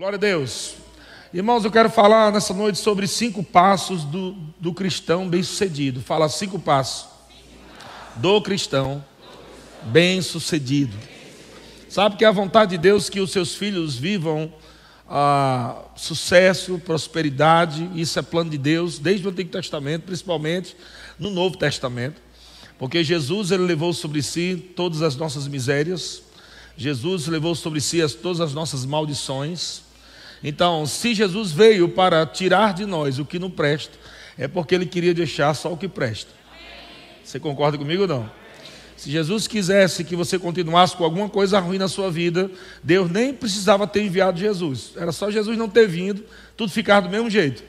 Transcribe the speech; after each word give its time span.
Glória 0.00 0.16
a 0.16 0.18
Deus. 0.18 0.76
Irmãos, 1.30 1.62
eu 1.62 1.70
quero 1.70 1.90
falar 1.90 2.32
nessa 2.32 2.54
noite 2.54 2.78
sobre 2.78 3.06
cinco 3.06 3.42
passos 3.42 4.02
do, 4.02 4.32
do 4.58 4.72
cristão 4.72 5.28
bem-sucedido. 5.28 6.00
Fala 6.00 6.26
cinco 6.30 6.58
passos 6.58 7.06
do 8.16 8.40
cristão 8.40 9.04
bem-sucedido. 9.82 10.96
Sabe 11.86 12.16
que 12.16 12.24
é 12.24 12.28
a 12.28 12.32
vontade 12.32 12.70
de 12.70 12.78
Deus 12.78 13.10
que 13.10 13.20
os 13.20 13.30
seus 13.30 13.54
filhos 13.54 13.94
vivam 13.94 14.50
ah, 15.06 15.76
sucesso, 15.94 16.78
prosperidade, 16.78 17.90
isso 17.94 18.18
é 18.18 18.22
plano 18.22 18.48
de 18.48 18.56
Deus 18.56 18.98
desde 18.98 19.26
o 19.26 19.30
Antigo 19.30 19.50
Testamento, 19.50 20.04
principalmente 20.04 20.74
no 21.18 21.28
Novo 21.28 21.58
Testamento, 21.58 22.22
porque 22.78 23.04
Jesus 23.04 23.50
ele 23.50 23.64
levou 23.64 23.92
sobre 23.92 24.22
si 24.22 24.72
todas 24.74 25.02
as 25.02 25.14
nossas 25.14 25.46
misérias, 25.46 26.22
Jesus 26.74 27.26
levou 27.26 27.54
sobre 27.54 27.82
si 27.82 28.00
as, 28.00 28.14
todas 28.14 28.40
as 28.40 28.54
nossas 28.54 28.86
maldições. 28.86 29.89
Então, 30.42 30.86
se 30.86 31.14
Jesus 31.14 31.52
veio 31.52 31.88
para 31.88 32.24
tirar 32.24 32.72
de 32.72 32.86
nós 32.86 33.18
o 33.18 33.24
que 33.24 33.38
não 33.38 33.50
presta, 33.50 33.98
é 34.38 34.48
porque 34.48 34.74
ele 34.74 34.86
queria 34.86 35.12
deixar 35.12 35.52
só 35.54 35.72
o 35.72 35.76
que 35.76 35.88
presta. 35.88 36.30
Você 37.22 37.38
concorda 37.38 37.76
comigo 37.76 38.02
ou 38.02 38.08
não? 38.08 38.30
Se 38.96 39.10
Jesus 39.10 39.46
quisesse 39.46 40.04
que 40.04 40.14
você 40.14 40.38
continuasse 40.38 40.96
com 40.96 41.04
alguma 41.04 41.28
coisa 41.28 41.58
ruim 41.58 41.78
na 41.78 41.88
sua 41.88 42.10
vida, 42.10 42.50
Deus 42.82 43.10
nem 43.10 43.32
precisava 43.32 43.86
ter 43.86 44.02
enviado 44.02 44.38
Jesus. 44.38 44.92
Era 44.96 45.10
só 45.12 45.30
Jesus 45.30 45.56
não 45.56 45.68
ter 45.68 45.88
vindo, 45.88 46.24
tudo 46.56 46.70
ficava 46.70 47.06
do 47.06 47.10
mesmo 47.10 47.30
jeito. 47.30 47.62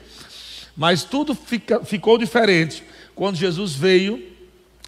Mas 0.76 1.04
tudo 1.04 1.34
fica, 1.34 1.84
ficou 1.84 2.18
diferente 2.18 2.84
quando 3.14 3.36
Jesus 3.36 3.74
veio 3.74 4.22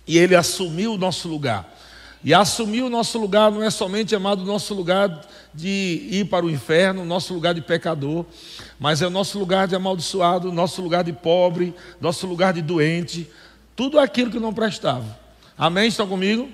e 0.06 0.18
ele 0.18 0.34
assumiu 0.34 0.94
o 0.94 0.98
nosso 0.98 1.28
lugar. 1.28 1.73
E 2.24 2.32
assumir 2.32 2.82
o 2.82 2.88
nosso 2.88 3.18
lugar 3.18 3.50
não 3.52 3.62
é 3.62 3.68
somente 3.68 4.16
amado 4.16 4.42
o 4.42 4.46
nosso 4.46 4.72
lugar 4.72 5.20
de 5.52 6.08
ir 6.10 6.24
para 6.24 6.46
o 6.46 6.50
inferno, 6.50 7.02
o 7.02 7.04
nosso 7.04 7.34
lugar 7.34 7.52
de 7.52 7.60
pecador, 7.60 8.24
mas 8.80 9.02
é 9.02 9.06
o 9.06 9.10
nosso 9.10 9.38
lugar 9.38 9.68
de 9.68 9.76
amaldiçoado, 9.76 10.50
nosso 10.50 10.80
lugar 10.80 11.04
de 11.04 11.12
pobre, 11.12 11.74
nosso 12.00 12.26
lugar 12.26 12.54
de 12.54 12.62
doente, 12.62 13.30
tudo 13.76 13.98
aquilo 13.98 14.30
que 14.30 14.40
não 14.40 14.54
prestava. 14.54 15.18
Amém? 15.56 15.88
Estão 15.88 16.08
comigo? 16.08 16.48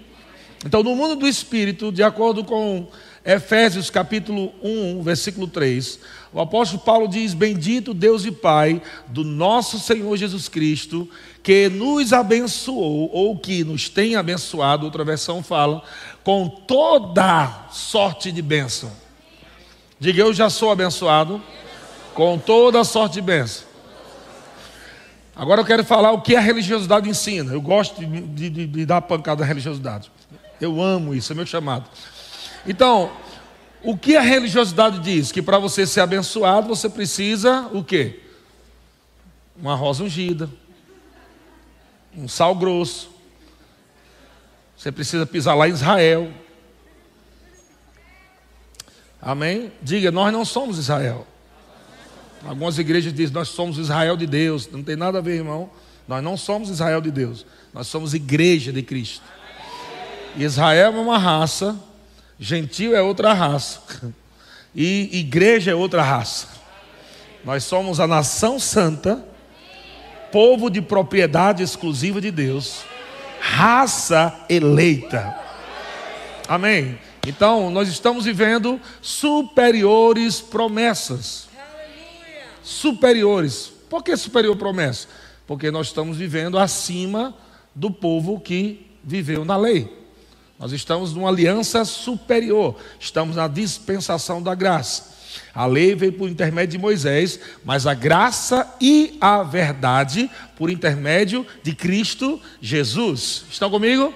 Então, 0.66 0.82
no 0.82 0.94
mundo 0.96 1.14
do 1.14 1.26
espírito, 1.26 1.92
de 1.92 2.02
acordo 2.02 2.44
com 2.44 2.88
Efésios 3.24 3.90
capítulo 3.90 4.52
1, 4.62 5.02
versículo 5.02 5.46
3, 5.46 6.00
o 6.32 6.40
apóstolo 6.40 6.82
Paulo 6.82 7.06
diz: 7.06 7.32
Bendito 7.32 7.94
Deus 7.94 8.24
e 8.24 8.32
Pai 8.32 8.82
do 9.06 9.22
nosso 9.24 9.78
Senhor 9.78 10.16
Jesus 10.16 10.48
Cristo, 10.48 11.08
que 11.42 11.68
nos 11.68 12.12
abençoou, 12.12 13.10
ou 13.12 13.38
que 13.38 13.64
nos 13.64 13.88
tem 13.88 14.16
abençoado, 14.16 14.84
outra 14.84 15.04
versão 15.04 15.42
fala, 15.42 15.82
com 16.22 16.48
toda 16.48 17.68
sorte 17.70 18.30
de 18.30 18.42
bênção. 18.42 18.90
Diga, 19.98 20.22
eu 20.22 20.32
já 20.32 20.50
sou 20.50 20.70
abençoado 20.70 21.42
com 22.14 22.38
toda 22.38 22.84
sorte 22.84 23.14
de 23.14 23.22
bênção. 23.22 23.64
Agora 25.34 25.62
eu 25.62 25.64
quero 25.64 25.84
falar 25.84 26.12
o 26.12 26.20
que 26.20 26.36
a 26.36 26.40
religiosidade 26.40 27.08
ensina. 27.08 27.52
Eu 27.52 27.62
gosto 27.62 28.04
de, 28.04 28.50
de, 28.50 28.66
de 28.66 28.86
dar 28.86 29.00
pancada 29.00 29.42
à 29.42 29.46
religiosidade. 29.46 30.10
Eu 30.60 30.80
amo 30.82 31.14
isso, 31.14 31.32
é 31.32 31.34
meu 31.34 31.46
chamado. 31.46 31.88
Então, 32.66 33.10
o 33.82 33.96
que 33.96 34.16
a 34.16 34.20
religiosidade 34.20 34.98
diz? 34.98 35.32
Que 35.32 35.40
para 35.40 35.58
você 35.58 35.86
ser 35.86 36.00
abençoado, 36.00 36.68
você 36.68 36.88
precisa 36.90 37.68
o 37.72 37.82
quê? 37.82 38.20
Uma 39.56 39.74
rosa 39.74 40.04
ungida, 40.04 40.50
um 42.16 42.28
sal 42.28 42.54
grosso. 42.54 43.10
Você 44.76 44.90
precisa 44.90 45.26
pisar 45.26 45.54
lá 45.54 45.68
em 45.68 45.72
Israel. 45.72 46.32
Amém? 49.20 49.72
Diga, 49.82 50.10
nós 50.10 50.32
não 50.32 50.44
somos 50.44 50.78
Israel. 50.78 51.26
Algumas 52.44 52.78
igrejas 52.78 53.12
dizem, 53.12 53.34
nós 53.34 53.48
somos 53.48 53.76
Israel 53.76 54.16
de 54.16 54.26
Deus. 54.26 54.68
Não 54.70 54.82
tem 54.82 54.96
nada 54.96 55.18
a 55.18 55.20
ver, 55.20 55.36
irmão. 55.36 55.70
Nós 56.08 56.22
não 56.22 56.36
somos 56.36 56.70
Israel 56.70 57.00
de 57.00 57.10
Deus. 57.10 57.44
Nós 57.72 57.86
somos 57.86 58.14
igreja 58.14 58.72
de 58.72 58.82
Cristo. 58.82 59.24
Israel 60.36 60.94
é 60.94 61.00
uma 61.00 61.18
raça 61.18 61.78
Gentil 62.40 62.96
é 62.96 63.02
outra 63.02 63.34
raça. 63.34 63.80
E 64.72 65.18
igreja 65.18 65.72
é 65.72 65.74
outra 65.74 66.00
raça. 66.00 66.46
Nós 67.44 67.64
somos 67.64 67.98
a 67.98 68.06
nação 68.06 68.56
santa, 68.56 69.20
povo 70.30 70.70
de 70.70 70.80
propriedade 70.80 71.62
exclusiva 71.62 72.20
de 72.20 72.30
Deus, 72.30 72.84
raça 73.40 74.44
eleita. 74.48 75.38
Amém. 76.48 76.98
Então, 77.26 77.70
nós 77.70 77.88
estamos 77.88 78.24
vivendo 78.24 78.80
superiores 79.02 80.40
promessas. 80.40 81.48
Superiores. 82.62 83.72
Por 83.88 84.02
que 84.02 84.16
superior 84.16 84.56
promessa? 84.56 85.08
Porque 85.46 85.70
nós 85.70 85.88
estamos 85.88 86.16
vivendo 86.16 86.58
acima 86.58 87.34
do 87.74 87.90
povo 87.90 88.40
que 88.40 88.86
viveu 89.02 89.44
na 89.44 89.56
lei. 89.56 90.00
Nós 90.58 90.72
estamos 90.72 91.14
numa 91.14 91.28
aliança 91.28 91.84
superior, 91.84 92.76
estamos 92.98 93.36
na 93.36 93.48
dispensação 93.48 94.42
da 94.42 94.54
graça. 94.54 95.19
A 95.54 95.66
lei 95.66 95.94
veio 95.94 96.12
por 96.12 96.28
intermédio 96.28 96.72
de 96.72 96.78
Moisés, 96.78 97.38
mas 97.64 97.86
a 97.86 97.94
graça 97.94 98.74
e 98.80 99.16
a 99.20 99.42
verdade 99.42 100.30
por 100.56 100.70
intermédio 100.70 101.46
de 101.62 101.74
Cristo 101.74 102.40
Jesus. 102.60 103.44
Estão 103.50 103.70
comigo? 103.70 104.14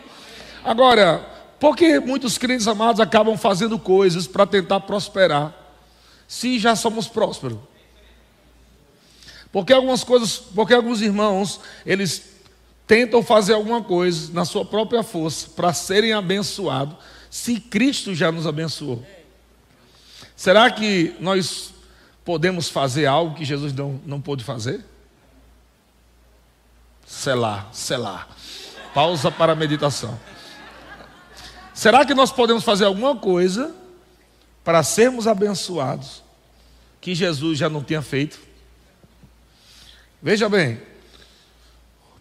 Agora, 0.65 1.19
por 1.61 1.77
que 1.77 1.99
muitos 2.01 2.39
crentes 2.39 2.69
amados 2.69 3.01
acabam 3.01 3.37
fazendo 3.37 3.79
coisas 3.79 4.27
para 4.27 4.47
tentar 4.47 4.81
prosperar, 4.81 5.55
se 6.27 6.59
já 6.59 6.75
somos 6.77 7.09
prósperos? 7.09 7.59
Porque 9.53 9.73
algumas 9.73 10.03
coisas, 10.03 10.37
porque 10.37 10.75
alguns 10.75 11.01
irmãos, 11.01 11.61
eles 11.87 12.35
tentam 12.87 13.23
fazer 13.23 13.55
alguma 13.55 13.83
coisa 13.83 14.33
na 14.33 14.45
sua 14.45 14.65
própria 14.65 15.03
força 15.03 15.49
para 15.55 15.73
serem 15.73 16.13
abençoados, 16.13 16.97
se 17.31 17.61
Cristo 17.61 18.15
já 18.15 18.31
nos 18.31 18.47
abençoou. 18.47 19.05
Será 20.45 20.71
que 20.71 21.17
nós 21.21 21.73
podemos 22.23 22.69
fazer 22.69 23.07
algo 23.07 23.35
que 23.35 23.47
Jesus 23.47 23.73
não, 23.73 23.99
não 24.05 24.21
pôde 24.21 24.45
fazer? 24.45 24.85
Selar, 27.07 27.71
selar. 27.73 28.29
Pausa 28.93 29.31
para 29.31 29.55
a 29.55 29.57
meditação. 29.57 30.21
Será 31.73 32.05
que 32.05 32.13
nós 32.13 32.31
podemos 32.31 32.63
fazer 32.63 32.85
alguma 32.85 33.17
coisa 33.17 33.75
para 34.63 34.83
sermos 34.83 35.27
abençoados 35.27 36.23
que 37.01 37.15
Jesus 37.15 37.57
já 37.57 37.71
não 37.71 37.83
tinha 37.83 38.03
feito? 38.03 38.39
Veja 40.23 40.47
bem, 40.47 40.79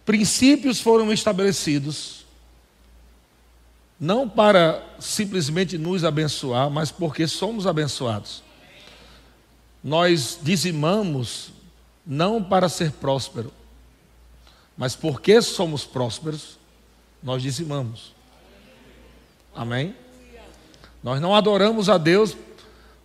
Princípios 0.02 0.80
foram 0.80 1.12
estabelecidos 1.12 2.23
não 3.98 4.28
para 4.28 4.84
simplesmente 4.98 5.78
nos 5.78 6.04
abençoar, 6.04 6.70
mas 6.70 6.90
porque 6.90 7.26
somos 7.26 7.66
abençoados. 7.66 8.42
Nós 9.82 10.38
dizimamos 10.42 11.52
não 12.06 12.42
para 12.42 12.68
ser 12.68 12.92
próspero, 12.92 13.52
mas 14.76 14.96
porque 14.96 15.40
somos 15.40 15.84
prósperos, 15.84 16.58
nós 17.22 17.42
dizimamos. 17.42 18.12
Amém? 19.54 19.94
Nós 21.02 21.20
não 21.20 21.34
adoramos 21.34 21.88
a 21.88 21.98
Deus 21.98 22.36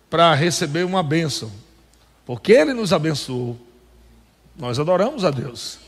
para 0.08 0.34
receber 0.34 0.84
uma 0.84 1.02
bênção, 1.02 1.52
porque 2.26 2.52
Ele 2.52 2.72
nos 2.72 2.92
abençoou. 2.92 3.58
Nós 4.56 4.78
adoramos 4.78 5.24
a 5.24 5.30
Deus. 5.30 5.78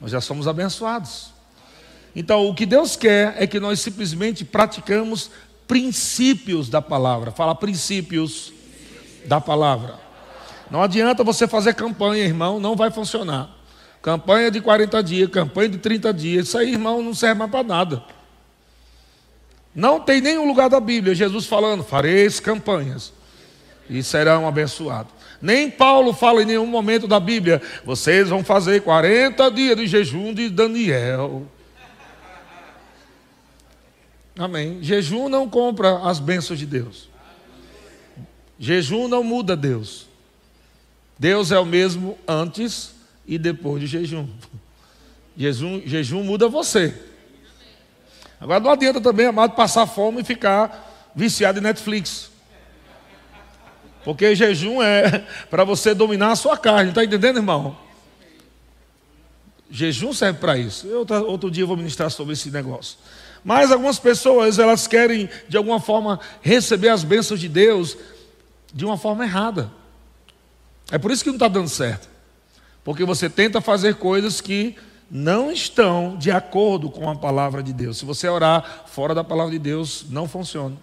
Nós 0.00 0.10
já 0.10 0.20
somos 0.20 0.48
abençoados. 0.48 1.33
Então, 2.14 2.48
o 2.48 2.54
que 2.54 2.64
Deus 2.64 2.96
quer 2.96 3.34
é 3.38 3.46
que 3.46 3.58
nós 3.58 3.80
simplesmente 3.80 4.44
praticamos 4.44 5.30
princípios 5.66 6.68
da 6.68 6.80
palavra. 6.80 7.30
Fala 7.30 7.54
princípios 7.54 8.52
da 9.26 9.40
palavra. 9.40 9.98
Não 10.70 10.82
adianta 10.82 11.24
você 11.24 11.46
fazer 11.48 11.74
campanha, 11.74 12.24
irmão, 12.24 12.60
não 12.60 12.76
vai 12.76 12.90
funcionar. 12.90 13.50
Campanha 14.00 14.50
de 14.50 14.60
40 14.60 15.02
dias, 15.02 15.30
campanha 15.30 15.70
de 15.70 15.78
30 15.78 16.12
dias, 16.12 16.48
isso 16.48 16.58
aí, 16.58 16.72
irmão, 16.72 17.02
não 17.02 17.14
serve 17.14 17.38
mais 17.38 17.50
para 17.50 17.66
nada. 17.66 18.04
Não 19.74 19.98
tem 19.98 20.20
nenhum 20.20 20.46
lugar 20.46 20.68
da 20.68 20.78
Bíblia 20.78 21.14
Jesus 21.14 21.46
falando, 21.46 21.82
fareis 21.82 22.38
campanhas 22.38 23.12
e 23.88 24.02
serão 24.02 24.46
abençoados. 24.46 25.12
Nem 25.42 25.70
Paulo 25.70 26.12
fala 26.12 26.42
em 26.42 26.46
nenhum 26.46 26.66
momento 26.66 27.08
da 27.08 27.18
Bíblia, 27.18 27.60
vocês 27.84 28.28
vão 28.28 28.44
fazer 28.44 28.82
40 28.82 29.50
dias 29.50 29.76
de 29.76 29.86
jejum 29.86 30.32
de 30.32 30.48
Daniel. 30.48 31.46
Amém. 34.36 34.82
Jejum 34.82 35.28
não 35.28 35.48
compra 35.48 35.98
as 35.98 36.18
bênçãos 36.18 36.58
de 36.58 36.66
Deus. 36.66 37.08
Jejum 38.58 39.08
não 39.08 39.22
muda 39.22 39.56
Deus. 39.56 40.06
Deus 41.18 41.52
é 41.52 41.58
o 41.58 41.64
mesmo 41.64 42.18
antes 42.26 42.94
e 43.26 43.38
depois 43.38 43.80
de 43.80 43.86
jejum. 43.86 44.28
Jejum, 45.36 45.82
jejum 45.84 46.22
muda 46.22 46.48
você. 46.48 46.94
Agora 48.40 48.60
não 48.60 48.70
adianta 48.70 49.00
também, 49.00 49.26
amado, 49.26 49.54
passar 49.54 49.86
fome 49.86 50.20
e 50.20 50.24
ficar 50.24 51.12
viciado 51.14 51.58
em 51.58 51.62
Netflix. 51.62 52.30
Porque 54.04 54.34
jejum 54.34 54.82
é 54.82 55.20
para 55.48 55.64
você 55.64 55.94
dominar 55.94 56.32
a 56.32 56.36
sua 56.36 56.56
carne, 56.58 56.90
está 56.90 57.04
entendendo, 57.04 57.36
irmão? 57.36 57.76
Jejum 59.70 60.12
serve 60.12 60.38
para 60.38 60.58
isso. 60.58 60.86
Eu, 60.86 61.06
outro 61.26 61.50
dia 61.50 61.62
eu 61.62 61.66
vou 61.66 61.76
ministrar 61.76 62.10
sobre 62.10 62.34
esse 62.34 62.50
negócio. 62.50 62.98
Mas 63.44 63.70
algumas 63.70 63.98
pessoas, 63.98 64.58
elas 64.58 64.86
querem, 64.86 65.28
de 65.48 65.56
alguma 65.56 65.78
forma, 65.78 66.18
receber 66.40 66.88
as 66.88 67.04
bênçãos 67.04 67.38
de 67.38 67.48
Deus 67.48 67.96
de 68.72 68.84
uma 68.84 68.96
forma 68.96 69.24
errada. 69.24 69.70
É 70.90 70.96
por 70.96 71.10
isso 71.10 71.22
que 71.22 71.28
não 71.28 71.36
está 71.36 71.48
dando 71.48 71.68
certo. 71.68 72.08
Porque 72.82 73.04
você 73.04 73.28
tenta 73.28 73.60
fazer 73.60 73.96
coisas 73.96 74.40
que 74.40 74.76
não 75.10 75.52
estão 75.52 76.16
de 76.16 76.30
acordo 76.30 76.90
com 76.90 77.08
a 77.08 77.14
palavra 77.14 77.62
de 77.62 77.72
Deus. 77.72 77.98
Se 77.98 78.04
você 78.04 78.28
orar 78.28 78.84
fora 78.86 79.14
da 79.14 79.22
palavra 79.22 79.52
de 79.52 79.58
Deus, 79.58 80.06
não 80.08 80.26
funciona. 80.26 80.76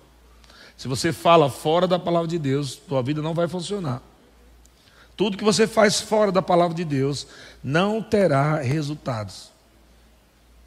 Se 0.77 0.87
você 0.87 1.11
fala 1.11 1.49
fora 1.49 1.87
da 1.87 1.99
palavra 1.99 2.27
de 2.27 2.39
Deus, 2.39 2.75
tua 2.75 3.03
vida 3.03 3.21
não 3.21 3.33
vai 3.33 3.47
funcionar. 3.47 4.01
Tudo 5.17 5.37
que 5.37 5.43
você 5.43 5.67
faz 5.67 5.99
fora 5.99 6.31
da 6.31 6.41
palavra 6.41 6.75
de 6.75 6.85
Deus 6.85 7.27
não 7.63 8.01
terá 8.01 8.57
resultados. 8.57 9.51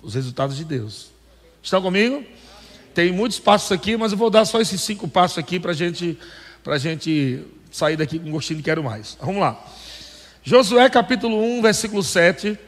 Os 0.02 0.14
resultados 0.14 0.56
de 0.56 0.64
Deus. 0.64 1.13
Estão 1.64 1.80
comigo? 1.80 2.22
Tem 2.92 3.10
muitos 3.10 3.38
passos 3.38 3.72
aqui, 3.72 3.96
mas 3.96 4.12
eu 4.12 4.18
vou 4.18 4.28
dar 4.28 4.44
só 4.44 4.60
esses 4.60 4.82
cinco 4.82 5.08
passos 5.08 5.38
aqui 5.38 5.58
para 5.58 5.72
gente, 5.72 6.18
a 6.66 6.76
gente 6.76 7.42
sair 7.72 7.96
daqui 7.96 8.18
com 8.18 8.30
gostinho 8.30 8.58
de 8.58 8.62
quero 8.62 8.84
mais. 8.84 9.16
Vamos 9.18 9.40
lá. 9.40 9.58
Josué 10.42 10.90
capítulo 10.90 11.42
1, 11.42 11.62
versículo 11.62 12.02
7. 12.02 12.58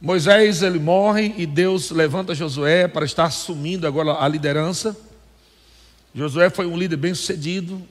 Moisés 0.00 0.62
ele 0.62 0.78
morre 0.78 1.34
e 1.36 1.44
Deus 1.44 1.90
levanta 1.90 2.34
Josué 2.34 2.88
para 2.88 3.04
estar 3.04 3.24
assumindo 3.24 3.86
agora 3.86 4.14
a 4.14 4.26
liderança. 4.26 4.96
Josué 6.14 6.48
foi 6.48 6.64
um 6.66 6.78
líder 6.78 6.96
bem 6.96 7.12
sucedido, 7.12 7.86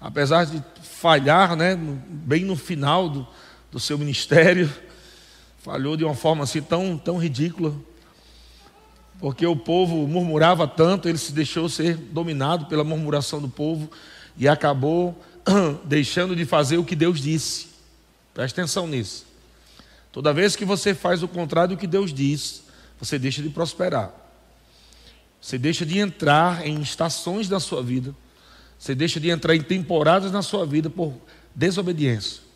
apesar 0.00 0.46
de 0.46 0.64
falhar, 0.82 1.54
né, 1.54 1.76
bem 1.76 2.46
no 2.46 2.56
final 2.56 3.10
do, 3.10 3.28
do 3.70 3.78
seu 3.78 3.98
ministério, 3.98 4.72
falhou 5.68 5.98
de 5.98 6.02
uma 6.04 6.14
forma 6.14 6.44
assim 6.44 6.62
tão, 6.62 6.96
tão 6.96 7.18
ridícula, 7.18 7.74
porque 9.20 9.46
o 9.46 9.54
povo 9.54 10.08
murmurava 10.08 10.66
tanto, 10.66 11.10
ele 11.10 11.18
se 11.18 11.30
deixou 11.30 11.68
ser 11.68 11.94
dominado 11.94 12.64
pela 12.64 12.82
murmuração 12.82 13.38
do 13.38 13.50
povo 13.50 13.90
e 14.34 14.48
acabou 14.48 15.22
deixando 15.84 16.34
de 16.34 16.46
fazer 16.46 16.78
o 16.78 16.84
que 16.84 16.96
Deus 16.96 17.20
disse. 17.20 17.68
Preste 18.32 18.58
atenção 18.58 18.86
nisso. 18.86 19.26
Toda 20.10 20.32
vez 20.32 20.56
que 20.56 20.64
você 20.64 20.94
faz 20.94 21.22
o 21.22 21.28
contrário 21.28 21.76
do 21.76 21.78
que 21.78 21.86
Deus 21.86 22.14
diz, 22.14 22.62
você 22.98 23.18
deixa 23.18 23.42
de 23.42 23.50
prosperar. 23.50 24.10
Você 25.38 25.58
deixa 25.58 25.84
de 25.84 25.98
entrar 25.98 26.66
em 26.66 26.80
estações 26.80 27.46
da 27.46 27.60
sua 27.60 27.82
vida. 27.82 28.14
Você 28.78 28.94
deixa 28.94 29.20
de 29.20 29.28
entrar 29.28 29.54
em 29.54 29.60
temporadas 29.60 30.32
na 30.32 30.40
sua 30.40 30.64
vida 30.64 30.88
por 30.88 31.12
desobediência. 31.54 32.47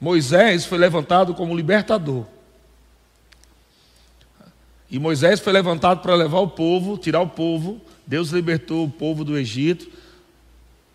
Moisés 0.00 0.64
foi 0.64 0.78
levantado 0.78 1.34
como 1.34 1.56
libertador. 1.56 2.24
E 4.90 4.98
Moisés 4.98 5.40
foi 5.40 5.52
levantado 5.52 6.00
para 6.00 6.14
levar 6.14 6.38
o 6.38 6.48
povo, 6.48 6.96
tirar 6.96 7.20
o 7.20 7.28
povo. 7.28 7.80
Deus 8.06 8.30
libertou 8.30 8.86
o 8.86 8.90
povo 8.90 9.22
do 9.22 9.36
Egito, 9.36 9.90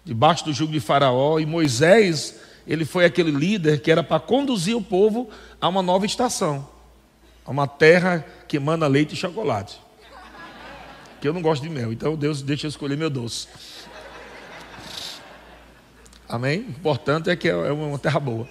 debaixo 0.03 0.45
do 0.45 0.53
jugo 0.53 0.71
de 0.71 0.79
Faraó. 0.79 1.37
E 1.37 1.45
Moisés 1.45 2.39
ele 2.65 2.85
foi 2.85 3.05
aquele 3.05 3.29
líder 3.29 3.81
que 3.81 3.91
era 3.91 4.01
para 4.01 4.19
conduzir 4.19 4.75
o 4.75 4.81
povo 4.81 5.29
a 5.59 5.67
uma 5.67 5.81
nova 5.81 6.05
estação, 6.05 6.67
a 7.45 7.51
uma 7.51 7.67
terra 7.67 8.25
que 8.47 8.57
emana 8.57 8.87
leite 8.87 9.13
e 9.13 9.17
chocolate. 9.17 9.79
Que 11.21 11.27
eu 11.27 11.33
não 11.33 11.41
gosto 11.41 11.61
de 11.61 11.69
mel, 11.69 11.93
então 11.93 12.15
Deus 12.15 12.41
deixa 12.41 12.65
eu 12.65 12.69
escolher 12.69 12.97
meu 12.97 13.09
doce. 13.09 13.47
Amém? 16.27 16.61
O 16.61 16.69
importante 16.69 17.29
é 17.29 17.35
que 17.35 17.47
é 17.47 17.71
uma 17.71 17.99
terra 17.99 18.19
boa. 18.19 18.47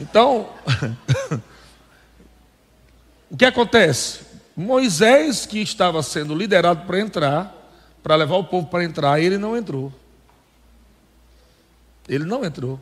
Então, 0.00 0.48
o 3.30 3.36
que 3.36 3.44
acontece? 3.44 4.20
Moisés, 4.56 5.46
que 5.46 5.60
estava 5.60 6.02
sendo 6.02 6.34
liderado 6.34 6.86
para 6.86 6.98
entrar, 6.98 7.54
para 8.02 8.16
levar 8.16 8.36
o 8.36 8.44
povo 8.44 8.66
para 8.66 8.82
entrar, 8.82 9.20
ele 9.20 9.36
não 9.36 9.56
entrou. 9.56 9.92
Ele 12.08 12.24
não 12.24 12.44
entrou. 12.44 12.80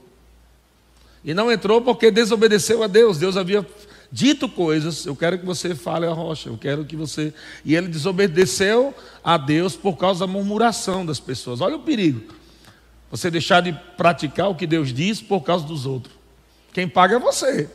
E 1.25 1.35
não 1.35 1.51
entrou 1.51 1.83
porque 1.83 2.11
desobedeceu 2.11 2.83
a 2.83 2.87
Deus. 2.87 3.19
Deus 3.19 3.37
havia 3.37 3.67
dito 4.11 4.49
coisas. 4.49 5.05
Eu 5.05 5.17
quero 5.17 5.39
que 5.39 5.45
você 5.45 5.75
fale 5.75 6.07
a 6.07 6.13
rocha. 6.13 6.49
Eu 6.49 6.57
quero 6.57 6.85
que 6.85 6.97
você. 6.97 7.35
E 7.65 7.75
ele 7.75 7.89
desobedeceu 7.89 8.95
a 9.23 9.37
Deus 9.37 9.77
por 9.77 9.97
causa 9.97 10.21
da 10.21 10.27
murmuração 10.33 11.05
das 11.05 11.21
pessoas. 11.21 11.61
Olha 11.61 11.77
o 11.77 11.83
perigo. 11.83 12.33
Você 13.11 13.31
deixar 13.31 13.61
de 13.61 13.73
praticar 13.97 14.49
o 14.49 14.55
que 14.55 14.67
Deus 14.67 14.93
diz 14.93 15.21
por 15.21 15.41
causa 15.41 15.67
dos 15.67 15.85
outros. 15.85 16.18
Quem 16.73 16.89
paga 16.89 17.17
é 17.17 17.19
você. 17.19 17.69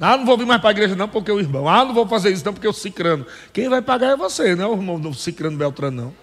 Ah, 0.00 0.16
não 0.16 0.24
vou 0.24 0.38
vir 0.38 0.46
mais 0.46 0.60
para 0.60 0.70
a 0.70 0.72
igreja 0.72 0.94
não 0.94 1.08
porque 1.08 1.30
o 1.32 1.40
irmão. 1.40 1.68
Ah, 1.68 1.84
não 1.84 1.92
vou 1.92 2.06
fazer 2.06 2.30
isso 2.30 2.44
não 2.44 2.52
porque 2.52 2.68
o 2.68 2.72
cicrano. 2.72 3.26
Quem 3.52 3.68
vai 3.68 3.82
pagar 3.82 4.12
é 4.12 4.16
você, 4.16 4.54
não 4.54 4.64
é 4.64 4.68
o 4.68 4.74
irmão 4.74 5.00
do 5.00 5.12
cicrano 5.12 5.56
Beltrano 5.56 6.02
não. 6.02 6.14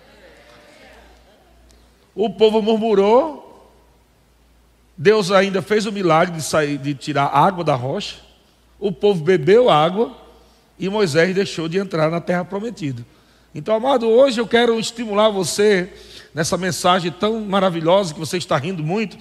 O 2.15 2.29
povo 2.29 2.61
murmurou, 2.61 3.69
Deus 4.97 5.29
ainda 5.29 5.61
fez 5.61 5.85
o 5.85 5.91
milagre 5.91 6.35
de, 6.37 6.41
sair, 6.41 6.77
de 6.77 6.93
tirar 6.93 7.25
água 7.25 7.63
da 7.63 7.75
rocha. 7.75 8.17
O 8.79 8.91
povo 8.91 9.21
bebeu 9.21 9.69
água 9.69 10.15
e 10.79 10.87
Moisés 10.87 11.35
deixou 11.35 11.67
de 11.67 11.77
entrar 11.77 12.09
na 12.09 12.21
terra 12.21 12.45
prometida. 12.45 13.05
Então, 13.53 13.75
amado, 13.75 14.07
hoje 14.07 14.39
eu 14.39 14.47
quero 14.47 14.79
estimular 14.79 15.29
você 15.29 15.91
nessa 16.33 16.57
mensagem 16.57 17.11
tão 17.11 17.41
maravilhosa 17.41 18.13
que 18.13 18.19
você 18.19 18.37
está 18.37 18.57
rindo 18.57 18.83
muito. 18.83 19.17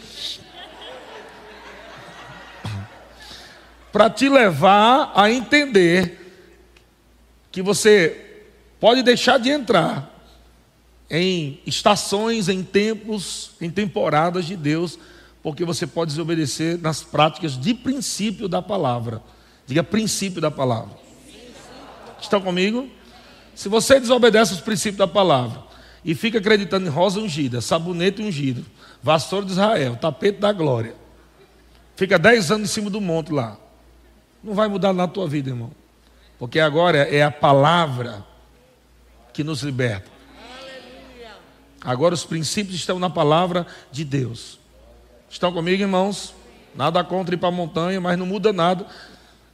Para 3.95 4.11
te 4.11 4.29
levar 4.29 5.13
a 5.15 5.31
entender 5.31 6.19
que 7.53 7.63
você 7.63 8.43
pode 8.81 9.05
deixar 9.05 9.39
de 9.39 9.51
entrar 9.51 10.13
em 11.09 11.61
estações, 11.65 12.49
em 12.49 12.65
tempos, 12.65 13.53
em 13.61 13.71
temporadas 13.71 14.47
de 14.47 14.57
Deus 14.57 14.99
porque 15.45 15.65
você 15.65 15.87
pode 15.87 16.11
desobedecer 16.11 16.77
nas 16.81 17.05
práticas 17.05 17.57
de 17.57 17.73
princípio 17.73 18.49
da 18.49 18.61
palavra. 18.61 19.23
Diga 19.65 19.85
princípio 19.85 20.41
da 20.41 20.51
palavra. 20.51 20.97
Estão 22.21 22.41
comigo? 22.41 22.89
Se 23.55 23.69
você 23.69 24.01
desobedece 24.01 24.55
os 24.55 24.61
princípios 24.61 24.97
da 24.97 25.07
palavra 25.07 25.63
e 26.05 26.17
fica 26.17 26.39
acreditando 26.39 26.87
em 26.87 26.91
rosa 26.91 27.21
ungida, 27.21 27.61
sabonete 27.61 28.21
ungido, 28.21 28.67
vassoura 29.01 29.47
de 29.47 29.53
Israel, 29.53 29.97
tapete 30.01 30.41
da 30.41 30.51
glória, 30.51 30.97
fica 31.95 32.19
dez 32.19 32.51
anos 32.51 32.69
em 32.71 32.73
cima 32.73 32.91
do 32.91 33.01
monte 33.01 33.31
lá, 33.31 33.57
não 34.45 34.55
vai 34.55 34.69
mudar 34.69 34.93
na 34.93 35.09
tua 35.09 35.27
vida, 35.27 35.51
irmão. 35.51 35.71
Porque 36.39 36.61
agora 36.61 36.99
é 36.99 37.23
a 37.23 37.31
palavra 37.31 38.25
que 39.33 39.43
nos 39.43 39.63
liberta. 39.63 40.13
Agora 41.81 42.15
os 42.15 42.25
princípios 42.25 42.77
estão 42.77 42.99
na 42.99 43.09
palavra 43.09 43.67
de 43.91 44.05
Deus. 44.05 44.59
Estão 45.29 45.53
comigo, 45.53 45.83
irmãos? 45.83 46.35
Nada 46.75 47.03
contra 47.03 47.35
ir 47.35 47.39
para 47.39 47.49
a 47.49 47.53
montanha, 47.53 48.01
mas 48.01 48.19
não 48.19 48.27
muda 48.27 48.53
nada. 48.53 48.87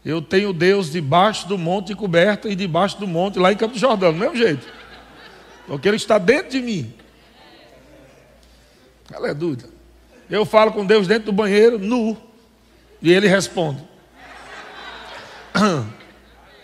Eu 0.05 0.21
tenho 0.21 0.53
Deus 0.53 0.91
debaixo 0.91 1.47
do 1.47 1.57
monte 1.57 1.95
coberta 1.95 2.49
e 2.49 2.57
debaixo 2.57 2.99
do 2.99 3.07
monte 3.07 3.39
lá 3.39 3.53
em 3.53 3.57
Campo 3.57 3.75
de 3.75 3.81
Jordão, 3.81 4.13
do 4.13 4.19
mesmo 4.19 4.37
jeito. 4.37 4.67
Porque 5.67 5.87
Ele 5.87 5.97
está 5.97 6.19
dentro 6.19 6.51
de 6.51 6.61
mim. 6.61 6.93
Ela 9.13 9.29
é 9.29 9.35
dúvida. 9.35 9.69
Eu 10.29 10.45
falo 10.45 10.73
com 10.73 10.87
Deus 10.87 11.07
dentro 11.07 11.27
do 11.27 11.33
banheiro, 11.33 11.79
nu. 11.79 12.17
E 13.03 13.13
Ele 13.13 13.29
responde. 13.29 13.90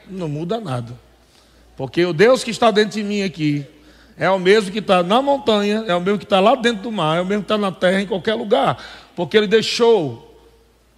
Não 0.08 0.28
muda 0.28 0.60
nada. 0.60 0.92
Porque 1.76 2.04
o 2.04 2.12
Deus 2.12 2.42
que 2.42 2.50
está 2.50 2.70
dentro 2.70 2.92
de 2.92 3.02
mim 3.02 3.22
aqui 3.22 3.66
é 4.16 4.30
o 4.30 4.38
mesmo 4.38 4.70
que 4.70 4.78
está 4.78 5.02
na 5.02 5.20
montanha, 5.20 5.84
é 5.86 5.94
o 5.94 6.00
mesmo 6.00 6.18
que 6.18 6.24
está 6.24 6.40
lá 6.40 6.54
dentro 6.54 6.84
do 6.84 6.92
mar, 6.92 7.18
é 7.18 7.20
o 7.20 7.26
mesmo 7.26 7.42
que 7.42 7.52
está 7.52 7.58
na 7.58 7.70
terra, 7.70 8.00
em 8.00 8.06
qualquer 8.06 8.34
lugar 8.34 8.78
porque 9.16 9.36
ele 9.36 9.46
deixou, 9.46 10.38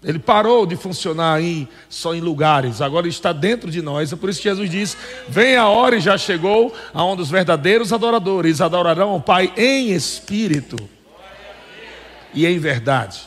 ele 0.02 0.18
parou 0.18 0.66
de 0.66 0.74
funcionar 0.74 1.34
aí 1.34 1.68
só 1.88 2.14
em 2.14 2.20
lugares, 2.20 2.82
agora 2.82 3.06
ele 3.06 3.14
está 3.14 3.32
dentro 3.32 3.70
de 3.70 3.80
nós. 3.80 4.12
É 4.12 4.16
por 4.16 4.28
isso 4.28 4.42
que 4.42 4.48
Jesus 4.48 4.68
diz: 4.68 4.96
Vem 5.28 5.56
a 5.56 5.68
hora 5.68 5.96
e 5.96 6.00
já 6.00 6.18
chegou, 6.18 6.74
aonde 6.92 7.22
os 7.22 7.30
verdadeiros 7.30 7.92
adoradores 7.92 8.60
adorarão 8.60 9.10
ao 9.10 9.20
Pai 9.20 9.52
em 9.56 9.92
espírito 9.92 10.76
e 12.34 12.44
em 12.44 12.58
verdade. 12.58 13.20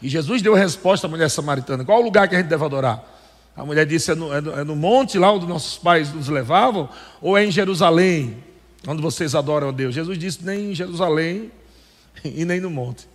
E 0.00 0.08
Jesus 0.08 0.40
deu 0.40 0.54
a 0.54 0.58
resposta 0.58 1.08
à 1.08 1.10
mulher 1.10 1.28
samaritana: 1.28 1.84
Qual 1.84 2.00
o 2.00 2.04
lugar 2.04 2.28
que 2.28 2.36
a 2.36 2.38
gente 2.38 2.48
deve 2.48 2.64
adorar? 2.64 3.15
A 3.56 3.64
mulher 3.64 3.86
disse: 3.86 4.12
é 4.12 4.14
no, 4.14 4.32
é, 4.32 4.40
no, 4.40 4.52
é 4.60 4.64
no, 4.64 4.76
monte 4.76 5.18
lá 5.18 5.32
onde 5.32 5.46
nossos 5.46 5.78
pais 5.78 6.12
nos 6.12 6.28
levavam, 6.28 6.88
ou 7.22 7.36
é 7.38 7.44
em 7.44 7.50
Jerusalém, 7.50 8.44
onde 8.86 9.00
vocês 9.00 9.34
adoram 9.34 9.70
a 9.70 9.72
Deus? 9.72 9.94
Jesus 9.94 10.18
disse: 10.18 10.44
Nem 10.44 10.72
em 10.72 10.74
Jerusalém 10.74 11.50
e 12.24 12.44
nem 12.44 12.60
no 12.60 12.70
monte. 12.70 13.08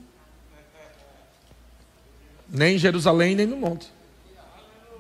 Nem 2.50 2.75
em 2.75 2.79
Jerusalém, 2.79 3.36
nem 3.36 3.45
no 3.45 3.55
monte. 3.55 3.88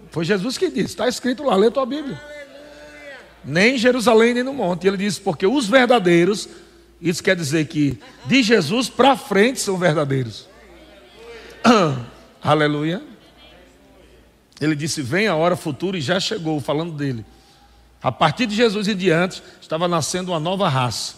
Foi 0.09 0.25
Jesus 0.25 0.57
que 0.57 0.69
disse, 0.69 0.87
está 0.87 1.07
escrito 1.07 1.43
lá, 1.43 1.55
lê 1.55 1.71
tua 1.71 1.85
Bíblia. 1.85 2.21
Nem 3.43 3.75
em 3.75 3.77
Jerusalém, 3.77 4.33
nem 4.33 4.43
no 4.43 4.53
monte. 4.53 4.83
E 4.83 4.87
ele 4.87 4.97
disse, 4.97 5.19
porque 5.19 5.47
os 5.47 5.67
verdadeiros 5.67 6.47
Isso 7.01 7.23
quer 7.23 7.35
dizer 7.35 7.65
que 7.65 7.97
de 8.25 8.43
Jesus 8.43 8.89
para 8.89 9.17
frente 9.17 9.59
são 9.59 9.77
verdadeiros. 9.77 10.47
Aleluia. 12.41 13.10
Ele 14.61 14.75
disse: 14.75 15.01
Vem 15.01 15.27
a 15.27 15.35
hora 15.35 15.55
futura 15.55 15.97
e 15.97 16.01
já 16.01 16.19
chegou, 16.19 16.61
falando 16.61 16.93
dele. 16.93 17.25
A 18.01 18.11
partir 18.11 18.45
de 18.45 18.55
Jesus 18.55 18.87
em 18.87 18.95
diante, 18.95 19.41
estava 19.59 19.87
nascendo 19.87 20.31
uma 20.31 20.39
nova 20.39 20.69
raça. 20.69 21.15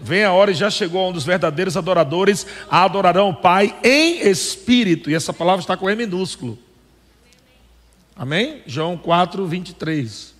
Vem 0.00 0.24
a 0.24 0.32
hora 0.32 0.50
e 0.50 0.54
já 0.54 0.70
chegou 0.70 1.02
onde 1.02 1.18
os 1.18 1.24
verdadeiros 1.24 1.76
adoradores 1.76 2.46
adorarão 2.70 3.30
o 3.30 3.34
Pai 3.34 3.76
em 3.84 4.28
espírito. 4.28 5.10
E 5.10 5.14
essa 5.14 5.32
palavra 5.32 5.60
está 5.60 5.76
com 5.76 5.88
E 5.88 5.94
minúsculo. 5.94 6.58
Amém? 8.16 8.62
João 8.66 8.96
4, 8.96 9.46
23. 9.46 10.34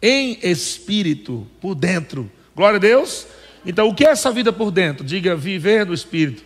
Em 0.00 0.38
espírito, 0.42 1.46
por 1.60 1.74
dentro. 1.74 2.30
Glória 2.54 2.76
a 2.76 2.80
Deus. 2.80 3.26
Então, 3.64 3.88
o 3.88 3.94
que 3.94 4.04
é 4.04 4.10
essa 4.10 4.30
vida 4.30 4.52
por 4.52 4.70
dentro? 4.70 5.04
Diga, 5.04 5.36
viver 5.36 5.86
no 5.86 5.94
espírito. 5.94 6.44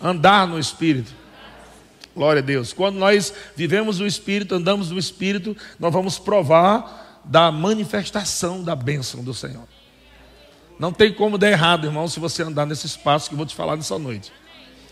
Andar 0.00 0.46
no 0.46 0.58
espírito. 0.58 1.12
Glória 2.14 2.40
a 2.40 2.44
Deus. 2.44 2.72
Quando 2.72 2.96
nós 2.96 3.32
vivemos 3.56 3.98
no 3.98 4.06
espírito, 4.06 4.54
andamos 4.54 4.90
no 4.90 4.98
espírito, 4.98 5.56
nós 5.78 5.92
vamos 5.92 6.18
provar 6.18 7.20
da 7.24 7.50
manifestação 7.50 8.62
da 8.62 8.74
bênção 8.74 9.22
do 9.22 9.32
Senhor. 9.32 9.64
Não 10.78 10.92
tem 10.92 11.12
como 11.12 11.38
dar 11.38 11.50
errado, 11.50 11.86
irmão, 11.86 12.08
se 12.08 12.18
você 12.18 12.42
andar 12.42 12.66
nesse 12.66 12.86
espaço 12.86 13.28
que 13.28 13.34
eu 13.34 13.36
vou 13.36 13.46
te 13.46 13.54
falar 13.54 13.76
nessa 13.76 13.98
noite. 13.98 14.32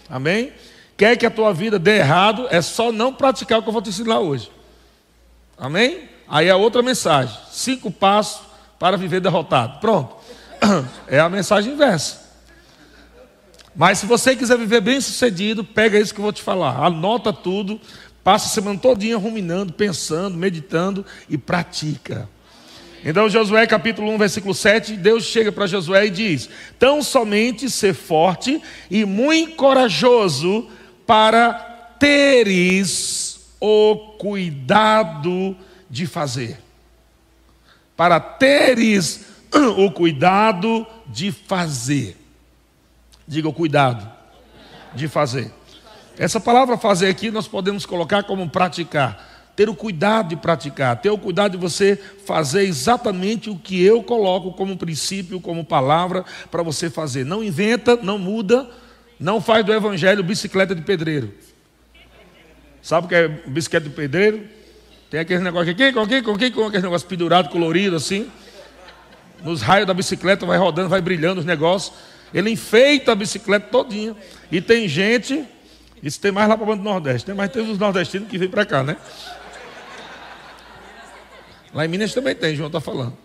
Amém? 0.08 0.52
Quer 0.96 1.16
que 1.16 1.26
a 1.26 1.30
tua 1.30 1.52
vida 1.52 1.78
dê 1.78 1.98
errado, 1.98 2.46
é 2.50 2.60
só 2.62 2.92
não 2.92 3.12
praticar 3.12 3.58
o 3.58 3.62
que 3.62 3.68
eu 3.68 3.72
vou 3.72 3.82
te 3.82 3.88
ensinar 3.88 4.20
hoje. 4.20 4.50
Amém? 5.58 6.08
Aí 6.28 6.46
é 6.46 6.54
outra 6.54 6.82
mensagem. 6.82 7.36
Cinco 7.50 7.90
passos 7.90 8.42
para 8.78 8.96
viver 8.96 9.20
derrotado. 9.20 9.80
Pronto. 9.80 10.16
É 11.08 11.18
a 11.18 11.28
mensagem 11.28 11.72
inversa. 11.72 12.29
Mas 13.74 13.98
se 13.98 14.06
você 14.06 14.34
quiser 14.34 14.58
viver 14.58 14.80
bem 14.80 15.00
sucedido, 15.00 15.62
pega 15.62 15.98
isso 15.98 16.12
que 16.12 16.20
eu 16.20 16.24
vou 16.24 16.32
te 16.32 16.42
falar. 16.42 16.84
Anota 16.84 17.32
tudo, 17.32 17.80
passa 18.24 18.46
a 18.46 18.50
semana 18.50 18.78
todinha 18.78 19.16
ruminando, 19.16 19.72
pensando, 19.72 20.36
meditando 20.36 21.04
e 21.28 21.38
pratica. 21.38 22.28
Então, 23.04 23.30
Josué 23.30 23.66
capítulo 23.66 24.10
1, 24.10 24.18
versículo 24.18 24.54
7, 24.54 24.96
Deus 24.96 25.24
chega 25.24 25.50
para 25.50 25.66
Josué 25.66 26.06
e 26.06 26.10
diz: 26.10 26.50
Tão 26.78 27.02
somente 27.02 27.70
ser 27.70 27.94
forte 27.94 28.60
e 28.90 29.04
muito 29.06 29.56
corajoso 29.56 30.68
para 31.06 31.54
teres 31.98 33.40
o 33.58 33.96
cuidado 34.18 35.56
de 35.88 36.06
fazer. 36.06 36.58
Para 37.96 38.20
teres 38.20 39.26
o 39.78 39.90
cuidado 39.90 40.86
de 41.06 41.32
fazer. 41.32 42.19
Diga 43.30 43.48
o 43.48 43.52
cuidado 43.52 44.10
de 44.92 45.06
fazer. 45.06 45.52
Essa 46.18 46.40
palavra 46.40 46.76
fazer 46.76 47.06
aqui 47.08 47.30
nós 47.30 47.46
podemos 47.46 47.86
colocar 47.86 48.24
como 48.24 48.50
praticar. 48.50 49.52
Ter 49.54 49.68
o 49.68 49.74
cuidado 49.74 50.30
de 50.30 50.36
praticar, 50.36 51.00
ter 51.00 51.10
o 51.10 51.16
cuidado 51.16 51.52
de 51.52 51.56
você 51.56 51.96
fazer 52.26 52.64
exatamente 52.64 53.48
o 53.48 53.54
que 53.54 53.80
eu 53.80 54.02
coloco 54.02 54.52
como 54.54 54.76
princípio, 54.76 55.40
como 55.40 55.64
palavra 55.64 56.24
para 56.50 56.64
você 56.64 56.90
fazer. 56.90 57.24
Não 57.24 57.40
inventa, 57.40 57.94
não 57.94 58.18
muda, 58.18 58.68
não 59.20 59.40
faz 59.40 59.64
do 59.64 59.72
evangelho 59.72 60.24
bicicleta 60.24 60.74
de 60.74 60.82
pedreiro. 60.82 61.32
Sabe 62.82 63.06
o 63.06 63.08
que 63.08 63.14
é 63.14 63.28
bicicleta 63.28 63.88
de 63.88 63.94
pedreiro? 63.94 64.42
Tem 65.08 65.20
aquele 65.20 65.44
negócio 65.44 65.70
aqui, 65.70 65.92
com 65.92 66.00
aqui, 66.00 66.20
com 66.20 66.32
aqui, 66.32 66.50
com 66.50 66.64
aquele 66.64 66.82
negócio 66.82 67.06
pendurado, 67.06 67.48
colorido 67.48 67.94
assim 67.94 68.28
nos 69.44 69.62
raios 69.62 69.86
da 69.86 69.94
bicicleta, 69.94 70.44
vai 70.44 70.58
rodando, 70.58 70.88
vai 70.88 71.00
brilhando 71.00 71.38
os 71.38 71.46
negócios. 71.46 71.94
Ele 72.32 72.50
enfeita 72.50 73.12
a 73.12 73.14
bicicleta 73.14 73.68
todinha. 73.68 74.16
E 74.50 74.60
tem 74.60 74.88
gente, 74.88 75.44
isso 76.02 76.20
tem 76.20 76.30
mais 76.30 76.48
lá 76.48 76.56
para 76.56 76.64
o 76.64 76.66
Bando 76.66 76.82
do 76.82 76.88
Nordeste, 76.88 77.26
tem 77.26 77.34
mais 77.34 77.50
tem 77.50 77.62
os 77.62 77.78
nordestinos 77.78 78.28
que 78.28 78.38
vêm 78.38 78.48
para 78.48 78.64
cá, 78.64 78.82
né? 78.82 78.96
Lá 81.72 81.84
em 81.84 81.88
Minas 81.88 82.12
também 82.12 82.34
tem, 82.34 82.54
João 82.54 82.66
está 82.66 82.80
falando. 82.80 83.16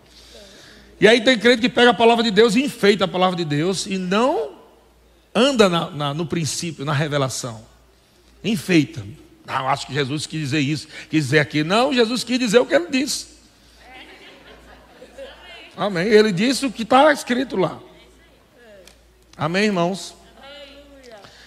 E 1.00 1.08
aí 1.08 1.22
tem 1.22 1.38
crente 1.38 1.62
que 1.62 1.70
pega 1.70 1.90
a 1.90 1.94
palavra 1.94 2.24
de 2.24 2.32
Deus 2.32 2.56
e 2.56 2.64
enfeita 2.64 3.06
a 3.06 3.08
palavra 3.08 3.36
de 3.36 3.44
Deus 3.44 3.86
e 3.86 3.98
não 3.98 4.56
anda 5.34 5.68
na, 5.68 5.90
na, 5.90 6.14
no 6.14 6.26
princípio, 6.26 6.86
na 6.86 6.94
revelação. 6.94 7.66
Enfeita. 8.44 9.04
Não, 9.46 9.68
acho 9.68 9.86
que 9.88 9.94
Jesus 9.94 10.26
quis 10.26 10.40
dizer 10.40 10.60
isso, 10.60 10.88
quis 11.10 11.26
dizer 11.26 11.40
aquilo. 11.40 11.68
Não, 11.68 11.94
Jesus 11.94 12.24
quis 12.24 12.40
dizer 12.40 12.60
o 12.60 12.66
que 12.66 12.74
ele 12.74 12.88
disse. 12.88 13.36
Amém. 15.76 16.08
Ele 16.08 16.32
disse 16.32 16.66
o 16.66 16.72
que 16.72 16.84
está 16.84 17.12
escrito 17.12 17.58
lá. 17.58 17.80
Amém, 19.38 19.65
irmãos? 19.65 20.15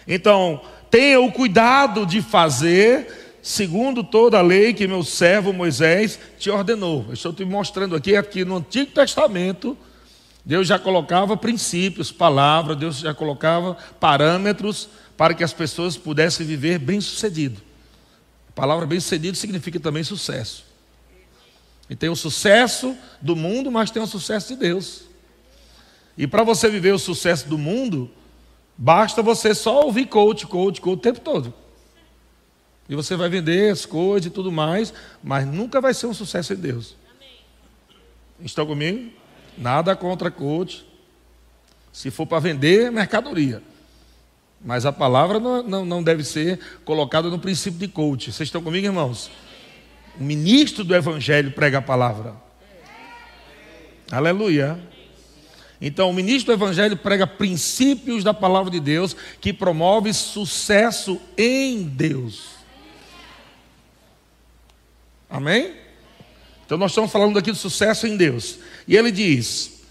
Então, 0.06 0.60
tenha 0.90 1.20
o 1.20 1.32
cuidado 1.32 2.04
de 2.04 2.20
fazer 2.20 3.38
segundo 3.42 4.04
toda 4.04 4.38
a 4.38 4.42
lei 4.42 4.74
que 4.74 4.86
meu 4.86 5.02
servo 5.02 5.52
Moisés 5.54 6.18
te 6.38 6.50
ordenou. 6.50 7.06
Eu 7.08 7.14
estou 7.14 7.32
te 7.32 7.44
mostrando 7.44 7.96
aqui, 7.96 8.14
aqui 8.14 8.44
no 8.44 8.56
Antigo 8.56 8.92
Testamento, 8.92 9.76
Deus 10.44 10.66
já 10.66 10.78
colocava 10.78 11.36
princípios, 11.36 12.12
palavras, 12.12 12.76
Deus 12.76 12.98
já 12.98 13.14
colocava 13.14 13.76
parâmetros 13.98 14.88
para 15.16 15.32
que 15.32 15.42
as 15.42 15.52
pessoas 15.52 15.96
pudessem 15.96 16.46
viver 16.46 16.78
bem 16.78 17.00
sucedido. 17.00 17.60
A 18.50 18.52
palavra 18.52 18.86
bem 18.86 19.00
sucedido 19.00 19.36
significa 19.36 19.80
também 19.80 20.04
sucesso. 20.04 20.64
E 21.88 21.96
tem 21.96 22.10
o 22.10 22.16
sucesso 22.16 22.94
do 23.20 23.34
mundo, 23.34 23.70
mas 23.70 23.90
tem 23.90 24.02
o 24.02 24.06
sucesso 24.06 24.48
de 24.48 24.56
Deus. 24.56 25.07
E 26.18 26.26
para 26.26 26.42
você 26.42 26.68
viver 26.68 26.92
o 26.92 26.98
sucesso 26.98 27.48
do 27.48 27.56
mundo, 27.56 28.10
basta 28.76 29.22
você 29.22 29.54
só 29.54 29.84
ouvir 29.84 30.06
coach, 30.06 30.48
coach, 30.48 30.80
coach 30.80 30.98
o 30.98 31.00
tempo 31.00 31.20
todo. 31.20 31.54
E 32.88 32.96
você 32.96 33.14
vai 33.14 33.28
vender 33.28 33.70
as 33.70 33.86
coisas 33.86 34.26
e 34.26 34.30
tudo 34.30 34.50
mais, 34.50 34.92
mas 35.22 35.46
nunca 35.46 35.80
vai 35.80 35.94
ser 35.94 36.06
um 36.06 36.14
sucesso 36.14 36.54
em 36.54 36.56
Deus. 36.56 36.96
Estão 38.40 38.66
comigo? 38.66 39.12
Nada 39.56 39.94
contra 39.94 40.28
coach. 40.28 40.84
Se 41.92 42.10
for 42.10 42.26
para 42.26 42.40
vender, 42.40 42.90
mercadoria. 42.90 43.62
Mas 44.64 44.84
a 44.84 44.92
palavra 44.92 45.38
não, 45.38 45.62
não, 45.62 45.84
não 45.84 46.02
deve 46.02 46.24
ser 46.24 46.58
colocada 46.84 47.30
no 47.30 47.38
princípio 47.38 47.78
de 47.78 47.86
coach. 47.86 48.32
Vocês 48.32 48.48
estão 48.48 48.62
comigo, 48.62 48.86
irmãos? 48.86 49.30
O 50.18 50.24
ministro 50.24 50.82
do 50.82 50.96
Evangelho 50.96 51.52
prega 51.52 51.78
a 51.78 51.82
palavra. 51.82 52.34
Aleluia. 54.10 54.97
Então, 55.80 56.10
o 56.10 56.12
ministro 56.12 56.46
do 56.46 56.58
Evangelho 56.58 56.96
prega 56.96 57.26
princípios 57.26 58.24
da 58.24 58.34
palavra 58.34 58.70
de 58.70 58.80
Deus 58.80 59.14
que 59.40 59.52
promove 59.52 60.12
sucesso 60.12 61.20
em 61.36 61.84
Deus. 61.84 62.56
Amém? 65.30 65.74
Então, 66.66 66.76
nós 66.76 66.90
estamos 66.90 67.12
falando 67.12 67.38
aqui 67.38 67.52
de 67.52 67.58
sucesso 67.58 68.06
em 68.06 68.16
Deus. 68.16 68.58
E 68.88 68.96
ele 68.96 69.12
diz: 69.12 69.82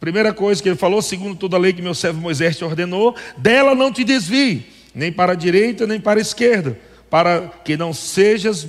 primeira 0.00 0.32
coisa 0.32 0.60
que 0.60 0.68
ele 0.68 0.76
falou, 0.76 1.00
segundo 1.00 1.36
toda 1.36 1.56
a 1.56 1.60
lei 1.60 1.72
que 1.72 1.82
meu 1.82 1.94
servo 1.94 2.20
Moisés 2.20 2.56
te 2.56 2.64
ordenou, 2.64 3.14
dela 3.36 3.74
não 3.74 3.92
te 3.92 4.02
desvie, 4.02 4.66
nem 4.94 5.12
para 5.12 5.32
a 5.32 5.36
direita, 5.36 5.86
nem 5.86 6.00
para 6.00 6.18
a 6.18 6.22
esquerda, 6.22 6.78
para 7.08 7.48
que 7.64 7.76
não 7.76 7.92
sejas 7.92 8.66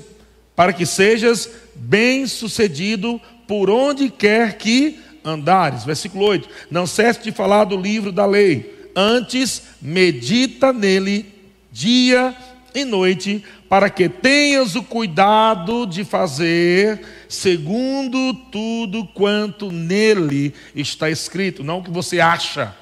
para 0.55 0.73
que 0.73 0.85
sejas 0.85 1.49
bem-sucedido 1.73 3.21
por 3.47 3.69
onde 3.69 4.09
quer 4.09 4.57
que 4.57 4.99
andares. 5.23 5.83
Versículo 5.83 6.25
8: 6.25 6.49
Não 6.69 6.85
cesse 6.85 7.23
de 7.23 7.31
falar 7.31 7.65
do 7.65 7.77
livro 7.77 8.11
da 8.11 8.25
lei, 8.25 8.91
antes 8.95 9.63
medita 9.81 10.73
nele 10.73 11.25
dia 11.71 12.35
e 12.73 12.83
noite, 12.83 13.43
para 13.67 13.89
que 13.89 14.09
tenhas 14.09 14.75
o 14.75 14.83
cuidado 14.83 15.85
de 15.85 16.03
fazer 16.03 17.01
segundo 17.27 18.33
tudo 18.51 19.05
quanto 19.07 19.71
nele 19.71 20.53
está 20.75 21.09
escrito, 21.09 21.63
não 21.63 21.79
o 21.79 21.83
que 21.83 21.91
você 21.91 22.19
acha. 22.19 22.75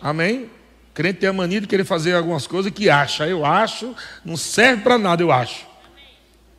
Amém? 0.00 0.44
O 0.90 0.94
crente 0.94 1.20
tem 1.20 1.28
a 1.28 1.32
mania 1.32 1.60
de 1.60 1.66
querer 1.66 1.84
fazer 1.84 2.14
algumas 2.14 2.46
coisas 2.46 2.70
que 2.70 2.90
acha. 2.90 3.26
Eu 3.26 3.44
acho, 3.44 3.94
não 4.24 4.36
serve 4.36 4.82
para 4.82 4.98
nada, 4.98 5.22
eu 5.22 5.32
acho. 5.32 5.66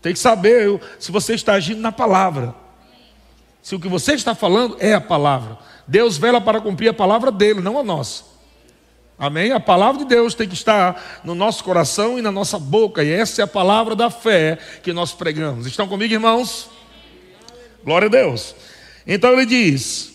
Tem 0.01 0.13
que 0.13 0.19
saber 0.19 0.79
se 0.99 1.11
você 1.11 1.33
está 1.33 1.53
agindo 1.53 1.79
na 1.79 1.91
palavra. 1.91 2.53
Se 3.65 3.74
o 3.74 3.79
que 3.79 3.88
você 3.88 4.13
está 4.13 4.36
falando 4.36 4.77
é 4.79 4.93
a 4.93 5.01
palavra. 5.01 5.57
Deus 5.88 6.19
vela 6.19 6.39
para 6.39 6.62
cumprir 6.62 6.88
a 6.89 6.93
palavra 6.93 7.31
dele, 7.31 7.62
não 7.62 7.79
a 7.79 7.84
nossa. 7.84 8.24
Amém? 9.17 9.51
A 9.53 9.60
palavra 9.60 10.03
de 10.03 10.07
Deus 10.07 10.36
tem 10.36 10.48
que 10.48 10.53
estar 10.53 11.22
no 11.24 11.34
nosso 11.34 11.63
coração 11.63 12.19
e 12.19 12.22
na 12.22 12.31
nossa 12.31 12.60
boca. 12.60 13.03
E 13.03 13.12
essa 13.12 13.41
é 13.41 13.43
a 13.43 13.48
palavra 13.48 13.95
da 13.95 14.12
fé 14.12 14.60
que 14.84 14.93
nós 14.93 15.13
pregamos. 15.13 15.65
Estão 15.65 15.88
comigo, 15.88 16.13
irmãos? 16.13 16.69
Glória 17.84 18.05
a 18.05 18.12
Deus. 18.12 18.55
Então 19.07 19.34
ele 19.34 19.48
diz: 19.48 20.13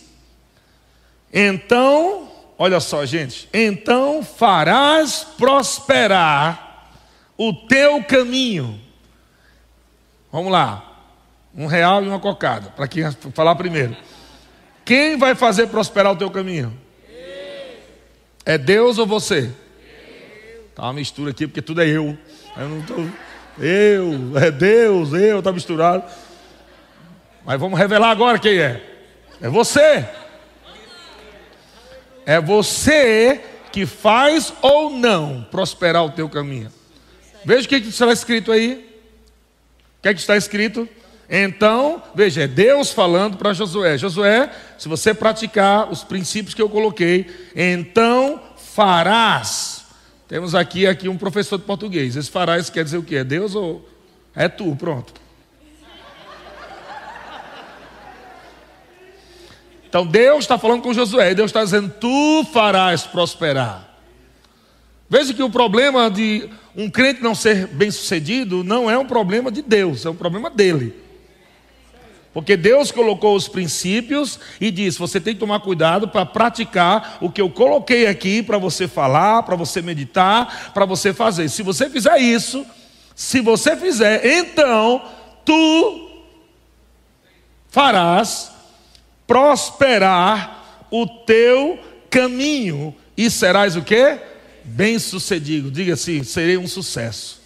Então, 1.32 2.30
olha 2.56 2.78
só, 2.78 3.04
gente. 3.04 3.48
Então 3.52 4.22
farás 4.22 5.26
prosperar 5.36 6.92
o 7.36 7.52
teu 7.52 8.04
caminho 8.04 8.80
Vamos 10.30 10.52
lá. 10.52 10.89
Um 11.54 11.66
real 11.66 12.04
e 12.04 12.08
uma 12.08 12.20
cocada, 12.20 12.70
para 12.70 12.86
quem 12.86 13.04
falar 13.34 13.54
primeiro. 13.56 13.96
Quem 14.84 15.16
vai 15.16 15.34
fazer 15.34 15.66
prosperar 15.68 16.12
o 16.12 16.16
teu 16.16 16.30
caminho? 16.30 16.76
É 18.44 18.56
Deus 18.56 18.98
ou 18.98 19.06
você? 19.06 19.50
Tá 20.74 20.84
uma 20.84 20.94
mistura 20.94 21.30
aqui 21.30 21.46
porque 21.46 21.60
tudo 21.60 21.82
é 21.82 21.88
eu. 21.88 22.16
Eu 22.56 22.68
não 22.68 22.82
tô. 22.82 22.94
Eu, 23.58 24.38
é 24.38 24.50
Deus, 24.50 25.12
eu, 25.12 25.42
tá 25.42 25.52
misturado. 25.52 26.04
Mas 27.44 27.60
vamos 27.60 27.78
revelar 27.78 28.10
agora 28.10 28.38
quem 28.38 28.58
é. 28.58 28.82
É 29.40 29.48
você. 29.48 30.08
É 32.24 32.40
você 32.40 33.40
que 33.72 33.86
faz 33.86 34.52
ou 34.62 34.90
não 34.90 35.46
prosperar 35.50 36.04
o 36.04 36.10
teu 36.10 36.28
caminho. 36.28 36.72
Veja 37.44 37.66
o 37.66 37.68
que 37.68 37.76
está 37.76 38.10
escrito 38.12 38.52
aí. 38.52 38.86
O 39.98 40.02
que, 40.02 40.08
é 40.08 40.14
que 40.14 40.20
está 40.20 40.36
escrito? 40.36 40.88
Então, 41.32 42.02
veja, 42.12 42.42
é 42.42 42.48
Deus 42.48 42.90
falando 42.90 43.36
para 43.36 43.52
Josué: 43.52 43.96
Josué, 43.96 44.50
se 44.76 44.88
você 44.88 45.14
praticar 45.14 45.88
os 45.88 46.02
princípios 46.02 46.54
que 46.54 46.60
eu 46.60 46.68
coloquei, 46.68 47.30
então 47.54 48.40
farás. 48.56 49.84
Temos 50.26 50.56
aqui, 50.56 50.88
aqui 50.88 51.08
um 51.08 51.16
professor 51.16 51.56
de 51.56 51.64
português. 51.64 52.16
Esse 52.16 52.28
farás 52.28 52.68
quer 52.68 52.82
dizer 52.82 52.98
o 52.98 53.02
quê? 53.04 53.16
É 53.16 53.24
Deus 53.24 53.54
ou 53.54 53.88
é 54.34 54.48
tu? 54.48 54.74
Pronto. 54.74 55.14
Então 59.88 60.04
Deus 60.04 60.40
está 60.40 60.58
falando 60.58 60.82
com 60.82 60.92
Josué, 60.92 61.32
Deus 61.32 61.50
está 61.50 61.62
dizendo: 61.62 61.94
Tu 62.00 62.44
farás 62.52 63.04
prosperar. 63.04 63.88
Veja 65.08 65.32
que 65.32 65.42
o 65.42 65.50
problema 65.50 66.10
de 66.10 66.48
um 66.76 66.90
crente 66.90 67.22
não 67.22 67.36
ser 67.36 67.68
bem 67.68 67.90
sucedido 67.90 68.64
não 68.64 68.90
é 68.90 68.98
um 68.98 69.06
problema 69.06 69.50
de 69.50 69.62
Deus, 69.62 70.04
é 70.04 70.10
um 70.10 70.14
problema 70.14 70.50
dele. 70.50 71.09
Porque 72.32 72.56
Deus 72.56 72.92
colocou 72.92 73.34
os 73.34 73.48
princípios 73.48 74.38
e 74.60 74.70
disse: 74.70 74.98
você 74.98 75.20
tem 75.20 75.34
que 75.34 75.40
tomar 75.40 75.60
cuidado 75.60 76.08
para 76.08 76.24
praticar 76.24 77.18
o 77.20 77.30
que 77.30 77.40
eu 77.40 77.50
coloquei 77.50 78.06
aqui 78.06 78.42
para 78.42 78.56
você 78.56 78.86
falar, 78.86 79.42
para 79.42 79.56
você 79.56 79.82
meditar, 79.82 80.72
para 80.72 80.84
você 80.84 81.12
fazer. 81.12 81.48
Se 81.48 81.62
você 81.62 81.90
fizer 81.90 82.18
isso, 82.18 82.64
se 83.16 83.40
você 83.40 83.76
fizer, 83.76 84.24
então 84.24 85.02
tu 85.44 86.08
farás 87.68 88.52
prosperar 89.26 90.86
o 90.90 91.06
teu 91.06 91.78
caminho 92.08 92.94
e 93.16 93.28
serás 93.28 93.76
o 93.76 93.82
que? 93.82 94.18
Bem 94.64 95.00
sucedido. 95.00 95.68
Diga 95.68 95.94
assim: 95.94 96.22
serei 96.22 96.56
um 96.56 96.68
sucesso. 96.68 97.39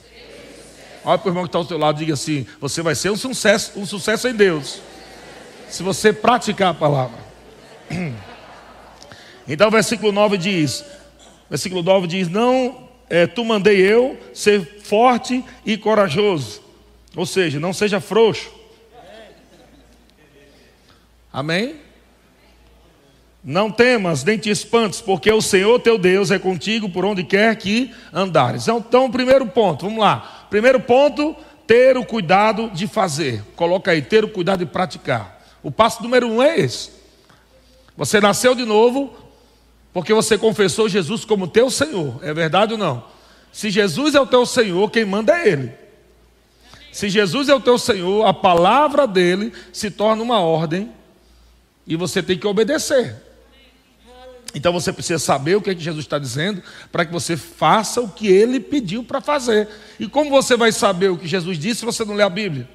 Olha 1.04 1.18
para 1.18 1.28
o 1.28 1.30
irmão 1.30 1.44
que 1.44 1.49
está 1.49 1.58
ao 1.58 1.64
teu 1.64 1.78
lado, 1.78 1.99
diga 1.99 2.14
assim: 2.14 2.46
você 2.61 2.80
vai 2.82 2.94
ser 2.94 3.11
um 3.11 3.16
sucesso, 3.16 3.78
um 3.78 3.84
sucesso 3.84 4.26
em 4.26 4.34
Deus. 4.34 4.80
Se 5.68 5.82
você 5.82 6.12
praticar 6.12 6.70
a 6.70 6.75
palavra. 6.75 7.18
Então, 9.46 9.70
versículo 9.70 10.11
9 10.11 10.38
diz: 10.38 10.82
versículo 11.50 11.82
9 11.82 12.06
diz: 12.06 12.30
Não, 12.30 12.88
é, 13.11 13.26
tu 13.26 13.44
mandei 13.44 13.76
eu 13.78 14.18
ser 14.32 14.80
forte 14.82 15.44
e 15.66 15.76
corajoso. 15.76 16.62
Ou 17.14 17.26
seja, 17.26 17.61
não 17.61 17.73
seja 17.73 18.00
frouxo. 18.00 18.50
Amém? 21.32 21.76
Não 23.42 23.70
temas, 23.70 24.25
nem 24.25 24.38
te 24.38 24.49
espantes, 24.49 25.02
porque 25.02 25.30
o 25.30 25.42
Senhor 25.42 25.78
teu 25.78 25.99
Deus 25.99 26.30
é 26.30 26.38
contigo 26.38 26.88
por 26.88 27.04
onde 27.04 27.23
quer 27.23 27.54
que 27.56 27.92
andares. 28.12 28.62
Então, 28.62 28.78
então, 28.78 29.11
primeiro 29.11 29.46
ponto, 29.46 29.84
vamos 29.84 30.00
lá. 30.00 30.43
Primeiro 30.54 30.78
ponto, 30.78 31.34
ter 31.66 31.96
o 31.96 32.06
cuidado 32.06 32.70
de 32.73 32.87
fazer. 32.87 33.42
Coloca 33.56 33.90
aí, 33.90 34.00
ter 34.00 34.23
o 34.23 34.28
cuidado 34.28 34.61
de 34.61 34.66
praticar. 34.66 35.44
O 35.64 35.68
passo 35.68 36.00
número 36.00 36.28
um 36.28 36.40
é 36.40 36.61
esse. 36.61 36.90
Você 37.96 38.20
nasceu 38.20 38.54
de 38.54 38.64
novo 38.64 39.12
porque 39.92 40.14
você 40.14 40.38
confessou 40.38 40.88
Jesus 40.88 41.25
como 41.25 41.49
teu 41.49 41.68
Senhor. 41.70 42.20
É 42.23 42.32
verdade 42.32 42.75
ou 42.75 42.78
não? 42.78 43.02
Se 43.52 43.68
Jesus 43.68 44.14
é 44.14 44.20
o 44.20 44.26
teu 44.28 44.46
Senhor, 44.46 44.88
quem 44.93 45.04
manda 45.04 45.36
é 45.36 45.49
Ele. 45.49 45.73
Se 46.93 47.08
Jesus 47.08 47.49
é 47.49 47.54
o 47.56 47.60
teu 47.60 47.76
Senhor, 47.76 48.25
a 48.25 48.32
palavra 48.32 49.08
dele 49.08 49.52
se 49.73 49.90
torna 49.90 50.23
uma 50.23 50.38
ordem 50.38 50.93
e 51.84 51.97
você 51.97 52.23
tem 52.23 52.38
que 52.38 52.47
obedecer. 52.47 53.17
Então 54.54 54.73
você 54.73 54.93
precisa 54.93 55.19
saber 55.19 55.56
o 55.56 55.60
que, 55.60 55.71
é 55.71 55.75
que 55.75 55.82
Jesus 55.82 56.04
está 56.04 56.19
dizendo 56.19 56.62
para 56.93 57.04
que 57.04 57.12
você 57.12 57.36
faça 57.36 58.00
o 58.00 58.08
que 58.08 58.28
ele 58.28 58.60
pediu 58.60 59.02
para 59.02 59.21
fazer. 59.21 59.69
E 59.99 60.06
como 60.06 60.30
você 60.30 60.56
vai 60.56 60.71
saber 60.71 61.08
o 61.08 61.19
que 61.19 61.26
Jesus 61.26 61.58
disse 61.58 61.80
se 61.80 61.84
você 61.84 62.04
não 62.04 62.14
lê 62.14 62.23
a 62.23 62.30
Bíblia? 62.30 62.69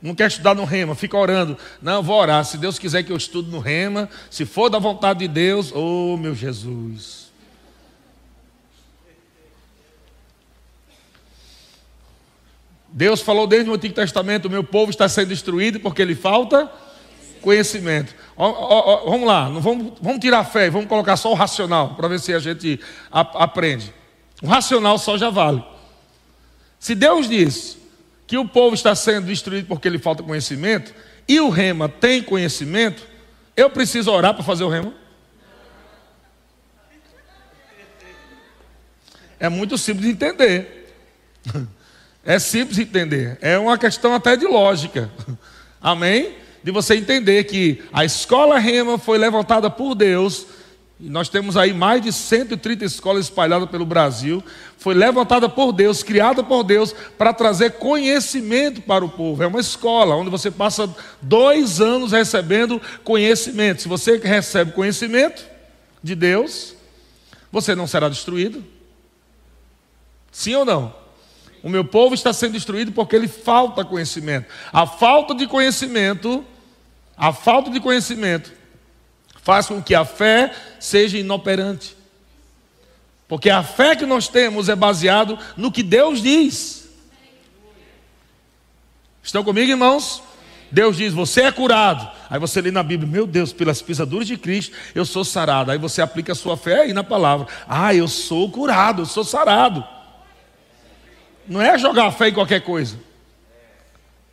Não 0.00 0.14
quer 0.14 0.28
estudar 0.28 0.54
no 0.54 0.64
rema, 0.64 0.94
fica 0.94 1.16
orando. 1.16 1.56
Não, 1.80 2.02
vou 2.02 2.20
orar. 2.20 2.44
Se 2.44 2.58
Deus 2.58 2.78
quiser 2.78 3.02
que 3.02 3.10
eu 3.10 3.16
estude 3.16 3.50
no 3.50 3.58
rema, 3.58 4.10
se 4.30 4.44
for 4.44 4.68
da 4.68 4.78
vontade 4.78 5.20
de 5.20 5.28
Deus, 5.28 5.72
oh 5.74 6.18
meu 6.18 6.34
Jesus. 6.34 7.26
Deus 12.88 13.20
falou 13.20 13.46
desde 13.46 13.70
o 13.70 13.74
Antigo 13.74 13.94
Testamento: 13.94 14.46
o 14.46 14.50
meu 14.50 14.62
povo 14.62 14.90
está 14.90 15.08
sendo 15.08 15.28
destruído 15.28 15.80
porque 15.80 16.04
lhe 16.04 16.14
falta 16.14 16.70
conhecimento. 17.46 18.12
Vamos 18.36 19.24
lá, 19.24 19.48
não 19.48 19.60
vamos, 19.60 19.92
vamos 20.02 20.18
tirar 20.18 20.40
a 20.40 20.44
fé, 20.44 20.68
vamos 20.68 20.88
colocar 20.88 21.16
só 21.16 21.30
o 21.30 21.34
racional 21.34 21.94
para 21.94 22.08
ver 22.08 22.18
se 22.18 22.34
a 22.34 22.40
gente 22.40 22.80
aprende. 23.12 23.94
O 24.42 24.48
racional 24.48 24.98
só 24.98 25.16
já 25.16 25.30
vale. 25.30 25.64
Se 26.80 26.92
Deus 26.92 27.28
diz 27.28 27.78
que 28.26 28.36
o 28.36 28.48
povo 28.48 28.74
está 28.74 28.96
sendo 28.96 29.28
destruído 29.28 29.68
porque 29.68 29.88
lhe 29.88 29.98
falta 29.98 30.24
conhecimento, 30.24 30.92
e 31.28 31.38
o 31.38 31.48
rema 31.48 31.88
tem 31.88 32.20
conhecimento, 32.20 33.06
eu 33.56 33.70
preciso 33.70 34.10
orar 34.10 34.34
para 34.34 34.42
fazer 34.42 34.64
o 34.64 34.68
rema? 34.68 34.92
É 39.38 39.48
muito 39.48 39.78
simples 39.78 40.04
de 40.04 40.12
entender. 40.12 40.94
É 42.28 42.40
simples 42.40 42.74
de 42.74 42.82
entender. 42.82 43.38
É 43.40 43.56
uma 43.56 43.78
questão 43.78 44.12
até 44.12 44.36
de 44.36 44.48
lógica. 44.48 45.08
Amém? 45.80 46.34
De 46.66 46.72
você 46.72 46.96
entender 46.96 47.44
que 47.44 47.80
a 47.92 48.04
escola 48.04 48.58
Rema 48.58 48.98
foi 48.98 49.18
levantada 49.18 49.70
por 49.70 49.94
Deus. 49.94 50.48
E 50.98 51.08
nós 51.08 51.28
temos 51.28 51.56
aí 51.56 51.72
mais 51.72 52.02
de 52.02 52.12
130 52.12 52.84
escolas 52.84 53.26
espalhadas 53.26 53.70
pelo 53.70 53.86
Brasil. 53.86 54.42
Foi 54.76 54.92
levantada 54.92 55.48
por 55.48 55.70
Deus, 55.70 56.02
criada 56.02 56.42
por 56.42 56.64
Deus, 56.64 56.92
para 57.16 57.32
trazer 57.32 57.74
conhecimento 57.74 58.82
para 58.82 59.04
o 59.04 59.08
povo. 59.08 59.44
É 59.44 59.46
uma 59.46 59.60
escola 59.60 60.16
onde 60.16 60.28
você 60.28 60.50
passa 60.50 60.92
dois 61.22 61.80
anos 61.80 62.10
recebendo 62.10 62.82
conhecimento. 63.04 63.82
Se 63.82 63.88
você 63.88 64.16
recebe 64.16 64.72
conhecimento 64.72 65.46
de 66.02 66.16
Deus, 66.16 66.74
você 67.52 67.76
não 67.76 67.86
será 67.86 68.08
destruído. 68.08 68.64
Sim 70.32 70.56
ou 70.56 70.64
não? 70.64 70.92
O 71.62 71.68
meu 71.68 71.84
povo 71.84 72.12
está 72.12 72.32
sendo 72.32 72.54
destruído 72.54 72.90
porque 72.90 73.14
ele 73.14 73.28
falta 73.28 73.84
conhecimento. 73.84 74.48
A 74.72 74.84
falta 74.84 75.32
de 75.32 75.46
conhecimento, 75.46 76.44
a 77.16 77.32
falta 77.32 77.70
de 77.70 77.80
conhecimento 77.80 78.52
faz 79.42 79.66
com 79.66 79.82
que 79.82 79.94
a 79.94 80.04
fé 80.04 80.52
seja 80.78 81.16
inoperante. 81.16 81.96
Porque 83.28 83.50
a 83.50 83.62
fé 83.62 83.96
que 83.96 84.06
nós 84.06 84.28
temos 84.28 84.68
é 84.68 84.76
baseado 84.76 85.38
no 85.56 85.72
que 85.72 85.82
Deus 85.82 86.22
diz. 86.22 86.88
Estão 89.22 89.42
comigo, 89.42 89.70
irmãos? 89.70 90.22
Deus 90.70 90.96
diz: 90.96 91.12
Você 91.12 91.42
é 91.42 91.52
curado. 91.52 92.08
Aí 92.28 92.38
você 92.38 92.60
lê 92.60 92.70
na 92.70 92.82
Bíblia: 92.82 93.10
Meu 93.10 93.26
Deus, 93.26 93.52
pelas 93.52 93.82
pisaduras 93.82 94.26
de 94.26 94.36
Cristo, 94.36 94.76
eu 94.94 95.04
sou 95.04 95.24
sarado. 95.24 95.70
Aí 95.70 95.78
você 95.78 96.02
aplica 96.02 96.32
a 96.32 96.36
sua 96.36 96.56
fé 96.56 96.82
aí 96.82 96.92
na 96.92 97.02
palavra: 97.02 97.46
Ah, 97.68 97.94
eu 97.94 98.06
sou 98.06 98.50
curado, 98.50 99.02
eu 99.02 99.06
sou 99.06 99.24
sarado. 99.24 99.84
Não 101.48 101.60
é 101.62 101.78
jogar 101.78 102.10
fé 102.12 102.28
em 102.28 102.34
qualquer 102.34 102.60
coisa. 102.60 102.98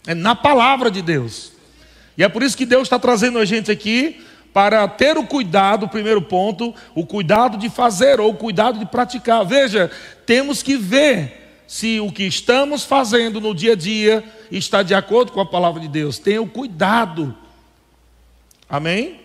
É 0.06 0.14
na 0.14 0.36
palavra 0.36 0.92
de 0.92 1.02
Deus. 1.02 1.53
E 2.18 2.24
é 2.24 2.30
por 2.30 2.44
isso 2.44 2.58
que 2.58 2.66
Deus 2.66 2.84
está 2.84 3.00
trazendo 3.00 3.40
a 3.40 3.46
gente 3.46 3.72
aqui 3.72 4.24
para 4.54 4.88
ter 4.88 5.18
o 5.18 5.26
cuidado, 5.26 5.88
primeiro 5.88 6.22
ponto, 6.22 6.74
o 6.94 7.06
cuidado 7.06 7.58
de 7.58 7.70
fazer 7.70 8.20
ou 8.20 8.32
o 8.32 8.36
cuidado 8.36 8.78
de 8.78 8.86
praticar. 8.86 9.44
Veja, 9.46 9.90
temos 10.26 10.62
que 10.62 10.78
ver 10.78 11.64
se 11.66 12.00
o 12.00 12.12
que 12.12 12.24
estamos 12.24 12.84
fazendo 12.84 13.42
no 13.42 13.56
dia 13.56 13.74
a 13.74 13.76
dia 13.76 14.24
está 14.52 14.84
de 14.84 14.94
acordo 14.94 15.32
com 15.32 15.42
a 15.42 15.46
palavra 15.46 15.82
de 15.82 15.88
Deus. 15.88 16.20
Tenha 16.20 16.46
cuidado. 16.48 17.36
Amém? 18.70 19.22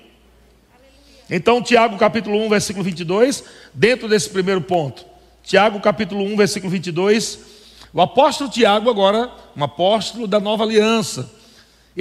Então, 1.29 1.62
Tiago 1.62 1.98
capítulo 1.98 2.38
1, 2.46 2.48
versículo 2.48 2.85
22, 2.85 3.44
dentro 3.74 4.09
desse 4.09 4.31
primeiro 4.31 4.62
ponto. 4.62 5.05
Tiago 5.42 5.79
capítulo 5.81 6.24
1, 6.24 6.37
versículo 6.37 6.72
22 6.72 7.59
o 7.92 8.03
apóstolo 8.03 8.51
Tiago, 8.51 8.90
agora, 8.90 9.31
um 9.57 9.64
apóstolo 9.64 10.27
da 10.27 10.38
nova 10.38 10.62
aliança, 10.62 11.31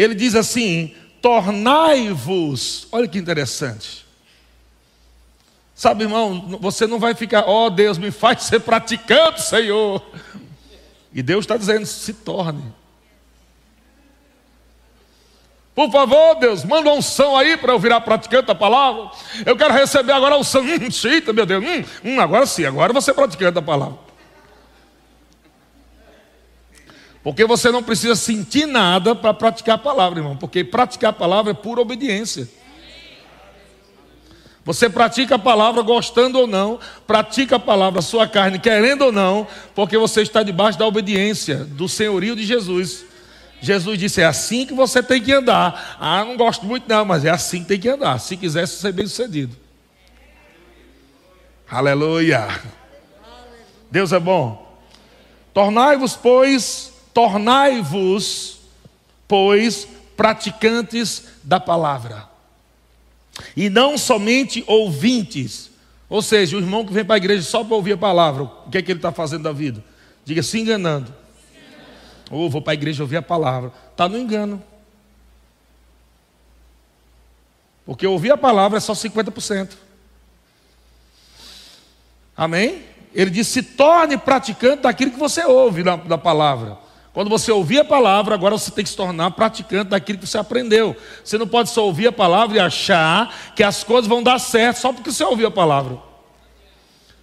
ele 0.03 0.13
diz 0.13 0.35
assim: 0.35 0.93
tornai-vos. 1.21 2.87
Olha 2.91 3.07
que 3.07 3.17
interessante. 3.17 4.05
Sabe, 5.73 6.03
irmão, 6.03 6.57
você 6.59 6.87
não 6.87 6.99
vai 6.99 7.13
ficar, 7.13 7.43
ó 7.47 7.65
oh, 7.65 7.69
Deus, 7.69 7.97
me 7.97 8.09
faz 8.09 8.43
ser 8.43 8.59
praticante, 8.61 9.41
Senhor. 9.41 10.03
E 11.13 11.21
Deus 11.21 11.43
está 11.43 11.57
dizendo: 11.57 11.85
se 11.85 12.13
torne. 12.13 12.63
Por 15.73 15.91
favor, 15.91 16.33
Deus, 16.35 16.63
manda 16.63 16.89
uma 16.89 16.97
unção 16.97 17.37
aí 17.37 17.55
para 17.55 17.71
eu 17.71 17.77
virar 17.77 18.01
praticante 18.01 18.47
da 18.47 18.55
palavra. 18.55 19.11
Eu 19.45 19.55
quero 19.55 19.71
receber 19.73 20.11
agora 20.11 20.35
a 20.35 20.39
unção. 20.39 20.63
Hum, 20.67 21.33
meu 21.33 21.45
Deus. 21.45 21.63
Hum, 21.63 21.83
hum, 22.03 22.19
agora 22.19 22.47
sim, 22.47 22.65
agora 22.65 22.91
você 22.91 23.11
é 23.11 23.13
praticante 23.13 23.51
da 23.51 23.61
palavra. 23.61 24.06
Porque 27.27 27.43
você 27.43 27.69
não 27.69 27.83
precisa 27.83 28.15
sentir 28.15 28.65
nada 28.65 29.13
para 29.13 29.33
praticar 29.33 29.75
a 29.75 29.77
palavra, 29.77 30.19
irmão. 30.19 30.37
Porque 30.37 30.63
praticar 30.63 31.09
a 31.09 31.13
palavra 31.13 31.51
é 31.51 31.53
pura 31.53 31.81
obediência. 31.81 32.47
Você 34.63 34.89
pratica 34.89 35.35
a 35.35 35.39
palavra 35.39 35.81
gostando 35.81 36.39
ou 36.39 36.47
não, 36.47 36.79
pratica 37.05 37.57
a 37.57 37.59
palavra, 37.59 38.01
sua 38.01 38.29
carne 38.29 38.59
querendo 38.59 39.01
ou 39.01 39.11
não, 39.11 39.45
porque 39.75 39.97
você 39.97 40.21
está 40.21 40.41
debaixo 40.41 40.79
da 40.79 40.87
obediência 40.87 41.65
do 41.65 41.89
senhorio 41.89 42.33
de 42.33 42.45
Jesus. 42.45 43.03
Jesus 43.59 43.99
disse: 43.99 44.21
é 44.21 44.25
assim 44.25 44.65
que 44.65 44.73
você 44.73 45.03
tem 45.03 45.21
que 45.21 45.33
andar. 45.33 45.97
Ah, 45.99 46.23
não 46.23 46.37
gosto 46.37 46.65
muito, 46.65 46.87
não, 46.87 47.03
mas 47.03 47.25
é 47.25 47.29
assim 47.29 47.59
que 47.59 47.67
tem 47.67 47.79
que 47.81 47.89
andar. 47.89 48.17
Se 48.21 48.37
quiser 48.37 48.65
ser 48.69 48.93
bem 48.93 49.05
sucedido. 49.05 49.53
Aleluia. 51.69 52.47
Deus 53.91 54.13
é 54.13 54.19
bom. 54.19 54.79
Tornai-vos, 55.53 56.15
pois, 56.15 56.95
tornai-vos, 57.17 58.59
pois, 59.27 59.87
praticantes 60.15 61.23
da 61.43 61.59
palavra. 61.59 62.29
E 63.55 63.71
não 63.71 63.97
somente 63.97 64.63
ouvintes. 64.67 65.71
Ou 66.07 66.21
seja, 66.21 66.55
o 66.55 66.59
irmão 66.59 66.85
que 66.85 66.93
vem 66.93 67.03
para 67.03 67.15
a 67.15 67.17
igreja 67.17 67.41
só 67.41 67.63
para 67.63 67.75
ouvir 67.75 67.93
a 67.93 67.97
palavra, 67.97 68.43
o 68.43 68.69
que 68.69 68.77
é 68.77 68.83
que 68.83 68.91
ele 68.91 68.99
está 68.99 69.11
fazendo 69.11 69.41
da 69.41 69.51
vida? 69.51 69.83
Diga, 70.23 70.43
se 70.43 70.59
enganando. 70.59 71.11
Ou 72.29 72.45
oh, 72.45 72.49
vou 72.51 72.61
para 72.61 72.73
a 72.73 72.75
igreja 72.75 73.01
ouvir 73.01 73.17
a 73.17 73.21
palavra. 73.23 73.73
Está 73.91 74.07
no 74.07 74.15
engano. 74.15 74.61
Porque 77.83 78.05
ouvir 78.05 78.29
a 78.29 78.37
palavra 78.37 78.77
é 78.77 78.79
só 78.79 78.93
50%. 78.93 79.71
Amém? 82.37 82.83
Ele 83.11 83.31
diz: 83.31 83.47
se 83.47 83.63
torne 83.63 84.19
praticante 84.19 84.83
daquilo 84.83 85.09
que 85.09 85.17
você 85.17 85.43
ouve 85.43 85.81
da, 85.81 85.95
da 85.95 86.17
palavra. 86.19 86.85
Quando 87.17 87.31
você 87.31 87.51
ouvir 87.51 87.79
a 87.79 87.83
palavra, 87.83 88.35
agora 88.35 88.55
você 88.55 88.69
tem 88.69 88.83
que 88.83 88.91
se 88.91 88.95
tornar 88.95 89.31
praticante 89.31 89.89
daquilo 89.89 90.19
que 90.19 90.27
você 90.27 90.37
aprendeu. 90.37 90.95
Você 91.23 91.35
não 91.35 91.47
pode 91.47 91.71
só 91.71 91.83
ouvir 91.83 92.05
a 92.05 92.11
palavra 92.11 92.57
e 92.57 92.59
achar 92.59 93.35
que 93.55 93.63
as 93.63 93.83
coisas 93.83 94.07
vão 94.07 94.21
dar 94.21 94.37
certo 94.37 94.77
só 94.77 94.93
porque 94.93 95.11
você 95.11 95.23
ouviu 95.23 95.47
a 95.47 95.51
palavra. 95.51 95.97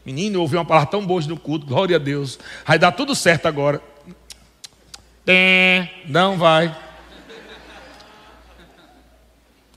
Menino, 0.04 0.38
eu 0.38 0.40
ouvi 0.40 0.56
uma 0.56 0.64
palavra 0.64 0.90
tão 0.90 1.06
boa 1.06 1.22
no 1.22 1.38
culto, 1.38 1.64
glória 1.64 1.94
a 1.94 2.00
Deus. 2.00 2.40
Vai 2.66 2.76
dar 2.76 2.90
tudo 2.90 3.14
certo 3.14 3.46
agora. 3.46 3.80
Não 6.08 6.36
vai. 6.36 6.76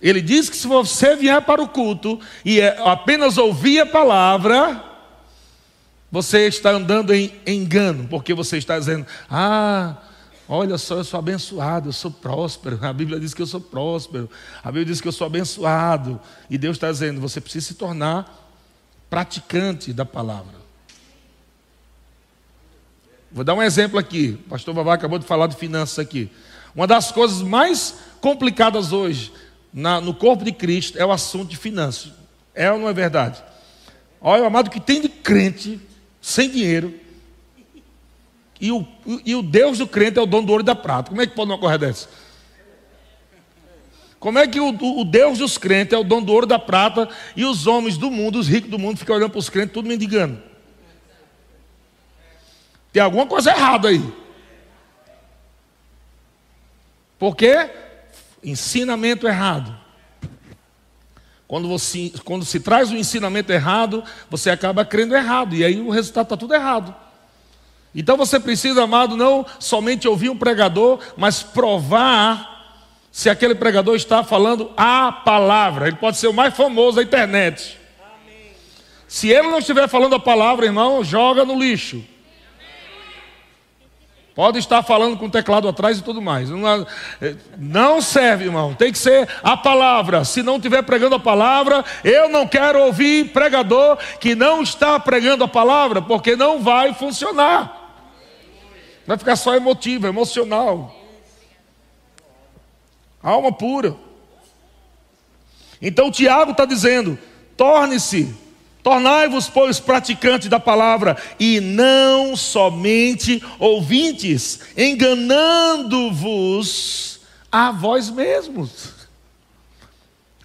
Ele 0.01 0.19
diz 0.19 0.49
que 0.49 0.57
se 0.57 0.65
você 0.65 1.15
vier 1.15 1.43
para 1.43 1.61
o 1.61 1.67
culto 1.67 2.19
e 2.43 2.59
é 2.59 2.75
apenas 2.83 3.37
ouvir 3.37 3.81
a 3.81 3.85
palavra, 3.85 4.83
você 6.11 6.47
está 6.47 6.71
andando 6.71 7.13
em 7.13 7.33
engano, 7.45 8.07
porque 8.07 8.33
você 8.33 8.57
está 8.57 8.79
dizendo: 8.79 9.05
Ah, 9.29 9.97
olha 10.47 10.77
só, 10.77 10.95
eu 10.95 11.03
sou 11.03 11.19
abençoado, 11.19 11.89
eu 11.89 11.93
sou 11.93 12.09
próspero. 12.09 12.79
A 12.81 12.93
Bíblia 12.93 13.19
diz 13.19 13.33
que 13.33 13.41
eu 13.41 13.47
sou 13.47 13.59
próspero, 13.59 14.29
a 14.63 14.67
Bíblia 14.67 14.85
diz 14.85 15.01
que 15.01 15.07
eu 15.07 15.11
sou 15.11 15.27
abençoado. 15.27 16.19
E 16.49 16.57
Deus 16.57 16.77
está 16.77 16.89
dizendo: 16.89 17.19
Você 17.19 17.41
precisa 17.41 17.67
se 17.67 17.73
tornar 17.73 18.47
praticante 19.09 19.91
da 19.91 20.05
palavra. 20.05 20.55
Vou 23.29 23.43
dar 23.43 23.53
um 23.53 23.61
exemplo 23.61 23.99
aqui. 23.99 24.39
O 24.45 24.49
pastor 24.49 24.73
Vavá 24.73 24.93
acabou 24.93 25.19
de 25.19 25.25
falar 25.25 25.47
de 25.47 25.57
finanças 25.57 25.99
aqui. 25.99 26.31
Uma 26.73 26.87
das 26.87 27.11
coisas 27.11 27.41
mais 27.41 27.95
complicadas 28.21 28.93
hoje 28.93 29.33
na, 29.73 29.99
no 29.99 30.13
corpo 30.13 30.45
de 30.45 30.51
Cristo 30.53 30.97
é 30.97 31.05
o 31.05 31.11
assunto 31.11 31.49
de 31.49 31.57
finanças. 31.57 32.13
É 32.55 32.71
ou 32.71 32.79
não 32.79 32.87
é 32.87 32.93
verdade? 32.93 33.43
Olha, 34.21 34.47
amado, 34.47 34.69
que 34.69 34.79
tem 34.79 35.01
de 35.01 35.09
crente 35.09 35.79
sem 36.27 36.49
dinheiro. 36.49 36.93
E 38.59 38.69
o, 38.69 38.85
e 39.25 39.33
o 39.33 39.41
Deus 39.41 39.77
do 39.77 39.87
crente 39.87 40.19
é 40.19 40.21
o 40.21 40.25
dono 40.25 40.45
do 40.45 40.51
ouro 40.51 40.61
e 40.61 40.65
da 40.65 40.75
prata. 40.75 41.09
Como 41.09 41.21
é 41.21 41.25
que 41.25 41.33
pode 41.33 41.49
uma 41.49 41.57
correr 41.57 41.77
dessa? 41.77 42.09
Como 44.19 44.37
é 44.37 44.45
que 44.45 44.59
o, 44.59 44.67
o, 44.99 45.05
Deus 45.05 45.37
dos 45.37 45.57
crentes 45.57 45.93
é 45.93 45.97
o 45.97 46.03
dono 46.03 46.25
do 46.25 46.33
ouro 46.33 46.45
e 46.45 46.49
da 46.49 46.59
prata 46.59 47.07
e 47.33 47.45
os 47.45 47.65
homens 47.65 47.97
do 47.97 48.11
mundo, 48.11 48.39
os 48.39 48.47
ricos 48.49 48.69
do 48.69 48.77
mundo, 48.77 48.97
ficam 48.97 49.15
olhando 49.15 49.29
para 49.29 49.39
os 49.39 49.49
crentes, 49.49 49.73
tudo 49.73 49.87
mendigando? 49.87 50.43
Tem 52.91 53.01
alguma 53.01 53.25
coisa 53.25 53.51
errada 53.51 53.87
aí. 53.87 54.03
Por 57.17 57.37
quê? 57.37 57.69
Ensinamento 58.43 59.25
errado. 59.25 59.86
Quando, 61.47 61.67
você, 61.67 62.11
quando 62.25 62.43
se 62.43 62.59
traz 62.59 62.91
o 62.91 62.93
um 62.93 62.97
ensinamento 62.97 63.51
errado, 63.53 64.03
você 64.29 64.49
acaba 64.49 64.83
crendo 64.83 65.15
errado. 65.15 65.55
E 65.55 65.63
aí 65.63 65.79
o 65.79 65.89
resultado 65.89 66.25
está 66.25 66.37
tudo 66.37 66.53
errado. 66.53 66.93
Então 67.95 68.17
você 68.17 68.39
precisa, 68.39 68.83
amado, 68.83 69.15
não 69.15 69.45
somente 69.59 70.07
ouvir 70.07 70.29
um 70.29 70.37
pregador, 70.37 70.99
mas 71.15 71.41
provar 71.41 72.57
se 73.11 73.29
aquele 73.29 73.55
pregador 73.55 73.95
está 73.95 74.23
falando 74.23 74.71
a 74.75 75.11
palavra. 75.11 75.87
Ele 75.87 75.97
pode 75.97 76.17
ser 76.17 76.27
o 76.27 76.33
mais 76.33 76.55
famoso 76.55 76.97
da 76.97 77.03
internet. 77.03 77.77
Se 79.07 79.29
ele 79.29 79.47
não 79.47 79.59
estiver 79.59 79.87
falando 79.87 80.15
a 80.15 80.19
palavra, 80.19 80.65
irmão, 80.65 81.03
joga 81.03 81.45
no 81.45 81.57
lixo. 81.57 82.03
Pode 84.37 84.59
estar 84.59 84.83
falando 84.83 85.17
com 85.17 85.25
o 85.25 85.31
teclado 85.31 85.67
atrás 85.67 85.97
e 85.97 86.03
tudo 86.03 86.21
mais. 86.21 86.47
Não 87.57 87.99
serve, 87.99 88.45
irmão. 88.45 88.75
Tem 88.75 88.91
que 88.91 88.97
ser 88.99 89.27
a 89.41 89.57
palavra. 89.57 90.23
Se 90.23 90.43
não 90.43 90.57
estiver 90.57 90.83
pregando 90.83 91.15
a 91.15 91.19
palavra, 91.19 91.83
eu 92.03 92.29
não 92.29 92.47
quero 92.47 92.79
ouvir 92.83 93.33
pregador 93.33 93.97
que 94.19 94.35
não 94.35 94.61
está 94.61 94.99
pregando 94.99 95.43
a 95.43 95.47
palavra, 95.47 96.03
porque 96.03 96.35
não 96.35 96.61
vai 96.61 96.93
funcionar. 96.93 97.95
Vai 99.07 99.17
ficar 99.17 99.35
só 99.35 99.55
emotivo, 99.55 100.05
emocional. 100.05 100.95
Alma 103.23 103.51
pura. 103.51 103.95
Então 105.81 106.11
Tiago 106.11 106.51
está 106.51 106.63
dizendo: 106.63 107.17
torne-se 107.57 108.37
Tornai-vos, 108.87 109.49
pois, 109.49 109.81
praticantes 109.81 110.47
da 110.47 110.61
palavra, 110.61 111.17
e 111.37 111.59
não 111.59 112.37
somente 112.37 113.43
ouvintes, 113.59 114.61
enganando-vos 114.77 117.19
a 117.51 117.69
vós 117.69 118.09
mesmos. 118.09 118.93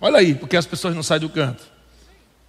Olha 0.00 0.18
aí, 0.18 0.34
porque 0.34 0.56
as 0.56 0.66
pessoas 0.66 0.92
não 0.92 1.04
saem 1.04 1.20
do 1.20 1.28
canto. 1.28 1.62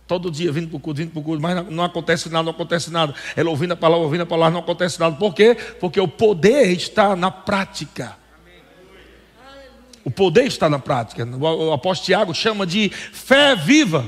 Todo 0.08 0.32
dia 0.32 0.52
vindo 0.52 0.68
para 0.68 0.78
o 0.78 0.80
culto, 0.80 0.98
vindo 0.98 1.12
para 1.12 1.20
o 1.20 1.24
culto, 1.24 1.40
mas 1.40 1.70
não 1.70 1.84
acontece 1.84 2.28
nada, 2.28 2.46
não 2.46 2.54
acontece 2.54 2.90
nada. 2.90 3.14
Ela 3.36 3.52
ouvindo 3.52 3.74
a 3.74 3.78
palavra, 3.78 4.04
ouvindo 4.04 4.22
a 4.22 4.26
palavra, 4.26 4.54
não 4.54 4.62
acontece 4.62 5.00
nada. 5.00 5.16
Por 5.16 5.36
quê? 5.36 5.56
Porque 5.80 6.00
o 6.00 6.08
poder 6.08 6.72
está 6.72 7.16
na 7.16 7.30
prática. 7.30 8.18
O 10.04 10.10
poder 10.10 10.48
está 10.48 10.68
na 10.68 10.80
prática. 10.80 11.24
O 11.24 11.72
apóstolo 11.72 12.08
Tiago 12.08 12.34
chama 12.34 12.66
de 12.66 12.90
fé 12.90 13.56
viva. 13.56 14.04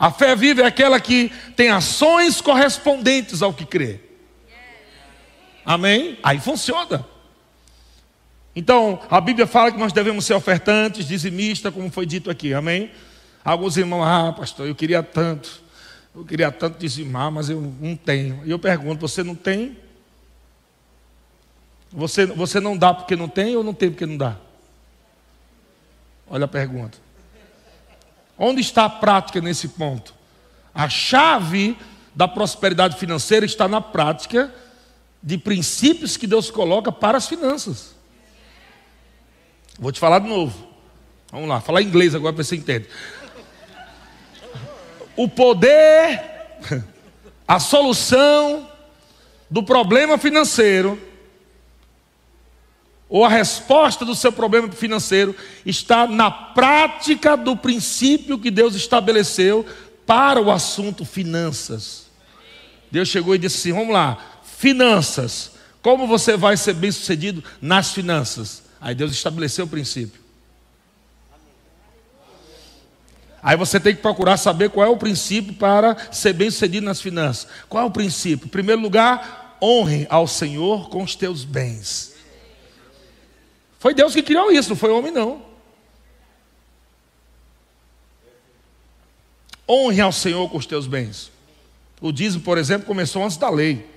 A 0.00 0.10
fé 0.10 0.34
viva 0.34 0.62
é 0.62 0.64
aquela 0.64 0.98
que 0.98 1.30
tem 1.54 1.68
ações 1.68 2.40
correspondentes 2.40 3.42
ao 3.42 3.52
que 3.52 3.66
crê. 3.66 4.00
Amém? 5.62 6.18
Aí 6.22 6.40
funciona. 6.40 7.06
Então, 8.56 8.98
a 9.10 9.20
Bíblia 9.20 9.46
fala 9.46 9.70
que 9.70 9.78
nós 9.78 9.92
devemos 9.92 10.24
ser 10.24 10.32
ofertantes, 10.32 11.06
dizimistas, 11.06 11.72
como 11.74 11.90
foi 11.90 12.06
dito 12.06 12.30
aqui. 12.30 12.54
Amém? 12.54 12.90
Alguns 13.44 13.76
irmãos, 13.76 14.02
ah, 14.02 14.32
pastor, 14.32 14.66
eu 14.66 14.74
queria 14.74 15.02
tanto. 15.02 15.62
Eu 16.16 16.24
queria 16.24 16.50
tanto 16.50 16.78
dizimar, 16.78 17.30
mas 17.30 17.50
eu 17.50 17.60
não 17.60 17.94
tenho. 17.94 18.40
E 18.46 18.50
eu 18.50 18.58
pergunto, 18.58 19.06
você 19.06 19.22
não 19.22 19.34
tem? 19.34 19.76
Você, 21.92 22.24
você 22.24 22.58
não 22.58 22.74
dá 22.74 22.94
porque 22.94 23.14
não 23.14 23.28
tem 23.28 23.54
ou 23.54 23.62
não 23.62 23.74
tem 23.74 23.90
porque 23.90 24.06
não 24.06 24.16
dá? 24.16 24.38
Olha 26.26 26.46
a 26.46 26.48
pergunta. 26.48 27.09
Onde 28.42 28.62
está 28.62 28.86
a 28.86 28.88
prática 28.88 29.38
nesse 29.38 29.68
ponto? 29.68 30.14
A 30.74 30.88
chave 30.88 31.76
da 32.14 32.26
prosperidade 32.26 32.96
financeira 32.96 33.44
está 33.44 33.68
na 33.68 33.82
prática 33.82 34.50
de 35.22 35.36
princípios 35.36 36.16
que 36.16 36.26
Deus 36.26 36.50
coloca 36.50 36.90
para 36.90 37.18
as 37.18 37.28
finanças. 37.28 37.94
Vou 39.78 39.92
te 39.92 40.00
falar 40.00 40.20
de 40.20 40.28
novo. 40.28 40.68
Vamos 41.30 41.50
lá, 41.50 41.60
falar 41.60 41.82
inglês 41.82 42.14
agora 42.14 42.32
para 42.32 42.42
você 42.42 42.56
entender. 42.56 42.88
O 45.14 45.28
poder, 45.28 46.24
a 47.46 47.60
solução 47.60 48.66
do 49.50 49.62
problema 49.62 50.16
financeiro 50.16 50.98
ou 53.10 53.24
a 53.24 53.28
resposta 53.28 54.04
do 54.04 54.14
seu 54.14 54.30
problema 54.30 54.70
financeiro 54.70 55.34
está 55.66 56.06
na 56.06 56.30
prática 56.30 57.36
do 57.36 57.56
princípio 57.56 58.38
que 58.38 58.52
Deus 58.52 58.76
estabeleceu 58.76 59.66
para 60.06 60.40
o 60.40 60.50
assunto 60.50 61.04
finanças. 61.04 62.06
Deus 62.88 63.08
chegou 63.08 63.34
e 63.34 63.38
disse 63.38 63.58
assim: 63.58 63.76
vamos 63.76 63.92
lá, 63.92 64.16
finanças. 64.44 65.50
Como 65.82 66.06
você 66.06 66.36
vai 66.36 66.56
ser 66.56 66.74
bem 66.74 66.92
sucedido 66.92 67.42
nas 67.60 67.90
finanças? 67.90 68.62
Aí 68.80 68.94
Deus 68.94 69.10
estabeleceu 69.10 69.64
o 69.64 69.68
princípio. 69.68 70.20
Aí 73.42 73.56
você 73.56 73.80
tem 73.80 73.94
que 73.94 74.02
procurar 74.02 74.36
saber 74.36 74.70
qual 74.70 74.86
é 74.86 74.88
o 74.88 74.98
princípio 74.98 75.54
para 75.54 75.96
ser 76.12 76.34
bem 76.34 76.50
sucedido 76.50 76.84
nas 76.84 77.00
finanças. 77.00 77.48
Qual 77.68 77.82
é 77.82 77.86
o 77.86 77.90
princípio? 77.90 78.46
Em 78.46 78.50
primeiro 78.50 78.80
lugar, 78.80 79.56
honre 79.60 80.06
ao 80.10 80.28
Senhor 80.28 80.90
com 80.90 81.02
os 81.02 81.16
teus 81.16 81.42
bens. 81.42 82.09
Foi 83.80 83.94
Deus 83.94 84.12
que 84.12 84.22
criou 84.22 84.52
isso, 84.52 84.68
não 84.68 84.76
foi 84.76 84.90
homem, 84.90 85.10
não. 85.10 85.42
Honre 89.66 90.02
ao 90.02 90.12
Senhor 90.12 90.50
com 90.50 90.58
os 90.58 90.66
teus 90.66 90.86
bens. 90.86 91.32
O 91.98 92.12
dízimo, 92.12 92.44
por 92.44 92.58
exemplo, 92.58 92.86
começou 92.86 93.24
antes 93.24 93.38
da 93.38 93.48
lei. 93.48 93.88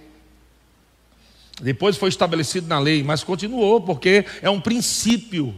Depois 1.62 1.98
foi 1.98 2.08
estabelecido 2.08 2.66
na 2.66 2.80
lei, 2.80 3.04
mas 3.04 3.26
continuou, 3.26 3.82
porque 3.82 4.26
é 4.42 4.50
um 4.50 4.62
princípio. 4.62 5.54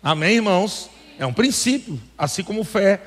Amém, 0.00 0.36
irmãos? 0.36 0.88
É 1.18 1.26
um 1.26 1.32
princípio, 1.32 2.00
assim 2.16 2.44
como 2.44 2.62
fé, 2.62 3.02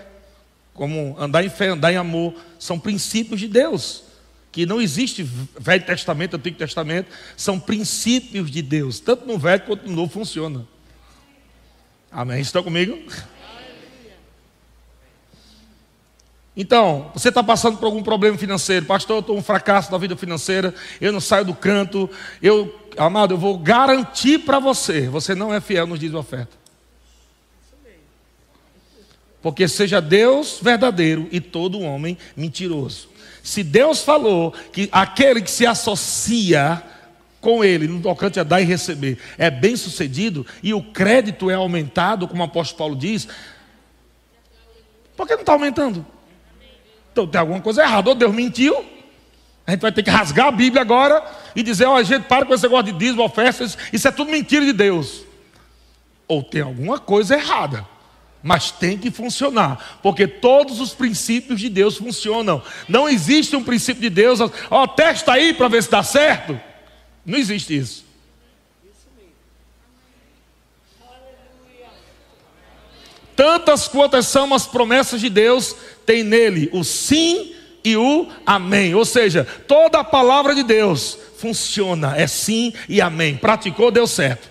como 0.73 1.15
andar 1.17 1.45
em 1.45 1.49
fé, 1.49 1.69
andar 1.69 1.93
em 1.93 1.97
amor, 1.97 2.35
são 2.59 2.77
princípios 2.77 3.39
de 3.39 3.47
Deus. 3.47 4.03
Que 4.51 4.65
não 4.65 4.81
existe 4.81 5.23
Velho 5.23 5.85
Testamento, 5.85 6.35
Antigo 6.35 6.57
Testamento, 6.57 7.09
são 7.37 7.59
princípios 7.59 8.51
de 8.51 8.61
Deus, 8.61 8.99
tanto 8.99 9.25
no 9.25 9.37
Velho 9.37 9.63
quanto 9.63 9.87
no 9.87 9.95
Novo 9.95 10.11
funciona. 10.11 10.67
Amém? 12.11 12.41
Estão 12.41 12.61
comigo? 12.61 12.97
Então, 16.55 17.09
você 17.13 17.29
está 17.29 17.41
passando 17.41 17.77
por 17.77 17.85
algum 17.85 18.03
problema 18.03 18.37
financeiro, 18.37 18.85
pastor, 18.85 19.17
eu 19.17 19.19
estou 19.21 19.37
um 19.37 19.43
fracasso 19.43 19.89
na 19.91 19.97
vida 19.97 20.17
financeira, 20.17 20.75
eu 20.99 21.11
não 21.13 21.21
saio 21.21 21.45
do 21.45 21.55
canto, 21.55 22.09
eu, 22.41 22.77
amado, 22.97 23.33
eu 23.33 23.37
vou 23.37 23.57
garantir 23.57 24.39
para 24.39 24.59
você, 24.59 25.07
você 25.07 25.33
não 25.33 25.53
é 25.53 25.61
fiel 25.61 25.87
nos 25.87 25.99
de 25.99 26.13
oferta. 26.13 26.59
Porque 29.41 29.67
seja 29.67 30.01
Deus 30.01 30.59
verdadeiro 30.61 31.27
e 31.31 31.39
todo 31.39 31.79
homem 31.79 32.17
mentiroso. 32.35 33.10
Se 33.43 33.63
Deus 33.63 34.03
falou 34.03 34.53
que 34.71 34.87
aquele 34.91 35.41
que 35.41 35.49
se 35.49 35.65
associa 35.65 36.81
com 37.39 37.63
ele 37.63 37.87
no 37.87 38.01
tocante 38.01 38.39
a 38.39 38.43
dar 38.43 38.61
e 38.61 38.65
receber 38.65 39.17
é 39.37 39.49
bem 39.49 39.75
sucedido 39.75 40.45
e 40.61 40.73
o 40.73 40.83
crédito 40.83 41.49
é 41.49 41.55
aumentado, 41.55 42.27
como 42.27 42.41
o 42.41 42.45
apóstolo 42.45 42.77
Paulo 42.77 42.95
diz, 42.95 43.27
por 45.17 45.27
que 45.27 45.33
não 45.33 45.41
está 45.41 45.53
aumentando? 45.53 46.05
Então 47.11 47.27
tem 47.27 47.41
alguma 47.41 47.59
coisa 47.59 47.81
errada. 47.81 48.09
Ou 48.09 48.15
Deus 48.15 48.33
mentiu, 48.33 48.85
a 49.65 49.71
gente 49.71 49.81
vai 49.81 49.91
ter 49.91 50.03
que 50.03 50.09
rasgar 50.09 50.47
a 50.47 50.51
Bíblia 50.51 50.81
agora 50.81 51.23
e 51.55 51.61
dizer: 51.61 51.85
ó, 51.85 51.95
oh, 51.95 52.03
gente 52.03 52.23
para 52.23 52.45
com 52.45 52.53
esse 52.53 52.63
negócio 52.63 52.85
de 52.85 52.97
dízimo, 52.97 53.23
ofertas, 53.23 53.77
isso 53.91 54.07
é 54.07 54.11
tudo 54.11 54.31
mentira 54.31 54.65
de 54.65 54.73
Deus. 54.73 55.23
Ou 56.27 56.41
tem 56.41 56.61
alguma 56.61 56.97
coisa 56.97 57.35
errada 57.35 57.85
mas 58.43 58.71
tem 58.71 58.97
que 58.97 59.11
funcionar, 59.11 59.99
porque 60.01 60.27
todos 60.27 60.79
os 60.79 60.93
princípios 60.93 61.59
de 61.59 61.69
Deus 61.69 61.97
funcionam. 61.97 62.61
Não 62.87 63.07
existe 63.07 63.55
um 63.55 63.63
princípio 63.63 64.01
de 64.01 64.09
Deus, 64.09 64.39
ó, 64.41 64.49
oh, 64.69 64.87
testa 64.87 65.33
aí 65.33 65.53
para 65.53 65.67
ver 65.67 65.83
se 65.83 65.91
dá 65.91 66.01
certo. 66.01 66.59
Não 67.25 67.37
existe 67.37 67.77
isso. 67.77 68.11
Tantas 73.35 73.87
quantas 73.87 74.27
são 74.27 74.53
as 74.53 74.67
promessas 74.67 75.19
de 75.19 75.29
Deus, 75.29 75.75
tem 76.05 76.23
nele 76.23 76.69
o 76.71 76.83
sim 76.83 77.55
e 77.83 77.95
o 77.97 78.27
amém. 78.45 78.93
Ou 78.93 79.05
seja, 79.05 79.47
toda 79.67 79.99
a 79.99 80.03
palavra 80.03 80.53
de 80.53 80.61
Deus 80.61 81.17
funciona, 81.37 82.15
é 82.15 82.27
sim 82.27 82.73
e 82.87 83.01
amém. 83.01 83.35
Praticou, 83.35 83.89
deu 83.89 84.05
certo. 84.05 84.50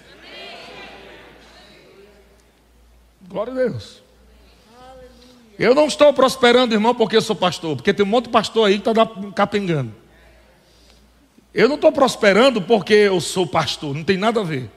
Glória 3.31 3.53
a 3.53 3.57
Deus. 3.57 4.03
Eu 5.57 5.73
não 5.73 5.87
estou 5.87 6.13
prosperando, 6.13 6.75
irmão, 6.75 6.93
porque 6.93 7.17
eu 7.17 7.21
sou 7.21 7.37
pastor, 7.37 7.77
porque 7.77 7.95
tem 7.95 8.05
um 8.05 8.09
monte 8.09 8.25
de 8.25 8.33
pastor 8.33 8.67
aí 8.67 8.81
que 8.81 8.89
está 8.89 9.07
capengando. 9.37 9.95
Eu 11.55 11.69
não 11.69 11.77
estou 11.77 11.93
prosperando 11.93 12.61
porque 12.61 12.93
eu 12.93 13.21
sou 13.21 13.47
pastor, 13.47 13.95
não 13.95 14.03
tem 14.03 14.17
nada 14.17 14.41
a 14.41 14.45
ver. 14.45 14.69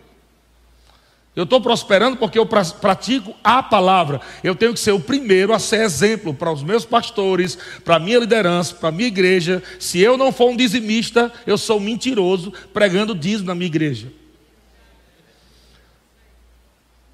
Eu 1.36 1.46
estou 1.46 1.60
prosperando 1.60 2.16
porque 2.16 2.38
eu 2.38 2.46
pratico 2.46 3.34
a 3.44 3.64
palavra. 3.64 4.22
Eu 4.44 4.54
tenho 4.54 4.72
que 4.72 4.80
ser 4.80 4.92
o 4.92 5.00
primeiro 5.00 5.52
a 5.52 5.58
ser 5.58 5.82
exemplo 5.82 6.32
para 6.32 6.52
os 6.52 6.62
meus 6.62 6.86
pastores, 6.86 7.58
para 7.84 7.96
a 7.96 8.00
minha 8.00 8.20
liderança, 8.20 8.76
para 8.76 8.90
a 8.90 8.92
minha 8.92 9.08
igreja. 9.08 9.64
Se 9.80 10.00
eu 10.00 10.16
não 10.16 10.32
for 10.32 10.52
um 10.52 10.56
dizimista, 10.56 11.34
eu 11.48 11.58
sou 11.58 11.78
um 11.78 11.84
mentiroso 11.84 12.54
pregando 12.72 13.16
dízimo 13.16 13.48
na 13.48 13.56
minha 13.56 13.66
igreja. 13.66 14.10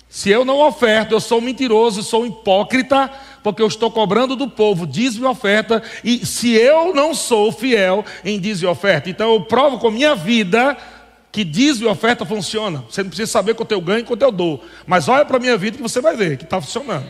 Se 0.09 0.31
eu 0.31 0.43
não 0.43 0.59
oferto, 0.59 1.11
eu 1.11 1.19
sou 1.19 1.39
mentiroso, 1.39 2.01
sou 2.01 2.25
hipócrita, 2.25 3.11
porque 3.43 3.61
eu 3.61 3.67
estou 3.67 3.91
cobrando 3.91 4.35
do 4.35 4.49
povo 4.49 4.87
dízimo 4.87 5.27
e 5.27 5.29
oferta, 5.29 5.83
e 6.03 6.25
se 6.25 6.51
eu 6.51 6.95
não 6.95 7.13
sou 7.13 7.51
fiel 7.51 8.03
em 8.25 8.39
dízimo 8.39 8.67
e 8.67 8.71
oferta, 8.71 9.07
então 9.07 9.31
eu 9.31 9.41
provo 9.41 9.77
com 9.77 9.91
minha 9.91 10.15
vida 10.15 10.75
que 11.31 11.43
dízimo 11.43 11.87
e 11.87 11.91
oferta 11.91 12.25
funciona. 12.25 12.83
Você 12.89 13.03
não 13.03 13.09
precisa 13.09 13.31
saber 13.31 13.53
quanto 13.53 13.71
eu 13.71 13.79
ganho 13.79 13.99
e 13.99 14.03
quanto 14.03 14.23
eu 14.23 14.31
dou, 14.31 14.65
mas 14.87 15.07
olha 15.07 15.23
para 15.23 15.37
a 15.37 15.39
minha 15.39 15.55
vida 15.55 15.77
que 15.77 15.83
você 15.83 16.01
vai 16.01 16.15
ver 16.15 16.37
que 16.37 16.43
está 16.43 16.59
funcionando. 16.59 17.07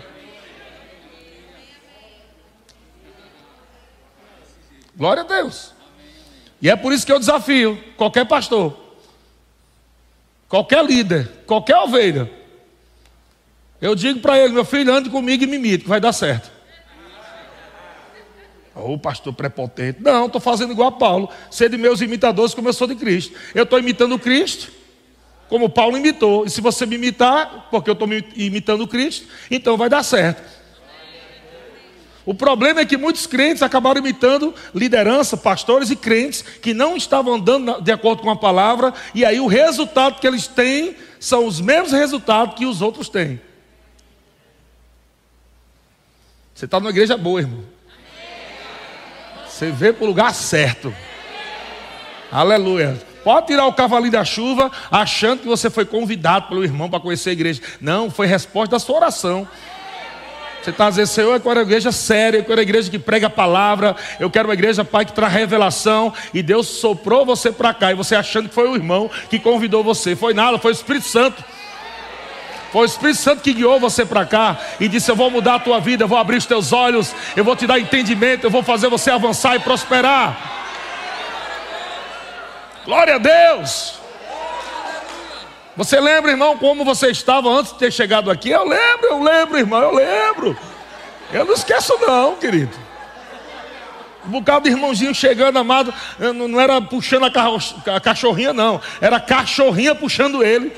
Glória 4.94 5.24
a 5.24 5.26
Deus. 5.26 5.74
E 6.62 6.70
é 6.70 6.76
por 6.76 6.92
isso 6.92 7.06
que 7.06 7.14
eu 7.14 7.20
desafio 7.20 7.82
qualquer 7.96 8.26
pastor, 8.26 8.78
qualquer 10.50 10.84
líder, 10.84 11.32
qualquer 11.46 11.78
ovelha 11.78 12.39
eu 13.82 13.96
digo 13.96 14.20
para 14.20 14.38
ele, 14.38 14.54
meu 14.54 14.66
filho, 14.66 14.94
ande 14.94 15.10
comigo 15.10 15.44
e 15.44 15.48
me 15.48 15.56
imite, 15.56 15.84
que 15.84 15.90
vai 15.90 16.00
dar 16.00 16.14
certo. 16.14 16.52
Ô 18.76 18.94
oh, 18.94 18.98
pastor 18.98 19.34
prepotente. 19.34 20.02
Não, 20.02 20.28
estou 20.28 20.40
fazendo 20.40 20.72
igual 20.72 20.90
a 20.90 20.92
Paulo. 20.92 21.30
Ser 21.52 21.70
de 21.70 21.78
meus 21.78 22.02
imitadores 22.02 22.54
como 22.54 22.70
eu 22.70 22.74
sou 22.74 22.88
de 22.88 22.96
Cristo. 22.96 23.36
Eu 23.54 23.64
estou 23.64 23.78
imitando 23.78 24.18
Cristo, 24.18 24.72
como 25.50 25.70
Paulo 25.70 25.98
imitou. 25.98 26.46
E 26.46 26.50
se 26.50 26.62
você 26.62 26.86
me 26.86 26.96
imitar, 26.96 27.68
porque 27.70 27.90
eu 27.90 27.94
estou 27.94 28.08
imitando 28.36 28.88
Cristo, 28.88 29.28
então 29.52 29.76
vai 29.76 29.90
dar 29.90 30.04
certo. 30.04 30.60
O 32.26 32.34
problema 32.34 32.82
é 32.82 32.86
que 32.86 32.96
muitos 32.96 33.26
crentes 33.26 33.64
acabaram 33.64 34.00
imitando 34.00 34.54
liderança, 34.74 35.36
pastores 35.36 35.90
e 35.90 35.96
crentes 35.96 36.44
que 36.44 36.74
não 36.74 36.96
estavam 36.96 37.34
andando 37.34 37.82
de 37.82 37.92
acordo 37.92 38.22
com 38.22 38.30
a 38.30 38.36
palavra, 38.36 38.94
e 39.16 39.26
aí 39.26 39.40
o 39.40 39.48
resultado 39.48 40.20
que 40.20 40.28
eles 40.28 40.46
têm 40.46 40.96
são 41.20 41.48
os 41.48 41.60
mesmos 41.60 41.92
resultados 41.92 42.56
que 42.56 42.68
os 42.68 42.84
outros 42.84 43.10
têm. 43.10 43.42
Você 46.60 46.66
está 46.66 46.78
numa 46.78 46.90
igreja 46.90 47.16
boa, 47.16 47.40
irmão. 47.40 47.64
Você 49.48 49.72
veio 49.72 49.94
para 49.94 50.04
o 50.04 50.08
lugar 50.08 50.36
certo. 50.36 50.94
Aleluia. 52.30 53.02
Pode 53.24 53.48
tirar 53.48 53.66
o 53.66 53.72
cavalinho 53.72 54.12
da 54.12 54.26
chuva 54.26 54.70
achando 54.92 55.40
que 55.40 55.48
você 55.48 55.70
foi 55.70 55.86
convidado 55.86 56.50
pelo 56.50 56.62
irmão 56.62 56.90
para 56.90 57.00
conhecer 57.00 57.30
a 57.30 57.32
igreja. 57.32 57.62
Não, 57.80 58.12
foi 58.12 58.28
resposta 58.28 58.72
da 58.72 58.80
sua 58.80 58.98
oração. 58.98 59.48
Você 60.62 60.72
está 60.72 60.90
dizendo, 60.90 61.08
Senhor, 61.08 61.34
eu 61.34 61.40
quero 61.40 61.56
uma 61.56 61.62
igreja 61.62 61.94
séria, 61.94 62.40
eu 62.40 62.44
quero 62.44 62.58
uma 62.58 62.64
igreja 62.64 62.92
que 62.92 63.00
prega 63.00 63.28
a 63.28 63.30
palavra, 63.30 63.96
eu 64.20 64.30
quero 64.30 64.50
uma 64.50 64.54
igreja, 64.54 64.84
Pai, 64.84 65.06
que 65.06 65.14
traz 65.14 65.32
revelação, 65.32 66.14
e 66.34 66.44
Deus 66.44 66.68
soprou 66.68 67.26
você 67.26 67.54
para 67.54 67.74
cá, 67.74 67.94
e 67.94 67.96
você 67.96 68.16
achando 68.16 68.50
que 68.50 68.56
foi 68.56 68.68
o 68.68 68.76
irmão 68.76 69.10
que 69.30 69.40
convidou 69.40 69.82
você. 69.82 70.14
Foi 70.14 70.34
nada, 70.34 70.58
foi 70.58 70.74
o 70.74 70.76
Espírito 70.76 71.08
Santo. 71.08 71.42
Foi 72.72 72.82
o 72.82 72.86
Espírito 72.86 73.20
Santo 73.20 73.42
que 73.42 73.54
guiou 73.54 73.80
você 73.80 74.06
para 74.06 74.26
cá 74.26 74.58
e 74.80 74.88
disse: 74.88 75.10
Eu 75.10 75.16
vou 75.16 75.30
mudar 75.32 75.56
a 75.56 75.60
tua 75.60 75.80
vida, 75.80 76.04
eu 76.04 76.08
vou 76.08 76.18
abrir 76.18 76.38
os 76.38 76.46
teus 76.46 76.72
olhos, 76.72 77.14
eu 77.36 77.44
vou 77.44 77.56
te 77.56 77.66
dar 77.66 77.80
entendimento, 77.80 78.46
eu 78.46 78.52
vou 78.52 78.62
fazer 78.62 78.90
você 78.90 79.10
avançar 79.10 79.56
e 79.56 79.60
prosperar. 79.60 80.38
Glória 82.86 83.16
a 83.16 83.18
Deus. 83.18 84.00
Você 85.76 86.00
lembra, 86.00 86.32
irmão, 86.32 86.58
como 86.58 86.84
você 86.84 87.08
estava 87.08 87.50
antes 87.50 87.72
de 87.72 87.80
ter 87.80 87.92
chegado 87.92 88.30
aqui? 88.30 88.50
Eu 88.50 88.68
lembro, 88.68 89.08
eu 89.08 89.24
lembro, 89.24 89.58
irmão, 89.58 89.82
eu 89.82 89.94
lembro. 89.94 90.58
Eu 91.32 91.46
não 91.46 91.54
esqueço, 91.54 91.98
não, 92.02 92.36
querido. 92.36 92.76
Um 94.26 94.32
bocado 94.32 94.66
de 94.66 94.72
irmãozinho 94.72 95.16
chegando, 95.16 95.58
amado, 95.58 95.94
não 96.20 96.60
era 96.60 96.82
puxando 96.82 97.26
a 97.26 98.02
cachorrinha, 98.02 98.52
não, 98.52 98.82
era 99.00 99.20
cachorrinha 99.20 99.96
puxando 99.96 100.44
ele 100.44 100.76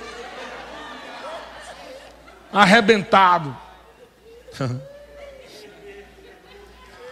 arrebentado. 2.53 3.55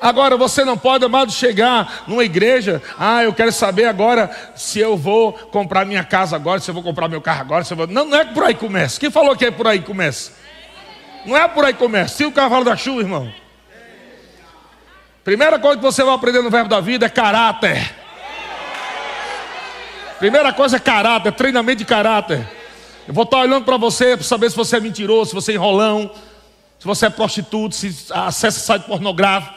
Agora 0.02 0.38
você 0.38 0.64
não 0.64 0.78
pode, 0.78 1.04
amado, 1.04 1.32
chegar 1.32 2.04
numa 2.08 2.24
igreja. 2.24 2.82
Ah, 2.98 3.24
eu 3.24 3.34
quero 3.34 3.52
saber 3.52 3.86
agora 3.86 4.32
se 4.56 4.80
eu 4.80 4.96
vou 4.96 5.34
comprar 5.34 5.86
minha 5.86 6.04
casa 6.04 6.36
agora, 6.36 6.62
se 6.62 6.70
eu 6.70 6.74
vou 6.74 6.84
comprar 6.84 7.10
meu 7.10 7.22
carro 7.22 7.42
agora. 7.42 7.64
Se 7.66 7.74
eu 7.74 7.78
vou... 7.78 7.88
Não, 7.88 8.06
não 8.06 8.18
é 8.18 8.24
por 8.24 8.44
aí 8.44 8.54
que 8.54 8.62
começa. 8.62 9.00
Quem 9.00 9.12
falou 9.12 9.36
que 9.36 9.46
é 9.46 9.52
por 9.52 9.68
aí 9.68 9.80
que 9.80 9.86
começa? 9.86 10.32
Não 11.26 11.36
é 11.36 11.48
por 11.50 11.66
aí 11.66 11.74
que 11.74 11.80
começa. 11.80 12.16
Se 12.16 12.26
o 12.26 12.32
cavalo 12.32 12.64
da 12.64 12.78
chuva, 12.78 13.02
irmão. 13.02 13.32
Primeira 15.24 15.60
coisa 15.60 15.78
que 15.78 15.84
você 15.84 16.02
vai 16.02 16.16
aprender 16.16 16.42
no 16.42 16.50
verbo 16.50 16.70
da 16.70 16.80
vida 16.80 17.06
é 17.06 17.10
caráter. 17.10 17.94
Primeira 20.18 20.54
coisa 20.54 20.78
é 20.78 20.80
caráter, 20.80 21.32
treinamento 21.34 21.80
de 21.80 21.86
caráter. 21.86 22.59
Eu 23.10 23.14
vou 23.16 23.24
estar 23.24 23.40
olhando 23.40 23.66
para 23.66 23.76
você 23.76 24.16
para 24.16 24.24
saber 24.24 24.52
se 24.52 24.56
você 24.56 24.78
é 24.78 24.80
mentiroso, 24.80 25.32
se 25.32 25.36
você 25.36 25.54
é 25.54 25.56
enrolão. 25.56 26.12
se 26.78 26.86
você 26.86 27.08
é 27.08 27.10
prostituto, 27.10 27.74
se 27.74 28.06
acessa 28.12 28.60
site 28.60 28.84
pornográfico, 28.84 29.52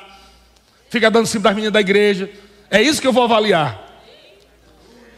fica 0.88 1.10
dando 1.10 1.26
cima 1.26 1.42
das 1.42 1.54
meninas 1.54 1.74
da 1.74 1.80
igreja. 1.82 2.30
É 2.70 2.80
isso 2.80 2.98
que 2.98 3.06
eu 3.06 3.12
vou 3.12 3.24
avaliar. 3.24 3.78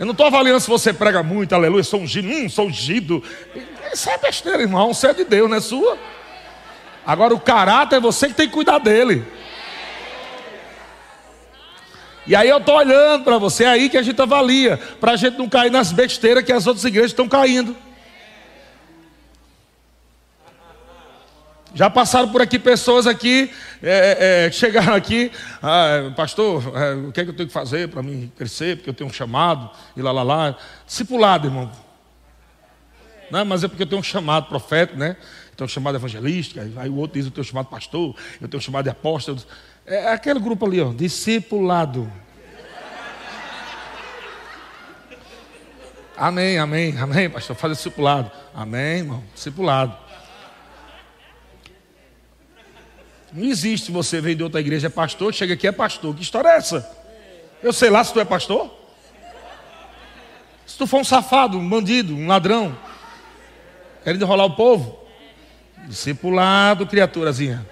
Eu 0.00 0.04
não 0.04 0.10
estou 0.10 0.26
avaliando 0.26 0.58
se 0.58 0.68
você 0.68 0.92
prega 0.92 1.22
muito, 1.22 1.54
aleluia, 1.54 1.84
sou 1.84 2.00
ungido, 2.00 2.26
hum, 2.26 2.48
sou 2.48 2.66
ungido. 2.66 3.22
Isso 3.92 4.10
é 4.10 4.18
besteira, 4.18 4.62
irmão, 4.62 4.90
isso 4.90 5.06
é 5.06 5.14
de 5.14 5.22
Deus, 5.22 5.48
não 5.48 5.56
é 5.56 5.60
sua. 5.60 5.96
Agora 7.06 7.32
o 7.32 7.38
caráter 7.38 7.98
é 7.98 8.00
você 8.00 8.26
que 8.26 8.34
tem 8.34 8.48
que 8.48 8.52
cuidar 8.52 8.80
dele. 8.80 9.24
E 12.26 12.34
aí 12.34 12.48
eu 12.48 12.58
estou 12.58 12.74
olhando 12.74 13.22
para 13.22 13.38
você, 13.38 13.62
é 13.62 13.68
aí 13.68 13.88
que 13.88 13.96
a 13.96 14.02
gente 14.02 14.20
avalia, 14.20 14.76
para 14.98 15.12
a 15.12 15.16
gente 15.16 15.38
não 15.38 15.48
cair 15.48 15.70
nas 15.70 15.92
besteiras 15.92 16.42
que 16.42 16.52
as 16.52 16.66
outras 16.66 16.84
igrejas 16.84 17.12
estão 17.12 17.28
caindo. 17.28 17.76
Já 21.74 21.90
passaram 21.90 22.28
por 22.28 22.40
aqui 22.40 22.56
pessoas 22.56 23.04
aqui, 23.04 23.50
é, 23.82 24.46
é, 24.46 24.52
chegaram 24.52 24.94
aqui, 24.94 25.32
ah, 25.60 26.12
pastor, 26.16 26.62
é, 26.76 26.94
o 26.94 27.10
que 27.10 27.20
é 27.20 27.24
que 27.24 27.30
eu 27.30 27.34
tenho 27.34 27.48
que 27.48 27.52
fazer 27.52 27.88
para 27.88 28.00
me 28.00 28.32
crescer, 28.36 28.76
porque 28.76 28.90
eu 28.90 28.94
tenho 28.94 29.10
um 29.10 29.12
chamado, 29.12 29.68
e 29.96 30.00
lá, 30.00 30.12
lá, 30.12 30.22
lá. 30.22 30.56
Discipulado, 30.86 31.48
irmão. 31.48 31.72
Não, 33.28 33.44
mas 33.44 33.64
é 33.64 33.68
porque 33.68 33.82
eu 33.82 33.86
tenho 33.88 34.00
um 34.00 34.04
chamado 34.04 34.46
profeta, 34.46 34.94
né? 34.94 35.16
Eu 35.50 35.56
tenho 35.56 35.66
um 35.66 35.68
chamado 35.68 35.96
evangelístico, 35.96 36.60
aí 36.76 36.88
o 36.88 36.94
outro 36.94 37.14
diz, 37.14 37.26
eu 37.26 37.32
tenho 37.32 37.42
um 37.42 37.48
chamado 37.48 37.66
pastor, 37.66 38.14
eu 38.40 38.46
tenho 38.46 38.60
um 38.60 38.64
chamado 38.64 38.84
de 38.84 38.90
apóstolo. 38.90 39.42
É 39.84 40.12
aquele 40.12 40.38
grupo 40.38 40.64
ali, 40.66 40.80
ó, 40.80 40.92
discipulado. 40.92 42.10
Amém, 46.16 46.56
amém, 46.56 46.96
amém, 46.96 47.28
pastor, 47.28 47.56
faz 47.56 47.72
discipulado. 47.72 48.30
Amém, 48.54 48.98
irmão, 48.98 49.24
discipulado. 49.34 50.03
Não 53.34 53.44
existe 53.44 53.90
você 53.90 54.20
veio 54.20 54.36
de 54.36 54.44
outra 54.44 54.60
igreja, 54.60 54.86
é 54.86 54.90
pastor, 54.90 55.34
chega 55.34 55.54
aqui 55.54 55.66
é 55.66 55.72
pastor. 55.72 56.14
Que 56.14 56.22
história 56.22 56.50
é 56.50 56.56
essa? 56.56 56.88
Eu 57.60 57.72
sei 57.72 57.90
lá 57.90 58.04
se 58.04 58.12
tu 58.12 58.20
é 58.20 58.24
pastor. 58.24 58.72
Se 60.64 60.78
tu 60.78 60.86
for 60.86 61.00
um 61.00 61.04
safado, 61.04 61.58
um 61.58 61.68
bandido, 61.68 62.14
um 62.14 62.28
ladrão, 62.28 62.78
querendo 64.04 64.22
enrolar 64.22 64.46
o 64.46 64.54
povo, 64.54 65.00
discipulado, 65.88 66.86
criaturazinha. 66.86 67.66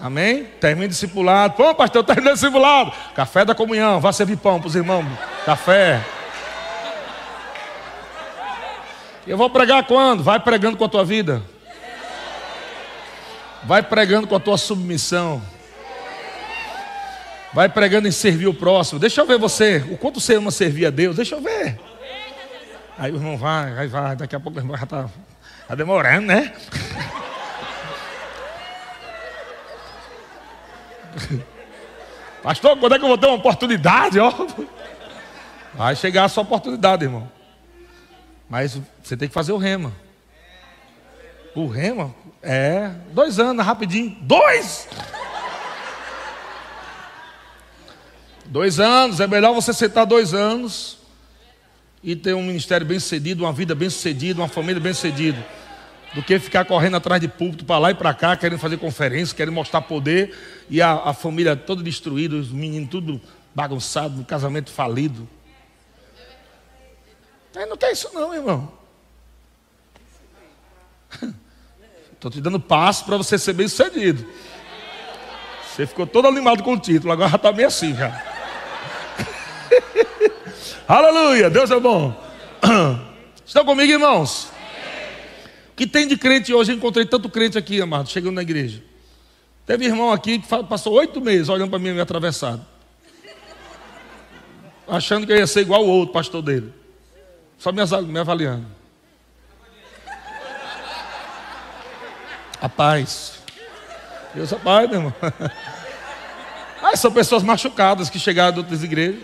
Amém? 0.00 0.44
Termine 0.60 0.88
discipulado. 0.88 1.54
Pô, 1.54 1.72
pastor, 1.76 2.02
termine 2.02 2.32
discipulado. 2.32 2.92
Café 3.14 3.44
da 3.44 3.54
comunhão, 3.54 4.00
vá 4.00 4.12
servir 4.12 4.36
pão 4.36 4.58
para 4.58 4.66
os 4.66 4.74
irmãos. 4.74 5.06
Café. 5.44 6.04
Eu 9.24 9.36
vou 9.36 9.48
pregar 9.48 9.84
quando? 9.84 10.24
Vai 10.24 10.40
pregando 10.40 10.76
com 10.76 10.84
a 10.84 10.88
tua 10.88 11.04
vida. 11.04 11.40
Vai 13.64 13.82
pregando 13.82 14.26
com 14.26 14.36
a 14.36 14.40
tua 14.40 14.56
submissão. 14.56 15.42
Vai 17.52 17.68
pregando 17.68 18.06
em 18.06 18.12
servir 18.12 18.46
o 18.46 18.54
próximo. 18.54 18.98
Deixa 18.98 19.20
eu 19.20 19.26
ver 19.26 19.38
você. 19.38 19.78
O 19.90 19.96
quanto 19.96 20.20
você 20.20 20.34
ama 20.36 20.50
servir 20.50 20.86
a 20.86 20.90
Deus. 20.90 21.16
Deixa 21.16 21.34
eu 21.34 21.40
ver. 21.40 21.78
Aí 22.96 23.12
o 23.12 23.16
irmão 23.16 23.36
vai, 23.36 23.74
vai, 23.74 23.88
vai. 23.88 24.16
Daqui 24.16 24.36
a 24.36 24.40
pouco 24.40 24.58
o 24.58 24.60
irmão 24.60 24.76
já 24.76 24.84
está 24.84 25.08
tá 25.66 25.74
demorando, 25.74 26.26
né? 26.26 26.52
Pastor, 32.42 32.78
quando 32.78 32.94
é 32.94 32.98
que 32.98 33.04
eu 33.04 33.08
vou 33.08 33.18
ter 33.18 33.26
uma 33.26 33.36
oportunidade? 33.36 34.18
Ó? 34.20 34.32
Vai 35.74 35.96
chegar 35.96 36.24
a 36.24 36.28
sua 36.28 36.42
oportunidade, 36.42 37.04
irmão. 37.04 37.30
Mas 38.48 38.80
você 39.02 39.16
tem 39.16 39.28
que 39.28 39.34
fazer 39.34 39.52
o 39.52 39.58
rema. 39.58 39.92
O 41.58 41.66
rema? 41.66 42.14
É, 42.40 42.88
dois 43.10 43.40
anos, 43.40 43.66
rapidinho. 43.66 44.16
Dois! 44.20 44.86
Dois 48.44 48.78
anos, 48.78 49.18
é 49.18 49.26
melhor 49.26 49.52
você 49.52 49.72
sentar 49.72 50.06
dois 50.06 50.32
anos 50.32 50.98
e 52.00 52.14
ter 52.14 52.32
um 52.32 52.44
ministério 52.44 52.86
bem 52.86 53.00
sucedido, 53.00 53.42
uma 53.42 53.52
vida 53.52 53.74
bem 53.74 53.90
sucedida, 53.90 54.40
uma 54.40 54.46
família 54.46 54.80
bem 54.80 54.94
sucedida, 54.94 55.44
do 56.14 56.22
que 56.22 56.38
ficar 56.38 56.64
correndo 56.64 56.96
atrás 56.96 57.20
de 57.20 57.26
púlpito 57.26 57.64
para 57.64 57.80
lá 57.80 57.90
e 57.90 57.94
para 57.94 58.14
cá, 58.14 58.36
querendo 58.36 58.60
fazer 58.60 58.76
conferência, 58.76 59.34
querendo 59.34 59.54
mostrar 59.54 59.80
poder 59.80 60.32
e 60.70 60.80
a, 60.80 60.92
a 60.92 61.12
família 61.12 61.56
toda 61.56 61.82
destruída, 61.82 62.36
os 62.36 62.52
meninos 62.52 62.88
tudo 62.88 63.20
bagunçado, 63.52 64.24
casamento 64.24 64.70
falido. 64.70 65.28
Aí 67.56 67.66
não 67.66 67.76
quer 67.76 67.90
isso 67.90 68.08
não, 68.14 68.32
irmão. 68.32 68.72
Estou 72.18 72.32
te 72.32 72.40
dando 72.40 72.58
passo 72.58 73.04
para 73.04 73.16
você 73.16 73.38
ser 73.38 73.52
bem 73.52 73.68
sucedido. 73.68 74.26
Você 75.62 75.86
ficou 75.86 76.04
todo 76.04 76.26
animado 76.26 76.64
com 76.64 76.72
o 76.72 76.78
título, 76.78 77.12
agora 77.12 77.30
já 77.30 77.36
está 77.36 77.52
meio 77.52 77.68
assim 77.68 77.94
já. 77.94 78.24
Aleluia, 80.88 81.48
Deus 81.48 81.70
é 81.70 81.78
bom. 81.78 82.12
Estão 83.46 83.64
comigo, 83.64 83.92
irmãos? 83.92 84.50
O 85.70 85.76
que 85.76 85.86
tem 85.86 86.08
de 86.08 86.16
crente 86.16 86.52
hoje? 86.52 86.72
Eu 86.72 86.76
encontrei 86.76 87.06
tanto 87.06 87.28
crente 87.28 87.56
aqui, 87.56 87.80
amado, 87.80 88.08
chegando 88.08 88.34
na 88.34 88.42
igreja. 88.42 88.82
Teve 89.64 89.84
irmão 89.84 90.10
aqui 90.10 90.40
que 90.40 90.48
passou 90.64 90.94
oito 90.94 91.20
meses 91.20 91.48
olhando 91.48 91.70
para 91.70 91.78
mim 91.78 91.92
me 91.92 92.00
atravessado. 92.00 92.66
Achando 94.88 95.24
que 95.24 95.32
eu 95.32 95.36
ia 95.36 95.46
ser 95.46 95.60
igual 95.60 95.84
o 95.84 95.88
outro 95.88 96.12
pastor 96.12 96.42
dele. 96.42 96.72
Só 97.58 97.70
me 97.70 98.18
avaliando. 98.18 98.77
A 102.60 102.68
paz. 102.68 103.34
Deus 104.34 104.52
é 104.52 104.56
pai, 104.56 104.86
meu 104.86 104.96
irmão. 104.96 105.14
Ah, 106.80 106.96
são 106.96 107.10
pessoas 107.10 107.42
machucadas 107.42 108.08
que 108.08 108.20
chegaram 108.20 108.52
de 108.52 108.58
outras 108.60 108.84
igrejas. 108.84 109.20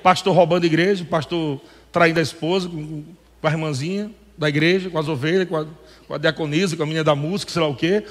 Pastor 0.00 0.32
roubando 0.32 0.62
a 0.62 0.66
igreja, 0.66 1.04
pastor 1.04 1.60
traindo 1.90 2.20
a 2.20 2.22
esposa 2.22 2.68
com 2.68 3.04
a 3.42 3.50
irmãzinha 3.50 4.12
da 4.38 4.48
igreja, 4.48 4.88
com 4.88 4.98
as 4.98 5.08
ovelhas, 5.08 5.48
com 5.48 5.56
a, 5.56 5.66
com 6.06 6.14
a 6.14 6.18
diaconisa, 6.18 6.76
com 6.76 6.84
a 6.84 6.86
menina 6.86 7.02
da 7.02 7.16
música, 7.16 7.50
sei 7.50 7.60
lá 7.60 7.66
o 7.66 7.74
quê. 7.74 8.06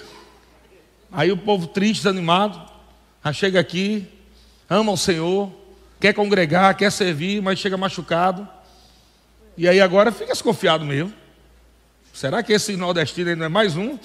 Aí 1.10 1.32
o 1.32 1.38
povo 1.38 1.68
triste, 1.68 2.04
desanimado, 2.04 2.62
aí 3.24 3.34
chega 3.34 3.58
aqui, 3.58 4.06
ama 4.70 4.92
o 4.92 4.98
Senhor, 4.98 5.50
quer 5.98 6.14
congregar, 6.14 6.76
quer 6.76 6.92
servir, 6.92 7.42
mas 7.42 7.60
chega 7.60 7.78
machucado. 7.78 8.46
E 9.58 9.66
aí 9.66 9.80
agora 9.80 10.12
fica 10.12 10.34
desconfiado 10.34 10.84
mesmo. 10.84 11.14
Será 12.14 12.44
que 12.44 12.52
esse 12.52 12.76
nordestino 12.76 13.30
ainda 13.30 13.46
é 13.46 13.50
mais 13.50 13.78
um 13.78 13.98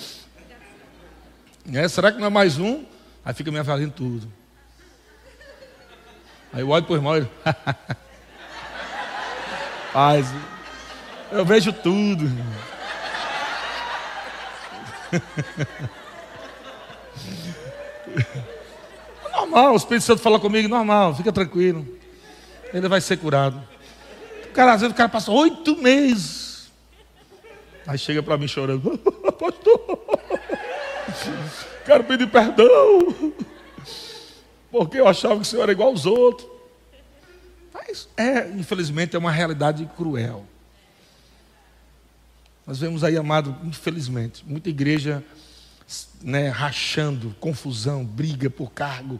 é, 1.74 1.88
será 1.88 2.12
que 2.12 2.18
não 2.18 2.26
é 2.26 2.30
mais 2.30 2.58
um? 2.58 2.84
Aí 3.24 3.32
fica 3.34 3.50
me 3.50 3.58
avaliando 3.58 3.94
tudo. 3.94 4.30
Aí 6.52 6.60
eu 6.60 6.68
olho 6.68 6.84
para 6.84 6.92
o 6.92 6.96
irmão 6.96 7.18
e. 7.18 7.26
Paz, 9.92 10.28
eu 11.32 11.44
vejo 11.44 11.72
tudo. 11.72 12.30
normal, 19.48 19.72
o 19.72 19.76
Espírito 19.76 20.04
Santo 20.04 20.22
fala 20.22 20.38
comigo, 20.38 20.68
normal, 20.68 21.14
fica 21.14 21.32
tranquilo. 21.32 21.86
Ele 22.72 22.88
vai 22.88 23.00
ser 23.00 23.16
curado. 23.16 23.60
O 24.44 24.52
cara, 24.52 24.74
às 24.74 24.80
vezes 24.80 24.94
o 24.94 24.96
cara 24.96 25.08
passa 25.08 25.32
oito 25.32 25.76
meses. 25.76 26.70
Aí 27.86 27.98
chega 27.98 28.22
para 28.22 28.36
mim 28.36 28.46
chorando, 28.46 28.98
pastor. 29.38 30.17
Quero 31.84 32.04
pedir 32.04 32.28
perdão. 32.28 33.32
Porque 34.70 34.98
eu 35.00 35.08
achava 35.08 35.36
que 35.36 35.42
o 35.42 35.44
Senhor 35.44 35.62
era 35.62 35.72
igual 35.72 35.88
aos 35.88 36.06
outros. 36.06 36.48
Mas 37.72 38.08
é, 38.16 38.48
infelizmente, 38.50 39.16
é 39.16 39.18
uma 39.18 39.32
realidade 39.32 39.88
cruel. 39.96 40.44
Nós 42.66 42.78
vemos 42.78 43.02
aí, 43.02 43.16
amado, 43.16 43.56
infelizmente, 43.64 44.44
muita 44.46 44.68
igreja 44.68 45.24
né, 46.22 46.48
rachando, 46.48 47.34
confusão, 47.40 48.04
briga 48.04 48.50
por 48.50 48.70
cargo. 48.72 49.14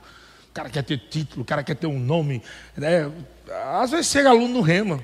O 0.50 0.52
cara 0.52 0.68
quer 0.68 0.82
ter 0.82 0.98
título, 0.98 1.42
o 1.42 1.44
cara 1.44 1.62
quer 1.62 1.76
ter 1.76 1.86
um 1.86 1.98
nome. 1.98 2.42
Né? 2.76 3.10
Às 3.80 3.90
vezes 3.90 4.08
chega 4.08 4.28
aluno 4.28 4.54
no 4.54 4.60
rema. 4.60 5.02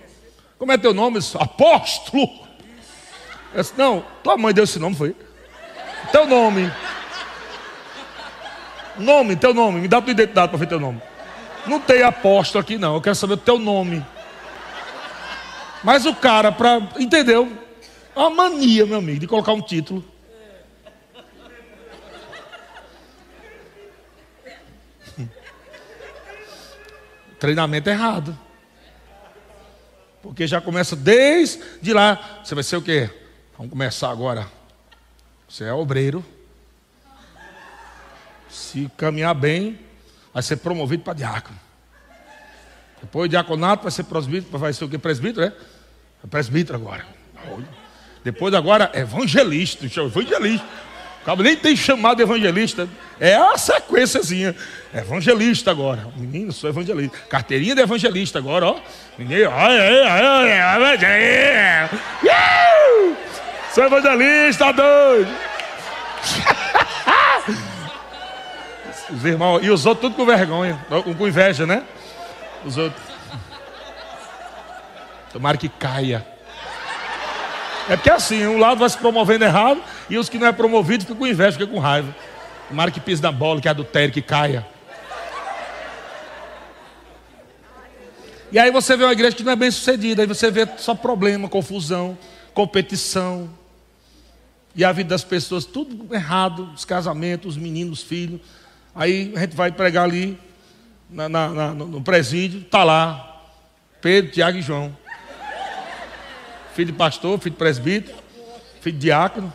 Como 0.59 0.71
é 0.73 0.77
teu 0.77 0.93
nome? 0.93 1.19
Apóstolo. 1.39 2.29
Disse, 3.57 3.73
não, 3.79 4.05
tua 4.23 4.37
mãe 4.37 4.53
deu 4.53 4.65
esse 4.65 4.79
nome, 4.79 4.97
foi? 4.97 5.17
Teu 6.11 6.27
nome. 6.27 6.73
Nome, 8.99 9.37
teu 9.37 9.53
nome. 9.53 9.81
Me 9.81 9.89
dá 9.89 10.01
tua 10.01 10.13
identidade 10.13 10.49
para 10.49 10.59
ver 10.59 10.67
teu 10.67 10.81
nome. 10.81 11.03
Não 11.67 11.81
tem 11.81 12.03
apóstolo 12.03 12.63
aqui, 12.63 12.79
não. 12.79 12.95
Eu 12.95 13.01
quero 13.01 13.15
saber 13.15 13.35
o 13.35 13.39
teu 13.39 13.59
nome. 13.59 14.05
Mas 15.83 16.07
o 16.07 16.15
cara, 16.15 16.53
para. 16.53 16.81
Entendeu? 16.99 17.51
É 18.15 18.19
uma 18.19 18.31
mania, 18.31 18.87
meu 18.87 18.99
amigo, 18.99 19.19
de 19.19 19.27
colocar 19.27 19.53
um 19.53 19.61
título. 19.61 20.05
Treinamento 27.41 27.91
errado. 27.91 28.39
Porque 30.23 30.47
já 30.47 30.61
começa 30.61 30.95
desde 30.95 31.93
lá. 31.93 32.41
Você 32.43 32.55
vai 32.55 32.63
ser 32.65 32.77
o 32.77 32.83
quê? 32.83 33.11
Vamos 33.57 33.71
começar 33.71 34.11
agora 34.11 34.64
Você 35.55 35.63
é 35.63 35.73
obreiro. 35.73 36.25
Se 38.51 38.91
caminhar 38.97 39.33
bem, 39.37 39.79
vai 40.33 40.43
ser 40.43 40.57
promovido 40.57 41.05
para 41.05 41.15
diácono. 41.15 41.57
Depois 43.01 43.31
diaconato 43.31 43.85
vai 43.85 43.93
ser 43.93 44.03
presbítero, 44.03 44.59
vai 44.59 44.73
ser 44.73 44.85
o 44.85 44.89
que? 44.89 44.99
Presbítero, 44.99 45.47
é? 45.47 45.53
é 46.25 46.27
presbítero 46.29 46.77
agora. 46.77 47.07
Depois 48.25 48.53
agora 48.53 48.91
evangelista, 48.95 49.87
evangelista. 49.87 50.67
O 51.23 51.25
cabo 51.25 51.45
nem 51.45 51.57
tem 51.57 51.77
chamado 51.77 52.21
evangelista. 52.21 52.89
É 53.21 53.37
a 53.37 53.57
sequenciazinha. 53.57 54.57
Evangelista 54.93 55.71
agora. 55.71 56.09
Menino, 56.17 56.51
sou 56.51 56.69
evangelista. 56.69 57.17
Carteirinha 57.29 57.77
de 57.77 57.81
evangelista 57.81 58.41
agora, 58.41 58.67
ó. 58.67 58.81
Menino, 59.17 59.51
ai, 59.53 59.79
ai, 59.79 60.01
ai, 60.03 60.53
Sou 63.75 63.83
evangelista, 63.83 64.71
doido. 64.73 65.35
Os 69.11 69.25
irmãos, 69.25 69.65
e 69.65 69.71
os 69.71 69.85
outros 69.85 70.13
tudo 70.13 70.15
com 70.15 70.25
vergonha, 70.25 70.87
com 71.19 71.27
inveja, 71.27 71.67
né? 71.67 71.83
Os 72.65 72.77
outros. 72.77 73.03
Tomara 75.33 75.59
que 75.59 75.69
caia. 75.69 76.25
É 77.89 77.97
porque 77.97 78.11
assim, 78.11 78.47
um 78.47 78.59
lado 78.59 78.79
vai 78.79 78.89
se 78.89 78.97
promovendo 78.97 79.45
errado 79.45 79.83
e 80.09 80.17
os 80.19 80.29
que 80.29 80.39
não 80.39 80.47
é 80.47 80.53
promovido 80.53 81.03
ficam 81.03 81.17
com 81.17 81.27
inveja, 81.27 81.59
ficam 81.59 81.67
com 81.67 81.81
raiva. 81.81 82.15
Tomara 82.69 82.93
que 82.93 83.01
pise 83.01 83.21
na 83.21 83.33
bola, 83.33 83.61
que 83.61 83.69
adultere, 83.69 84.13
que 84.13 84.23
caia. 84.23 84.65
E 88.53 88.59
aí 88.59 88.71
você 88.71 88.97
vê 88.97 89.03
uma 89.03 89.13
igreja 89.13 89.35
que 89.35 89.43
não 89.43 89.51
é 89.51 89.57
bem 89.57 89.73
sucedida, 89.73 90.23
aí 90.23 90.29
você 90.29 90.49
vê 90.49 90.65
só 90.77 90.95
problema, 90.95 91.49
confusão, 91.49 92.17
competição. 92.55 93.64
E 94.75 94.85
a 94.85 94.91
vida 94.93 95.11
das 95.11 95.23
pessoas, 95.23 95.65
tudo 95.65 96.13
errado, 96.15 96.71
os 96.75 96.85
casamentos, 96.85 97.57
os 97.57 97.63
meninos, 97.63 98.01
os 98.01 98.05
filhos. 98.05 98.41
Aí 98.95 99.33
a 99.37 99.41
gente 99.41 99.55
vai 99.55 99.71
pregar 99.71 100.05
ali 100.05 100.39
na, 101.09 101.29
na, 101.29 101.49
na, 101.49 101.75
no 101.75 102.03
presídio, 102.03 102.61
está 102.61 102.83
lá, 102.83 103.43
Pedro, 104.01 104.33
Tiago 104.33 104.59
e 104.59 104.63
João. 104.63 104.97
Filho 106.75 106.93
de 106.93 106.99
pastor, 106.99 107.39
filho 107.39 107.53
de 107.53 107.59
presbítero, 107.59 108.17
filho 108.81 108.97
de 108.97 109.03
diácono. 109.03 109.53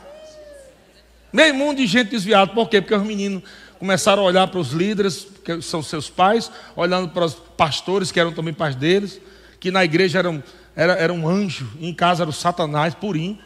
Meio 1.31 1.53
mundo 1.53 1.77
de 1.77 1.85
gente 1.85 2.11
desviada. 2.11 2.51
Por 2.53 2.69
quê? 2.69 2.81
Porque 2.81 2.95
os 2.95 3.03
meninos 3.03 3.43
começaram 3.77 4.23
a 4.23 4.25
olhar 4.25 4.47
para 4.47 4.59
os 4.59 4.71
líderes, 4.71 5.27
que 5.43 5.61
são 5.61 5.83
seus 5.83 6.09
pais, 6.09 6.51
olhando 6.75 7.09
para 7.09 7.25
os 7.25 7.33
pastores, 7.33 8.11
que 8.11 8.19
eram 8.19 8.31
também 8.31 8.53
pais 8.53 8.75
deles, 8.75 9.19
que 9.59 9.69
na 9.69 9.83
igreja 9.83 10.19
eram, 10.19 10.41
era, 10.75 10.93
era 10.93 11.13
um 11.13 11.27
anjo, 11.27 11.69
em 11.79 11.93
casa 11.93 12.23
era 12.23 12.29
o 12.29 12.33
Satanás, 12.33 12.95
purim. 12.95 13.39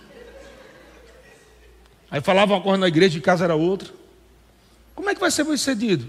Aí 2.14 2.22
falavam 2.22 2.58
uma 2.58 2.62
coisa 2.62 2.78
na 2.78 2.88
igreja, 2.88 3.18
em 3.18 3.22
casa 3.22 3.44
era 3.44 3.56
outra. 3.56 3.90
Como 4.94 5.10
é 5.10 5.16
que 5.16 5.20
vai 5.20 5.32
ser 5.32 5.46
bem 5.46 5.58
cedido? 5.58 6.08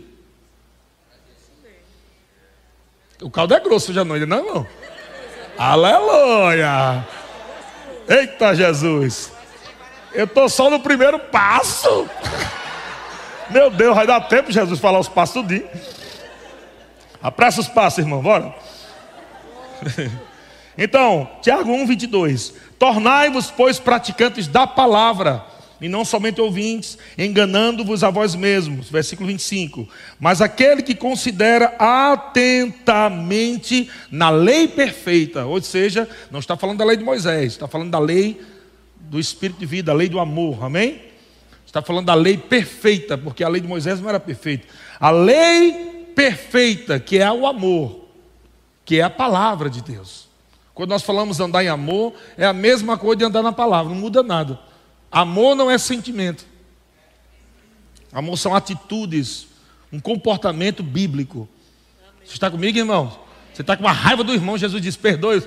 O 3.22 3.30
caldo 3.30 3.54
é 3.54 3.60
grosso 3.60 3.90
já 3.90 4.04
não, 4.04 4.14
não, 4.14 4.36
irmão? 4.36 4.66
Aleluia! 5.56 7.08
Eita 8.06 8.54
Jesus! 8.54 9.32
Eu 10.12 10.26
estou 10.26 10.46
só 10.46 10.68
no 10.68 10.78
primeiro 10.78 11.18
passo. 11.18 12.06
Meu 13.48 13.70
Deus, 13.70 13.96
vai 13.96 14.06
dar 14.06 14.20
tempo, 14.28 14.52
Jesus, 14.52 14.78
falar 14.78 14.98
os 14.98 15.08
passos 15.08 15.36
tudinho. 15.36 15.66
Apressa 17.22 17.62
os 17.62 17.68
passos, 17.68 18.00
irmão, 18.00 18.20
bora. 18.20 18.54
Então, 20.76 21.30
Tiago 21.40 21.72
1, 21.72 21.86
22. 21.86 22.52
Tornai-vos, 22.78 23.50
pois, 23.50 23.78
praticantes 23.78 24.46
da 24.46 24.66
palavra 24.66 25.53
e 25.84 25.88
não 25.88 26.02
somente 26.02 26.40
ouvintes, 26.40 26.96
enganando-vos 27.18 28.02
a 28.02 28.08
vós 28.08 28.34
mesmos. 28.34 28.88
Versículo 28.88 29.26
25. 29.26 29.86
Mas 30.18 30.40
aquele 30.40 30.82
que 30.82 30.94
considera 30.94 31.74
atentamente 31.78 33.90
na 34.10 34.30
lei 34.30 34.66
perfeita, 34.66 35.44
ou 35.44 35.60
seja, 35.60 36.08
não 36.30 36.40
está 36.40 36.56
falando 36.56 36.78
da 36.78 36.86
lei 36.86 36.96
de 36.96 37.04
Moisés, 37.04 37.52
está 37.52 37.68
falando 37.68 37.90
da 37.90 37.98
lei 37.98 38.40
do 38.98 39.20
espírito 39.20 39.60
de 39.60 39.66
vida, 39.66 39.92
a 39.92 39.94
lei 39.94 40.08
do 40.08 40.18
amor, 40.18 40.64
amém? 40.64 41.02
Está 41.66 41.82
falando 41.82 42.06
da 42.06 42.14
lei 42.14 42.38
perfeita, 42.38 43.18
porque 43.18 43.44
a 43.44 43.48
lei 43.50 43.60
de 43.60 43.68
Moisés 43.68 44.00
não 44.00 44.08
era 44.08 44.18
perfeita. 44.18 44.66
A 44.98 45.10
lei 45.10 46.12
perfeita, 46.16 46.98
que 46.98 47.18
é 47.18 47.30
o 47.30 47.46
amor, 47.46 48.06
que 48.86 49.00
é 49.00 49.02
a 49.02 49.10
palavra 49.10 49.68
de 49.68 49.82
Deus. 49.82 50.30
Quando 50.72 50.88
nós 50.88 51.02
falamos 51.02 51.40
andar 51.40 51.62
em 51.62 51.68
amor, 51.68 52.14
é 52.38 52.46
a 52.46 52.54
mesma 52.54 52.96
coisa 52.96 53.18
de 53.18 53.24
andar 53.26 53.42
na 53.42 53.52
palavra, 53.52 53.92
não 53.92 54.00
muda 54.00 54.22
nada. 54.22 54.58
Amor 55.14 55.54
não 55.54 55.70
é 55.70 55.78
sentimento. 55.78 56.44
Amor 58.12 58.36
são 58.36 58.52
atitudes, 58.52 59.46
um 59.92 60.00
comportamento 60.00 60.82
bíblico. 60.82 61.48
Você 62.24 62.32
está 62.32 62.50
comigo, 62.50 62.76
irmão? 62.76 63.16
Você 63.52 63.62
está 63.62 63.76
com 63.76 63.84
uma 63.84 63.92
raiva 63.92 64.24
do 64.24 64.34
irmão, 64.34 64.58
Jesus 64.58 64.82
diz: 64.82 64.96
perdoe. 64.96 65.40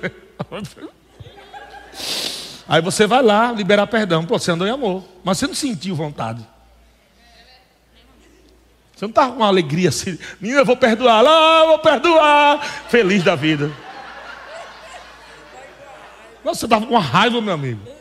Aí 2.66 2.80
você 2.80 3.06
vai 3.06 3.22
lá 3.22 3.52
liberar 3.52 3.86
perdão. 3.86 4.24
Pô, 4.24 4.38
você 4.38 4.50
andou 4.50 4.66
em 4.66 4.70
amor, 4.70 5.04
mas 5.22 5.36
você 5.36 5.46
não 5.46 5.54
sentiu 5.54 5.94
vontade. 5.94 6.40
Você 8.96 9.04
não 9.04 9.10
está 9.10 9.28
com 9.28 9.36
uma 9.36 9.48
alegria 9.48 9.90
assim, 9.90 10.18
menina, 10.40 10.62
eu 10.62 10.64
vou 10.64 10.78
perdoar, 10.78 11.20
lá, 11.20 11.60
eu 11.60 11.66
vou 11.68 11.78
perdoar, 11.78 12.62
feliz 12.88 13.22
da 13.22 13.34
vida. 13.34 13.70
Nossa, 16.42 16.60
você 16.60 16.66
estava 16.66 16.86
com 16.86 16.94
uma 16.94 17.02
raiva, 17.02 17.38
meu 17.42 17.52
amigo. 17.52 17.97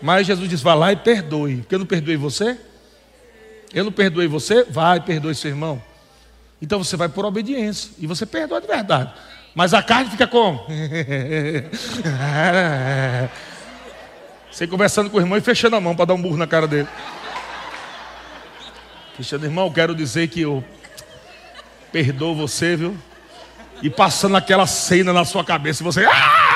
Mas 0.00 0.26
Jesus 0.26 0.48
diz: 0.48 0.62
vá 0.62 0.74
lá 0.74 0.92
e 0.92 0.96
perdoe. 0.96 1.56
Porque 1.58 1.74
eu 1.74 1.78
não 1.78 1.86
perdoei 1.86 2.16
você? 2.16 2.58
Eu 3.72 3.84
não 3.84 3.92
perdoei 3.92 4.26
você? 4.26 4.64
Vai, 4.64 5.00
perdoe 5.00 5.34
seu 5.34 5.50
irmão. 5.50 5.82
Então 6.60 6.82
você 6.82 6.96
vai 6.96 7.08
por 7.08 7.24
obediência. 7.24 7.90
E 7.98 8.06
você 8.06 8.26
perdoa 8.26 8.60
de 8.60 8.66
verdade. 8.66 9.12
Mas 9.54 9.74
a 9.74 9.82
carne 9.82 10.10
fica 10.10 10.26
como? 10.26 10.64
Você 14.50 14.66
conversando 14.66 15.08
com 15.08 15.16
o 15.16 15.20
irmão 15.20 15.38
e 15.38 15.40
fechando 15.40 15.76
a 15.76 15.80
mão 15.80 15.94
para 15.94 16.06
dar 16.06 16.14
um 16.14 16.20
burro 16.20 16.36
na 16.36 16.46
cara 16.46 16.66
dele. 16.66 16.88
Fechando, 19.16 19.46
irmão, 19.46 19.72
quero 19.72 19.94
dizer 19.94 20.28
que 20.28 20.40
eu 20.40 20.64
perdoo 21.92 22.34
você, 22.34 22.74
viu? 22.74 22.96
E 23.82 23.88
passando 23.88 24.36
aquela 24.36 24.66
cena 24.66 25.12
na 25.12 25.24
sua 25.24 25.44
cabeça, 25.44 25.84
você. 25.84 26.04
Ah! 26.04 26.49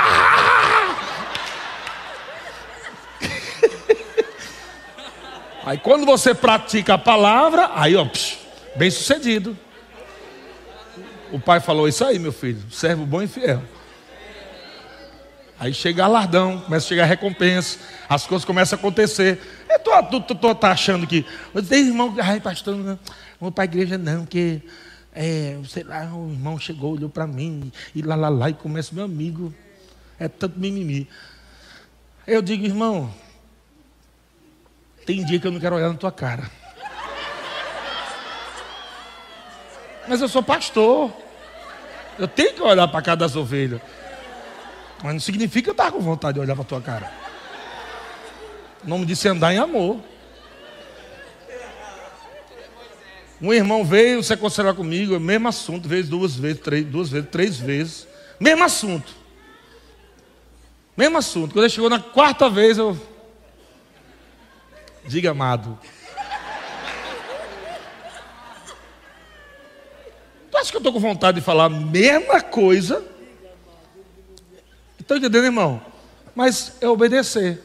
Aí 5.67 5.79
quando 5.79 6.05
você 6.05 6.35
pratica 6.35 6.95
a 6.95 6.99
palavra, 6.99 7.71
aí 7.75 7.97
ó, 7.97 8.05
psh, 8.05 8.39
bem 8.77 8.91
sucedido. 8.91 9.57
O 11.33 11.41
pai 11.41 11.59
falou 11.59 11.89
isso 11.89 12.05
aí, 12.05 12.19
meu 12.19 12.33
filho, 12.33 12.61
servo 12.71 13.07
bom 13.07 13.23
e 13.23 13.27
fiel. 13.27 13.63
Aí 15.59 15.73
chega 15.73 16.05
alardão, 16.05 16.61
começa 16.61 16.85
a 16.85 16.89
chegar 16.89 17.05
recompensa, 17.07 17.79
as 18.09 18.27
coisas 18.27 18.45
começam 18.45 18.77
a 18.77 18.79
acontecer. 18.79 19.41
Eu 19.71 19.79
tô, 19.81 20.03
tô, 20.03 20.21
tô, 20.21 20.35
tô 20.35 20.55
tá 20.55 20.71
achando 20.71 21.07
que, 21.07 21.25
tem 21.67 21.87
irmão, 21.87 22.15
ai 22.21 22.41
pastor, 22.41 22.77
não 22.77 22.99
vou 23.41 23.51
para 23.51 23.65
a 23.65 23.67
igreja 23.67 23.97
não, 23.97 24.27
que 24.27 24.61
é, 25.15 25.57
sei 25.67 25.85
lá, 25.85 26.05
o 26.15 26.31
irmão 26.31 26.59
chegou, 26.59 26.93
olhou 26.93 27.09
para 27.09 27.27
mim, 27.27 27.73
e 27.95 28.03
lá, 28.03 28.15
lá, 28.15 28.29
lá, 28.29 28.51
e 28.51 28.55
começa, 28.55 28.95
meu 28.95 29.05
amigo, 29.05 29.55
é 30.19 30.29
tanto 30.29 30.59
mimimi. 30.59 31.09
Eu 32.27 32.43
digo, 32.43 32.67
irmão, 32.67 33.11
tem 35.05 35.25
dia 35.25 35.39
que 35.39 35.47
eu 35.47 35.53
não 35.53 35.61
quero 35.61 35.77
olhar 35.77 35.89
na 35.89 35.95
tua 35.95 36.13
cara. 36.13 36.51
Mas 40.09 40.21
eu 40.21 40.29
sou 40.29 40.43
pastor. 40.43 41.13
Eu 42.19 42.29
tenho 42.29 42.55
que 42.55 42.63
olhar 42.63 42.87
para 42.89 43.03
cada 43.03 43.27
das 43.27 43.37
ovelhas. 43.37 43.81
Mas 45.03 45.13
não 45.13 45.21
significa 45.21 45.65
que 45.65 45.71
eu 45.71 45.73
estar 45.73 45.93
com 45.93 46.01
vontade 46.01 46.35
de 46.35 46.41
olhar 46.41 46.55
para 46.55 46.63
a 46.63 46.67
tua 46.67 46.81
cara. 46.81 47.13
O 48.85 48.89
nome 48.89 49.05
disso 49.07 49.27
é 49.27 49.31
andar 49.31 49.53
em 49.53 49.59
amor. 49.59 50.01
Um 53.41 53.53
irmão 53.53 53.85
veio 53.85 54.23
se 54.23 54.33
aconselhar 54.33 54.75
comigo, 54.75 55.19
mesmo 55.19 55.49
assunto, 55.49 55.89
veio 55.89 56.05
duas 56.05 56.37
vezes, 56.37 56.61
três, 56.61 56.87
duas 56.87 57.11
vezes, 57.11 57.29
três 57.31 57.57
vezes. 57.59 58.07
Mesmo 58.39 58.65
assunto. 58.65 59.13
Mesmo 60.97 61.19
assunto. 61.19 61.53
Quando 61.53 61.65
ele 61.65 61.73
chegou 61.73 61.91
na 61.91 61.99
quarta 61.99 62.49
vez, 62.49 62.79
eu 62.79 62.97
Diga, 65.07 65.31
amado. 65.31 65.79
Tu 70.51 70.57
acha 70.57 70.71
que 70.71 70.77
eu 70.77 70.79
estou 70.79 70.93
com 70.93 71.01
vontade 71.01 71.41
de 71.41 71.45
falar 71.45 71.65
a 71.65 71.69
mesma 71.69 72.41
coisa? 72.41 73.05
Estou 74.99 75.17
entendendo, 75.17 75.45
irmão? 75.45 75.83
Mas 76.35 76.77
é 76.81 76.89
obedecer. 76.89 77.61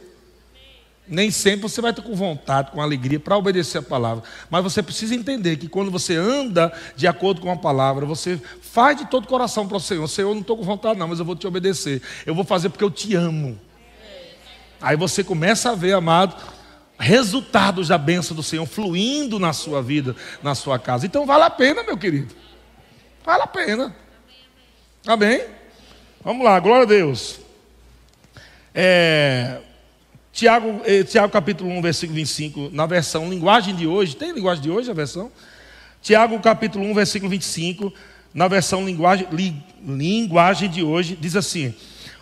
Nem 1.08 1.32
sempre 1.32 1.62
você 1.62 1.82
vai 1.82 1.90
estar 1.90 2.04
com 2.04 2.14
vontade, 2.14 2.70
com 2.72 2.82
alegria 2.82 3.20
para 3.20 3.36
obedecer 3.36 3.80
a 3.80 3.82
palavra. 3.82 4.24
Mas 4.50 4.64
você 4.64 4.84
precisa 4.84 5.16
entender 5.16 5.58
que 5.58 5.68
quando 5.68 5.90
você 5.90 6.16
anda 6.16 6.72
de 6.96 7.08
acordo 7.08 7.42
com 7.42 7.52
a 7.52 7.56
palavra, 7.56 8.06
você 8.06 8.40
faz 8.62 8.98
de 8.98 9.06
todo 9.08 9.24
o 9.24 9.28
coração 9.28 9.68
para 9.68 9.78
o 9.78 9.80
Senhor. 9.80 10.08
Senhor, 10.08 10.30
eu 10.30 10.36
não 10.36 10.42
estou 10.42 10.58
com 10.58 10.64
vontade, 10.64 11.00
não, 11.00 11.08
mas 11.08 11.18
eu 11.18 11.26
vou 11.26 11.36
te 11.36 11.48
obedecer. 11.48 12.02
Eu 12.26 12.36
vou 12.36 12.44
fazer 12.44 12.70
porque 12.70 12.84
eu 12.84 12.92
te 12.92 13.16
amo. 13.16 13.60
Aí 14.82 14.96
você 14.96 15.24
começa 15.24 15.72
a 15.72 15.76
ver, 15.76 15.94
amado, 15.94 16.36
resultados 17.00 17.88
da 17.88 17.98
bênção 17.98 18.36
do 18.36 18.44
Senhor 18.44 18.66
fluindo 18.66 19.40
na 19.40 19.54
sua 19.54 19.82
vida, 19.82 20.16
na 20.44 20.54
sua 20.54 20.78
casa. 20.78 21.06
Então 21.06 21.26
vale 21.26 21.44
a 21.44 21.50
pena, 21.50 21.82
meu 21.84 21.98
querido. 21.98 22.36
Vale 23.24 23.44
a 23.44 23.48
pena. 23.48 23.96
Amém? 25.08 25.44
Vamos 26.24 26.44
lá, 26.44 26.60
glória 26.60 26.84
a 26.84 26.88
Deus. 26.88 27.40
É, 28.76 29.62
Tiago, 30.32 30.82
eh, 30.86 31.04
Tiago 31.04 31.32
capítulo 31.32 31.70
1, 31.70 31.82
versículo 31.82 32.16
25, 32.18 32.70
na 32.72 32.86
versão 32.86 33.30
linguagem 33.30 33.76
de 33.76 33.88
hoje, 33.88 34.16
tem 34.16 34.32
linguagem 34.32 34.64
de 34.64 34.70
hoje 34.70 34.92
a 34.92 34.94
versão? 34.94 35.32
Tiago 36.02 36.40
capítulo 36.40 36.86
1, 36.86 36.94
versículo 36.94 37.30
25, 37.30 37.94
na 38.34 38.48
versão 38.48 38.86
linguagem, 38.86 39.28
li, 39.32 39.56
linguagem 39.86 40.70
de 40.70 40.84
hoje, 40.84 41.18
diz 41.20 41.36
assim: 41.36 41.74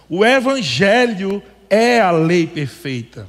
O 0.09 0.25
evangelho 0.25 1.43
é 1.69 1.99
a 1.99 2.11
lei 2.11 2.47
perfeita. 2.47 3.28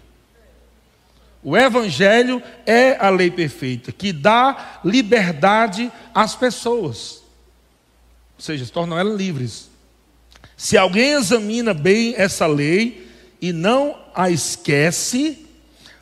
O 1.43 1.57
Evangelho 1.57 2.43
é 2.67 2.97
a 2.99 3.09
lei 3.11 3.31
perfeita, 3.31 3.93
que 3.93 4.13
dá 4.13 4.81
liberdade 4.85 5.91
às 6.15 6.35
pessoas, 6.35 7.23
ou 8.37 8.43
seja, 8.43 8.65
se 8.65 8.73
tornam 8.73 8.99
elas 8.99 9.17
livres. 9.17 9.71
Se 10.57 10.77
alguém 10.77 11.13
examina 11.13 11.73
bem 11.73 12.15
essa 12.17 12.47
lei 12.47 13.09
e 13.41 13.53
não 13.53 13.97
a 14.15 14.29
esquece, 14.29 15.47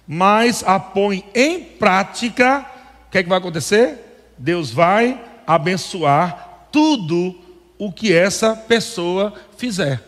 mas 0.06 0.62
a 0.64 0.80
põe 0.80 1.24
em 1.34 1.62
prática, 1.62 2.66
o 3.06 3.10
que, 3.10 3.18
é 3.18 3.22
que 3.22 3.28
vai 3.28 3.38
acontecer? 3.38 3.98
Deus 4.38 4.70
vai 4.70 5.22
abençoar 5.46 6.68
tudo 6.72 7.38
o 7.78 7.92
que 7.92 8.12
essa 8.12 8.56
pessoa 8.56 9.34
fizer. 9.56 10.02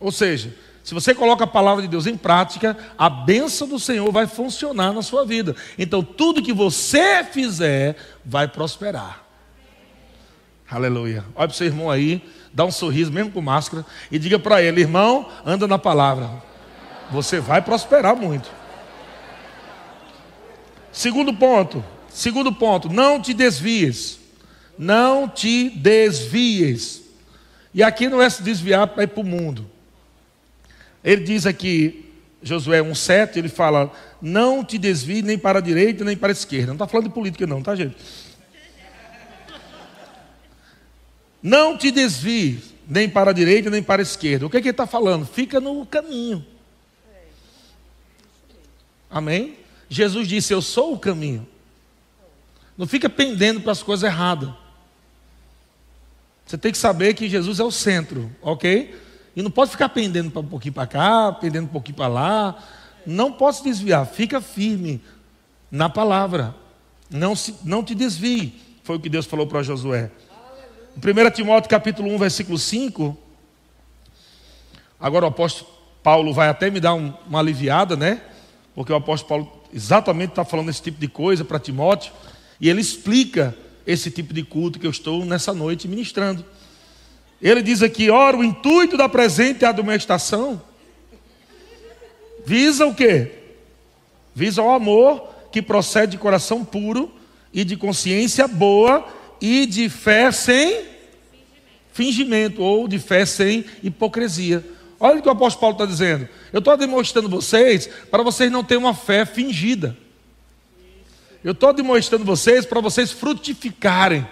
Ou 0.00 0.10
seja, 0.10 0.54
se 0.84 0.92
você 0.92 1.14
coloca 1.14 1.44
a 1.44 1.46
palavra 1.46 1.80
de 1.80 1.88
Deus 1.88 2.06
em 2.06 2.14
prática, 2.14 2.76
a 2.98 3.08
bênção 3.08 3.66
do 3.66 3.78
Senhor 3.78 4.12
vai 4.12 4.26
funcionar 4.26 4.92
na 4.92 5.00
sua 5.00 5.24
vida. 5.24 5.56
Então, 5.78 6.02
tudo 6.02 6.42
que 6.42 6.52
você 6.52 7.24
fizer 7.24 7.96
vai 8.22 8.46
prosperar. 8.46 9.24
Aleluia. 10.70 11.24
Olha 11.34 11.48
para 11.48 11.54
o 11.54 11.56
seu 11.56 11.66
irmão 11.66 11.90
aí, 11.90 12.22
dá 12.52 12.66
um 12.66 12.70
sorriso, 12.70 13.10
mesmo 13.10 13.32
com 13.32 13.40
máscara, 13.40 13.84
e 14.12 14.18
diga 14.18 14.38
para 14.38 14.62
ele: 14.62 14.82
irmão, 14.82 15.26
anda 15.42 15.66
na 15.66 15.78
palavra. 15.78 16.30
Você 17.10 17.40
vai 17.40 17.62
prosperar 17.62 18.14
muito. 18.14 18.50
Segundo 20.92 21.32
ponto, 21.32 21.82
segundo 22.10 22.52
ponto, 22.52 22.90
não 22.90 23.22
te 23.22 23.32
desvies. 23.32 24.18
Não 24.78 25.28
te 25.30 25.70
desvies. 25.70 27.02
E 27.72 27.82
aqui 27.82 28.06
não 28.06 28.20
é 28.20 28.28
se 28.28 28.42
desviar 28.42 28.86
para 28.88 29.04
ir 29.04 29.06
para 29.06 29.22
o 29.22 29.24
mundo. 29.24 29.73
Ele 31.04 31.22
diz 31.22 31.44
aqui, 31.44 32.10
Josué 32.42 32.80
1,7, 32.80 33.36
ele 33.36 33.50
fala: 33.50 33.92
Não 34.22 34.64
te 34.64 34.78
desvie 34.78 35.20
nem 35.20 35.38
para 35.38 35.58
a 35.58 35.62
direita 35.62 36.02
nem 36.02 36.16
para 36.16 36.30
a 36.30 36.32
esquerda. 36.32 36.68
Não 36.68 36.74
está 36.74 36.88
falando 36.88 37.08
de 37.08 37.14
política, 37.14 37.46
não, 37.46 37.62
tá, 37.62 37.76
gente? 37.76 37.94
Não 41.42 41.76
te 41.76 41.90
desvie 41.90 42.58
nem 42.88 43.06
para 43.06 43.30
a 43.30 43.34
direita 43.34 43.68
nem 43.68 43.82
para 43.82 44.00
a 44.00 44.02
esquerda. 44.02 44.46
O 44.46 44.50
que, 44.50 44.56
é 44.56 44.60
que 44.62 44.68
ele 44.68 44.72
está 44.72 44.86
falando? 44.86 45.26
Fica 45.26 45.60
no 45.60 45.84
caminho. 45.84 46.44
Amém? 49.10 49.58
Jesus 49.90 50.26
disse: 50.26 50.54
Eu 50.54 50.62
sou 50.62 50.94
o 50.94 50.98
caminho. 50.98 51.46
Não 52.78 52.86
fica 52.86 53.10
pendendo 53.10 53.60
para 53.60 53.72
as 53.72 53.82
coisas 53.82 54.10
erradas. 54.10 54.50
Você 56.46 56.56
tem 56.56 56.72
que 56.72 56.78
saber 56.78 57.14
que 57.14 57.28
Jesus 57.28 57.60
é 57.60 57.64
o 57.64 57.70
centro, 57.70 58.30
ok? 58.42 59.03
E 59.36 59.42
não 59.42 59.50
pode 59.50 59.70
ficar 59.70 59.88
pendendo 59.88 60.38
um 60.38 60.44
pouquinho 60.44 60.74
para 60.74 60.86
cá, 60.86 61.32
pendendo 61.32 61.64
um 61.64 61.72
pouquinho 61.72 61.96
para 61.96 62.08
lá. 62.08 62.56
Não 63.06 63.32
pode 63.32 63.56
se 63.58 63.64
desviar. 63.64 64.06
Fica 64.06 64.40
firme 64.40 65.02
na 65.70 65.88
palavra. 65.88 66.54
Não, 67.10 67.34
se, 67.34 67.56
não 67.64 67.82
te 67.82 67.94
desvie. 67.94 68.60
Foi 68.82 68.96
o 68.96 69.00
que 69.00 69.08
Deus 69.08 69.26
falou 69.26 69.46
para 69.46 69.62
Josué. 69.62 70.10
Em 70.96 71.26
1 71.26 71.30
Timóteo 71.32 71.68
capítulo 71.68 72.14
1, 72.14 72.18
versículo 72.18 72.58
5. 72.58 73.16
Agora 75.00 75.24
o 75.24 75.28
apóstolo 75.28 75.70
Paulo 76.02 76.32
vai 76.32 76.48
até 76.48 76.70
me 76.70 76.78
dar 76.80 76.94
um, 76.94 77.12
uma 77.26 77.40
aliviada, 77.40 77.96
né? 77.96 78.22
Porque 78.74 78.92
o 78.92 78.96
apóstolo 78.96 79.46
Paulo 79.46 79.62
exatamente 79.72 80.30
está 80.30 80.44
falando 80.44 80.70
esse 80.70 80.80
tipo 80.80 81.00
de 81.00 81.08
coisa 81.08 81.44
para 81.44 81.58
Timóteo. 81.58 82.12
E 82.60 82.68
ele 82.68 82.80
explica 82.80 83.56
esse 83.86 84.10
tipo 84.10 84.32
de 84.32 84.42
culto 84.44 84.78
que 84.78 84.86
eu 84.86 84.90
estou 84.90 85.24
nessa 85.24 85.52
noite 85.52 85.88
ministrando. 85.88 86.44
Ele 87.44 87.60
diz 87.60 87.82
aqui: 87.82 88.08
ora, 88.08 88.38
o 88.38 88.42
intuito 88.42 88.96
da 88.96 89.06
presente 89.06 89.66
admoestação 89.66 90.60
visa 92.46 92.86
o 92.86 92.94
quê? 92.94 93.32
Visa 94.34 94.62
o 94.62 94.70
amor 94.70 95.28
que 95.52 95.60
procede 95.60 96.12
de 96.12 96.18
coração 96.18 96.64
puro 96.64 97.12
e 97.52 97.62
de 97.62 97.76
consciência 97.76 98.48
boa 98.48 99.06
e 99.40 99.66
de 99.66 99.90
fé 99.90 100.32
sem 100.32 100.86
fingimento, 101.92 102.60
ou 102.60 102.88
de 102.88 102.98
fé 102.98 103.24
sem 103.26 103.64
hipocrisia. 103.82 104.64
Olha 104.98 105.18
o 105.18 105.22
que 105.22 105.28
o 105.28 105.32
apóstolo 105.32 105.60
Paulo 105.60 105.74
está 105.74 105.86
dizendo. 105.86 106.28
Eu 106.52 106.58
estou 106.60 106.76
demonstrando 106.76 107.28
vocês 107.28 107.88
para 108.10 108.22
vocês 108.22 108.50
não 108.50 108.64
terem 108.64 108.82
uma 108.82 108.94
fé 108.94 109.26
fingida. 109.26 109.96
Eu 111.44 111.52
estou 111.52 111.72
demonstrando 111.72 112.24
vocês 112.24 112.64
para 112.64 112.80
vocês 112.80 113.12
frutificarem. 113.12 114.26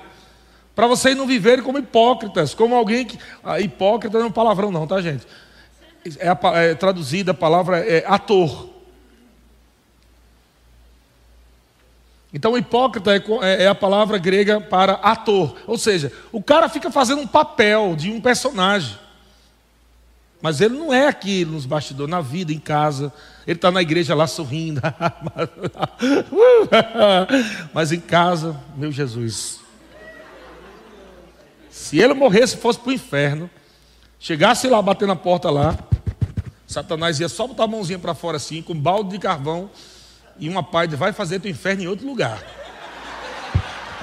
Para 0.74 0.86
vocês 0.86 1.16
não 1.16 1.26
viverem 1.26 1.62
como 1.62 1.78
hipócritas, 1.78 2.54
como 2.54 2.74
alguém 2.74 3.04
que. 3.04 3.18
Ah, 3.44 3.60
hipócrita 3.60 4.18
não 4.18 4.26
é 4.26 4.28
um 4.28 4.32
palavrão, 4.32 4.70
não, 4.70 4.86
tá, 4.86 5.00
gente? 5.02 5.26
É, 6.18 6.28
a, 6.28 6.38
é 6.58 6.74
traduzida 6.74 7.32
a 7.32 7.34
palavra 7.34 7.78
é 7.78 8.04
ator. 8.06 8.70
Então, 12.34 12.56
hipócrita 12.56 13.14
é, 13.14 13.22
é, 13.42 13.64
é, 13.64 13.66
a 13.66 13.74
palavra 13.74 14.16
grega 14.16 14.58
para 14.58 14.94
ator. 14.94 15.54
Ou 15.66 15.76
seja, 15.76 16.10
o 16.32 16.42
cara 16.42 16.68
fica 16.68 16.90
fazendo 16.90 17.20
um 17.20 17.26
papel 17.26 17.94
de 17.94 18.10
um 18.10 18.20
personagem. 18.20 18.96
Mas 20.40 20.60
ele 20.60 20.76
não 20.76 20.92
é 20.92 21.06
aqui 21.06 21.44
nos 21.44 21.66
bastidores, 21.66 22.10
na 22.10 22.22
vida, 22.22 22.52
em 22.52 22.58
casa. 22.58 23.12
Ele 23.46 23.58
está 23.58 23.70
na 23.70 23.82
igreja 23.82 24.14
lá 24.14 24.26
sorrindo. 24.26 24.80
Mas 27.72 27.92
em 27.92 28.00
casa, 28.00 28.58
meu 28.74 28.90
Jesus, 28.90 29.61
se 31.72 31.98
ele 31.98 32.12
morresse, 32.12 32.58
fosse 32.58 32.78
para 32.78 32.90
o 32.90 32.92
inferno, 32.92 33.50
chegasse 34.20 34.68
lá, 34.68 34.82
bater 34.82 35.08
na 35.08 35.16
porta 35.16 35.50
lá, 35.50 35.74
Satanás 36.66 37.18
ia 37.18 37.30
só 37.30 37.46
botar 37.46 37.64
a 37.64 37.66
mãozinha 37.66 37.98
para 37.98 38.14
fora 38.14 38.36
assim, 38.36 38.60
com 38.60 38.74
um 38.74 38.78
balde 38.78 39.10
de 39.10 39.18
carvão, 39.18 39.70
e 40.38 40.50
uma 40.50 40.62
de 40.86 40.96
vai 40.96 41.14
fazer 41.14 41.40
teu 41.40 41.50
inferno 41.50 41.82
em 41.82 41.86
outro 41.86 42.06
lugar. 42.06 42.42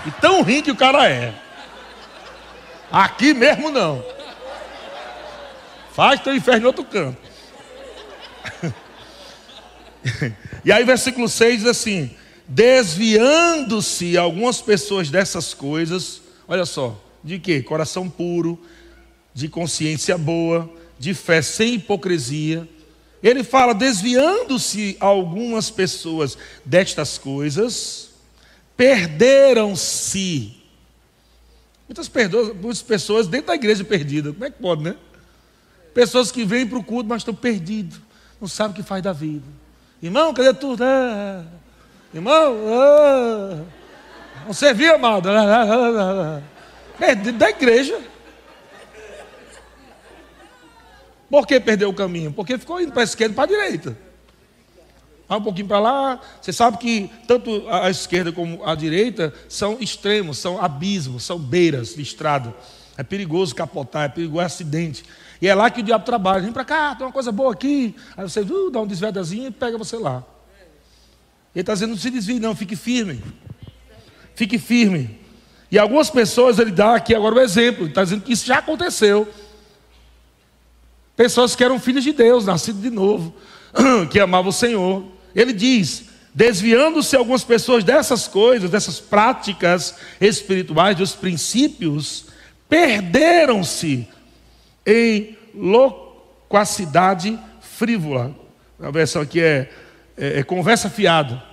E 0.08 0.12
tão 0.20 0.42
ruim 0.42 0.64
que 0.64 0.72
o 0.72 0.76
cara 0.76 1.08
é. 1.08 1.32
Aqui 2.92 3.36
mesmo 3.36 3.70
não. 3.70 4.04
Faz 5.94 6.22
teu 6.22 6.36
inferno 6.36 6.64
em 6.64 6.66
outro 6.66 6.84
canto. 6.84 7.20
e 10.66 10.72
aí, 10.72 10.84
versículo 10.84 11.30
6 11.30 11.60
diz 11.60 11.68
assim: 11.68 12.16
Desviando-se 12.48 14.18
algumas 14.18 14.60
pessoas 14.60 15.12
dessas 15.12 15.54
coisas, 15.54 16.22
olha 16.48 16.66
só, 16.66 17.00
de 17.24 17.40
quê? 17.40 17.62
Coração 17.62 18.10
puro, 18.10 18.60
de 19.34 19.48
consciência 19.48 20.18
boa, 20.18 20.70
de 20.98 21.14
fé 21.14 21.42
sem 21.42 21.76
hipocrisia. 21.76 22.68
Ele 23.22 23.44
fala, 23.44 23.74
desviando-se 23.74 24.96
algumas 25.00 25.70
pessoas 25.70 26.38
destas 26.66 27.18
coisas, 27.18 28.10
perderam-se. 28.78 30.56
Muitas, 31.88 32.10
muitas 32.62 32.82
pessoas 32.82 33.28
dentro 33.28 33.48
da 33.48 33.56
igreja 33.56 33.84
perdidas, 33.84 34.34
como 34.34 34.46
é 34.46 34.52
que 34.52 34.62
pode, 34.62 34.84
né? 34.84 34.96
Pessoas 35.94 36.32
que 36.32 36.46
vêm 36.46 36.66
para 36.66 36.78
o 36.78 36.84
culto, 36.84 37.10
mas 37.10 37.22
estão 37.22 37.34
perdidos, 37.34 38.00
não 38.40 38.48
sabem 38.48 38.74
o 38.74 38.76
que 38.76 38.84
faz 38.84 39.02
da 39.04 39.12
vida. 39.12 39.46
Irmão, 40.02 40.34
cadê 40.34 40.54
tudo? 40.54 40.84
Ah, 40.84 41.44
irmão, 42.14 42.56
ah, 42.70 43.64
não 44.46 44.54
servia, 44.54 44.96
amado. 44.96 45.30
Ah, 45.30 45.42
ah, 45.42 45.64
ah, 45.64 46.38
ah. 46.38 46.59
Perdido 47.00 47.38
da 47.38 47.50
igreja. 47.50 48.00
Por 51.30 51.48
que 51.48 51.60
perdeu 51.60 51.90
o 51.90 51.94
caminho? 51.94 52.34
Porque 52.34 52.58
ficou 52.58 52.82
indo 52.82 52.92
para 52.92 53.02
a 53.02 53.06
esquerda 53.06 53.34
e 53.34 53.36
para 53.36 53.44
a 53.46 53.48
direita. 53.48 53.98
Vai 55.28 55.38
um 55.38 55.44
pouquinho 55.44 55.68
para 55.68 55.80
lá. 55.80 56.20
Você 56.42 56.52
sabe 56.52 56.78
que 56.80 57.10
tanto 57.28 57.70
a 57.70 57.90
esquerda 57.90 58.32
como 58.32 58.66
a 58.66 58.74
direita 58.74 59.32
são 59.48 59.78
extremos, 59.80 60.40
são 60.40 60.60
abismos, 60.60 61.24
são 61.24 61.38
beiras 61.38 61.94
de 61.94 62.02
estrada. 62.02 62.54
É 62.98 63.04
perigoso 63.04 63.54
capotar, 63.54 64.06
é 64.06 64.10
perigoso 64.10 64.46
acidente. 64.46 65.06
E 65.40 65.48
é 65.48 65.54
lá 65.54 65.70
que 65.70 65.82
o 65.82 65.84
diabo 65.84 66.04
trabalha. 66.04 66.42
Vem 66.42 66.52
para 66.52 66.66
cá, 66.66 66.96
tem 66.96 67.06
uma 67.06 67.14
coisa 67.14 67.32
boa 67.32 67.54
aqui. 67.54 67.96
Aí 68.18 68.28
você 68.28 68.42
uh, 68.42 68.72
dá 68.72 68.82
um 68.82 68.88
desvedazinho 68.88 69.48
e 69.48 69.52
pega 69.52 69.78
você 69.78 69.98
lá. 69.98 70.24
Ele 71.54 71.62
está 71.62 71.74
dizendo: 71.74 71.92
não 71.92 71.98
se 71.98 72.10
desvie, 72.10 72.40
não, 72.40 72.56
fique 72.56 72.76
firme. 72.76 73.24
Fique 74.36 74.58
firme. 74.58 75.20
E 75.72 75.78
algumas 75.78 76.10
pessoas, 76.10 76.58
ele 76.58 76.72
dá 76.72 76.96
aqui 76.96 77.14
agora 77.14 77.36
o 77.36 77.40
exemplo, 77.40 77.86
está 77.86 78.04
dizendo 78.04 78.24
que 78.24 78.34
isso 78.34 78.46
já 78.46 78.58
aconteceu. 78.58 79.28
Pessoas 81.16 81.56
que 81.56 81.64
eram 81.64 81.80
filhos 81.80 82.04
de 82.04 82.12
Deus, 82.12 82.46
nascidos 82.46 82.82
de 82.82 82.90
novo, 82.90 83.34
que 84.10 84.20
amavam 84.20 84.50
o 84.50 84.54
Senhor, 84.54 85.06
ele 85.36 85.54
diz: 85.54 86.06
desviando-se 86.34 87.16
algumas 87.16 87.44
pessoas 87.44 87.84
dessas 87.84 88.28
coisas, 88.28 88.70
dessas 88.70 89.00
práticas 89.00 89.96
espirituais, 90.20 90.96
dos 90.96 91.14
princípios, 91.14 92.26
perderam-se 92.68 94.08
em 94.86 95.38
loquacidade 95.54 97.38
frívola. 97.62 98.36
A 98.82 98.90
versão 98.90 99.22
aqui 99.22 99.42
é, 99.42 99.70
é, 100.18 100.40
é 100.40 100.44
conversa 100.44 100.90
fiada. 100.90 101.49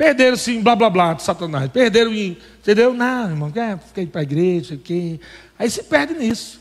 Perderam-se 0.00 0.56
em 0.56 0.62
blá 0.62 0.74
blá 0.74 0.88
blá 0.88 1.12
de 1.12 1.22
Satanás. 1.22 1.70
Perderam 1.70 2.10
em. 2.14 2.38
Entendeu? 2.58 2.94
Não, 2.94 3.28
irmão, 3.28 3.50
quer 3.50 3.76
ficar 3.76 4.06
para 4.06 4.22
a 4.22 4.24
igreja, 4.24 4.80
quem. 4.82 5.20
Aí 5.58 5.70
se 5.70 5.82
perde 5.82 6.14
nisso. 6.14 6.58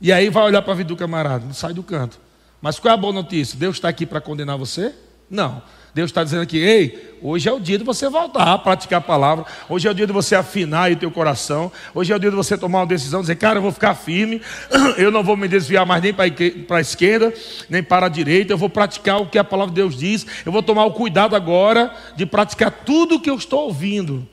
E 0.00 0.12
aí 0.12 0.30
vai 0.30 0.44
olhar 0.44 0.62
para 0.62 0.74
a 0.74 0.76
vida 0.76 0.86
do 0.86 0.96
camarada, 0.96 1.44
não 1.44 1.52
sai 1.52 1.74
do 1.74 1.82
canto. 1.82 2.20
Mas 2.62 2.78
qual 2.78 2.92
é 2.92 2.94
a 2.94 2.96
boa 2.96 3.12
notícia? 3.12 3.58
Deus 3.58 3.78
está 3.78 3.88
aqui 3.88 4.06
para 4.06 4.20
condenar 4.20 4.56
você? 4.56 4.94
Não. 5.28 5.60
Deus 5.96 6.10
está 6.10 6.22
dizendo 6.22 6.42
aqui, 6.42 6.58
ei, 6.58 7.16
hoje 7.22 7.48
é 7.48 7.52
o 7.54 7.58
dia 7.58 7.78
de 7.78 7.84
você 7.84 8.06
voltar 8.10 8.52
a 8.52 8.58
praticar 8.58 8.98
a 8.98 9.00
palavra, 9.00 9.46
hoje 9.66 9.88
é 9.88 9.90
o 9.90 9.94
dia 9.94 10.06
de 10.06 10.12
você 10.12 10.34
afinar 10.34 10.82
aí 10.82 10.94
teu 10.94 11.10
coração, 11.10 11.72
hoje 11.94 12.12
é 12.12 12.16
o 12.16 12.18
dia 12.18 12.28
de 12.28 12.36
você 12.36 12.58
tomar 12.58 12.80
uma 12.80 12.86
decisão, 12.86 13.22
dizer, 13.22 13.36
cara, 13.36 13.60
eu 13.60 13.62
vou 13.62 13.72
ficar 13.72 13.94
firme, 13.94 14.42
eu 14.98 15.10
não 15.10 15.24
vou 15.24 15.38
me 15.38 15.48
desviar 15.48 15.86
mais 15.86 16.02
nem 16.02 16.12
para 16.12 16.76
a 16.76 16.80
esquerda, 16.82 17.32
nem 17.70 17.82
para 17.82 18.04
a 18.04 18.08
direita, 18.10 18.52
eu 18.52 18.58
vou 18.58 18.68
praticar 18.68 19.22
o 19.22 19.26
que 19.26 19.38
a 19.38 19.44
palavra 19.44 19.72
de 19.72 19.80
Deus 19.80 19.96
diz, 19.96 20.26
eu 20.44 20.52
vou 20.52 20.62
tomar 20.62 20.84
o 20.84 20.92
cuidado 20.92 21.34
agora 21.34 21.90
de 22.14 22.26
praticar 22.26 22.70
tudo 22.70 23.14
o 23.14 23.20
que 23.20 23.30
eu 23.30 23.36
estou 23.36 23.60
ouvindo. 23.60 24.28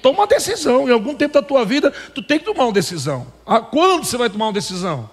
Toma 0.00 0.20
uma 0.20 0.26
decisão, 0.26 0.88
em 0.88 0.92
algum 0.92 1.14
tempo 1.14 1.34
da 1.34 1.42
tua 1.42 1.66
vida, 1.66 1.90
tu 2.14 2.22
tem 2.22 2.38
que 2.38 2.46
tomar 2.46 2.64
uma 2.64 2.72
decisão. 2.72 3.26
Ah, 3.44 3.60
quando 3.60 4.04
você 4.04 4.16
vai 4.16 4.30
tomar 4.30 4.46
uma 4.46 4.54
decisão? 4.54 5.10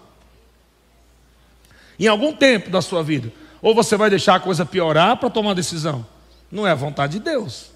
Em 2.00 2.08
algum 2.08 2.32
tempo 2.32 2.70
da 2.70 2.82
sua 2.82 3.04
vida. 3.04 3.30
Ou 3.62 3.76
você 3.76 3.98
vai 3.98 4.10
deixar 4.10 4.36
a 4.36 4.40
coisa 4.40 4.66
piorar 4.66 5.18
para 5.18 5.30
tomar 5.30 5.54
decisão? 5.54 6.06
Não 6.52 6.66
é 6.66 6.72
a 6.72 6.76
vontade 6.76 7.14
de 7.14 7.20
Deus. 7.20 7.72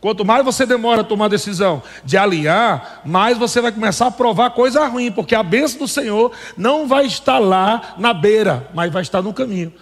Quanto 0.00 0.24
mais 0.24 0.42
você 0.44 0.64
demora 0.64 1.02
a 1.02 1.04
tomar 1.04 1.26
a 1.26 1.28
decisão 1.28 1.82
de 2.04 2.16
alinhar, 2.16 3.02
mais 3.04 3.36
você 3.36 3.60
vai 3.60 3.70
começar 3.70 4.06
a 4.06 4.10
provar 4.10 4.50
coisa 4.50 4.86
ruim, 4.86 5.12
porque 5.12 5.34
a 5.34 5.42
bênção 5.42 5.80
do 5.80 5.88
Senhor 5.88 6.32
não 6.56 6.88
vai 6.88 7.04
estar 7.04 7.38
lá 7.38 7.94
na 7.98 8.14
beira, 8.14 8.68
mas 8.72 8.90
vai 8.90 9.02
estar 9.02 9.20
no 9.20 9.34
caminho. 9.34 9.72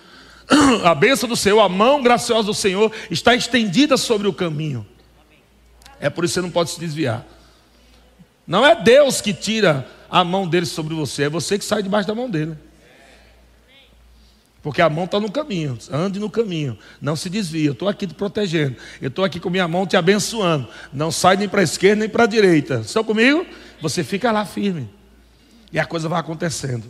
A 0.83 0.95
bênção 0.95 1.29
do 1.29 1.37
Senhor, 1.37 1.61
a 1.61 1.69
mão 1.69 2.03
graciosa 2.03 2.45
do 2.45 2.55
Senhor 2.55 2.91
está 3.11 3.35
estendida 3.35 3.99
sobre 3.99 4.27
o 4.27 4.33
caminho. 4.33 4.87
É 6.01 6.09
por 6.09 6.25
isso 6.25 6.33
que 6.33 6.41
você 6.41 6.47
não 6.47 6.51
pode 6.51 6.71
se 6.71 6.81
desviar. 6.81 7.23
Não 8.47 8.65
é 8.65 8.75
Deus 8.75 9.21
que 9.21 9.35
tira 9.35 9.87
a 10.11 10.25
mão 10.25 10.49
dele 10.49 10.65
sobre 10.65 10.95
você, 10.95 11.25
é 11.25 11.29
você 11.29 11.59
que 11.59 11.65
sai 11.67 11.83
debaixo 11.83 12.09
da 12.09 12.15
mão 12.15 12.31
dele. 12.31 12.57
Porque 14.63 14.83
a 14.83 14.91
mão 14.91 15.05
está 15.05 15.21
no 15.21 15.31
caminho, 15.31 15.79
ande 15.91 16.19
no 16.19 16.29
caminho, 16.29 16.77
não 17.01 17.15
se 17.15 17.31
desvie. 17.31 17.67
Eu 17.67 17.73
estou 17.73 17.89
aqui 17.89 18.07
te 18.07 18.15
protegendo, 18.15 18.77
eu 19.01 19.09
estou 19.09 19.25
aqui 19.25 19.39
com 19.39 19.49
minha 19.49 19.69
mão 19.69 19.87
te 19.87 19.97
abençoando. 19.97 20.69
Não 20.93 21.13
sai 21.13 21.37
nem 21.37 21.49
para 21.49 21.61
a 21.61 21.65
esquerda 21.65 22.01
nem 22.01 22.09
para 22.09 22.25
a 22.25 22.27
direita. 22.27 22.81
Estão 22.85 23.05
comigo? 23.05 23.47
Você 23.81 24.03
fica 24.03 24.33
lá 24.33 24.45
firme. 24.45 24.91
E 25.73 25.79
a 25.79 25.85
coisa 25.85 26.09
vai 26.09 26.19
acontecendo. 26.19 26.85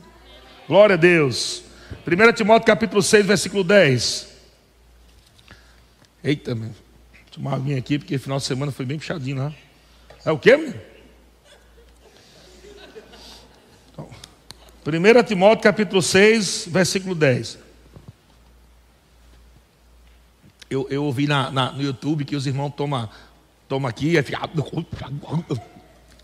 Glória 0.67 0.95
a 0.95 0.97
Deus. 0.97 1.63
1 2.07 2.33
Timóteo 2.33 2.67
capítulo 2.67 3.03
6, 3.03 3.27
versículo 3.27 3.63
10. 3.63 4.29
Eita, 6.25 6.55
meu. 6.55 6.71
Tomar 7.31 7.59
uma 7.59 7.77
aqui, 7.77 7.99
porque 7.99 8.19
final 8.19 8.39
de 8.39 8.45
semana 8.45 8.73
foi 8.73 8.87
bem 8.87 8.99
puxadinho 8.99 9.37
lá. 9.37 9.49
Né? 9.51 9.55
É 10.25 10.33
o 10.33 10.39
quê, 10.39 10.57
meu? 10.57 10.75
1 14.87 15.23
Timóteo 15.25 15.63
capítulo 15.63 16.01
6, 16.01 16.69
versículo 16.69 17.15
10. 17.15 17.59
Eu, 20.71 20.87
eu 20.91 21.05
ouvi 21.05 21.27
na, 21.27 21.51
na, 21.51 21.73
no 21.73 21.83
YouTube 21.83 22.25
que 22.25 22.37
os 22.37 22.47
irmãos 22.47 22.71
tomam 22.71 23.09
toma 23.69 23.89
aqui 23.89 24.17
e 24.17 24.23
fica. 24.23 24.39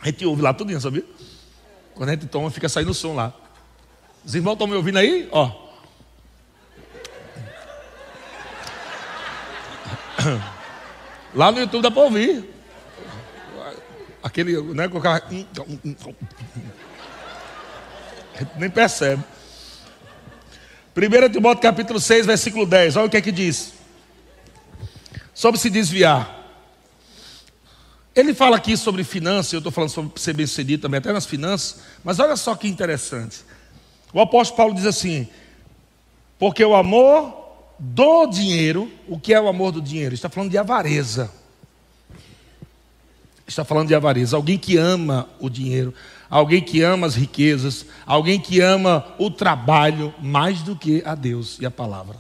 A 0.01 0.07
gente 0.07 0.27
ouve 0.27 0.43
lá 0.43 0.55
tudo, 0.55 0.79
sabia? 0.81 1.05
Quando 1.95 2.09
a 2.09 2.13
gente 2.13 2.27
toma, 2.27 2.51
fica 2.51 2.69
saindo 2.69 2.91
o 2.91 2.95
som 2.95 3.15
lá. 3.15 3.33
Os 4.25 4.35
irmãos 4.35 4.55
estão 4.55 4.67
me 4.67 4.75
ouvindo 4.75 4.99
aí? 4.99 5.29
Ó. 5.31 5.65
Lá 11.35 11.53
no 11.53 11.61
YouTube 11.61 11.83
dá 11.83 11.91
para 11.91 12.03
ouvir. 12.03 12.49
Aquele, 14.23 14.61
né, 14.75 14.89
com 14.89 14.99
carro. 18.35 18.51
Nem 18.57 18.71
percebe. 18.71 19.23
1 20.97 21.33
Timóteo 21.33 21.63
capítulo 21.63 22.01
6, 22.01 22.27
versículo 22.27 22.67
10. 22.67 22.97
Olha 22.97 23.07
o 23.07 23.11
que 23.11 23.17
é 23.17 23.21
que 23.21 23.33
diz. 23.33 23.73
Sobre 25.35 25.61
se 25.61 25.69
desviar. 25.69 26.43
Ele 28.15 28.33
fala 28.33 28.57
aqui 28.57 28.77
sobre 28.77 29.03
finanças, 29.03 29.53
eu 29.53 29.59
estou 29.59 29.73
falando 29.73 29.91
sobre 29.91 30.21
ser 30.21 30.35
bem 30.35 30.47
sucedido 30.47 30.83
também, 30.83 30.99
até 30.99 31.13
nas 31.13 31.27
finanças, 31.27 31.81
mas 32.05 32.21
olha 32.21 32.37
só 32.37 32.55
que 32.55 32.69
interessante. 32.69 33.39
O 34.13 34.21
apóstolo 34.21 34.57
Paulo 34.57 34.75
diz 34.75 34.87
assim: 34.87 35.29
porque 36.39 36.65
o 36.65 36.77
amor 36.77 37.43
do 37.79 38.27
dinheiro, 38.27 38.91
o 39.09 39.19
que 39.19 39.35
é 39.35 39.41
o 39.41 39.49
amor 39.49 39.73
do 39.73 39.83
dinheiro? 39.83 40.15
Está 40.15 40.29
falando 40.29 40.51
de 40.51 40.59
avareza. 40.59 41.31
Está 43.47 43.65
falando 43.65 43.89
de 43.89 43.95
avareza. 43.95 44.37
Alguém 44.37 44.57
que 44.57 44.77
ama 44.77 45.29
o 45.41 45.51
dinheiro, 45.51 45.93
alguém 46.29 46.61
que 46.61 46.83
ama 46.83 47.07
as 47.07 47.15
riquezas, 47.15 47.87
alguém 48.07 48.41
que 48.41 48.61
ama 48.61 49.15
o 49.19 49.31
trabalho 49.31 50.15
mais 50.21 50.63
do 50.63 50.77
que 50.77 51.03
a 51.05 51.15
Deus 51.15 51.59
e 51.61 51.67
a 51.67 51.71
palavra. 51.71 52.17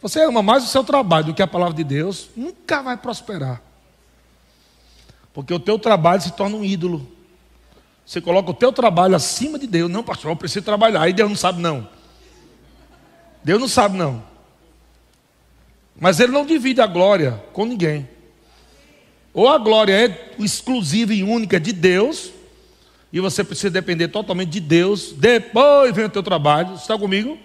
Você 0.00 0.22
ama 0.22 0.42
mais 0.42 0.64
o 0.64 0.68
seu 0.68 0.84
trabalho 0.84 1.26
do 1.26 1.34
que 1.34 1.42
a 1.42 1.46
palavra 1.46 1.74
de 1.74 1.84
Deus, 1.84 2.28
nunca 2.36 2.82
vai 2.82 2.96
prosperar. 2.96 3.60
Porque 5.32 5.52
o 5.52 5.58
teu 5.58 5.78
trabalho 5.78 6.22
se 6.22 6.32
torna 6.32 6.56
um 6.56 6.64
ídolo. 6.64 7.06
Você 8.06 8.20
coloca 8.20 8.50
o 8.50 8.54
teu 8.54 8.72
trabalho 8.72 9.16
acima 9.16 9.58
de 9.58 9.66
Deus. 9.66 9.90
Não, 9.90 10.02
pastor, 10.02 10.30
eu 10.30 10.36
preciso 10.36 10.64
trabalhar. 10.64 11.02
Aí 11.02 11.12
Deus 11.12 11.28
não 11.28 11.36
sabe, 11.36 11.60
não. 11.60 11.88
Deus 13.42 13.60
não 13.60 13.68
sabe, 13.68 13.98
não. 13.98 14.22
Mas 15.98 16.20
Ele 16.20 16.32
não 16.32 16.46
divide 16.46 16.80
a 16.80 16.86
glória 16.86 17.42
com 17.52 17.64
ninguém. 17.64 18.08
Ou 19.36 19.50
a 19.50 19.58
glória 19.58 19.92
é 19.92 20.34
exclusiva 20.38 21.12
e 21.12 21.22
única 21.22 21.60
de 21.60 21.70
Deus, 21.70 22.32
e 23.12 23.20
você 23.20 23.44
precisa 23.44 23.68
depender 23.68 24.08
totalmente 24.08 24.48
de 24.48 24.60
Deus, 24.60 25.12
depois 25.12 25.94
vem 25.94 26.06
o 26.06 26.08
teu 26.08 26.22
trabalho. 26.22 26.74
Está 26.74 26.96
comigo? 26.96 27.36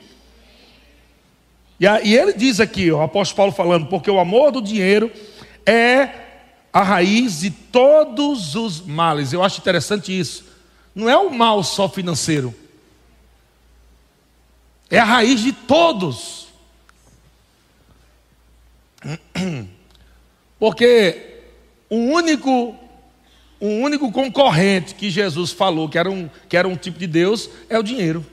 E, 1.77 1.85
a, 1.85 2.01
e 2.01 2.15
ele 2.17 2.31
diz 2.31 2.61
aqui, 2.61 2.89
o 2.89 3.01
apóstolo 3.01 3.35
Paulo 3.35 3.51
falando, 3.51 3.87
porque 3.87 4.09
o 4.09 4.21
amor 4.21 4.53
do 4.53 4.61
dinheiro 4.61 5.11
é 5.65 6.11
a 6.71 6.81
raiz 6.81 7.41
de 7.41 7.51
todos 7.51 8.55
os 8.55 8.79
males. 8.79 9.33
Eu 9.33 9.43
acho 9.43 9.59
interessante 9.59 10.17
isso. 10.17 10.45
Não 10.95 11.09
é 11.09 11.17
o 11.17 11.29
mal 11.29 11.61
só 11.61 11.89
financeiro. 11.89 12.55
É 14.89 14.97
a 14.97 15.03
raiz 15.03 15.41
de 15.41 15.51
todos. 15.51 16.47
Porque 20.57 21.30
o 21.91 21.97
único, 21.97 22.73
o 23.59 23.67
único 23.67 24.09
concorrente 24.13 24.95
que 24.95 25.09
Jesus 25.09 25.51
falou 25.51 25.89
que 25.89 25.97
era, 25.97 26.09
um, 26.09 26.29
que 26.47 26.55
era 26.55 26.65
um 26.65 26.77
tipo 26.77 26.97
de 26.97 27.05
Deus 27.05 27.49
é 27.69 27.77
o 27.77 27.83
dinheiro. 27.83 28.25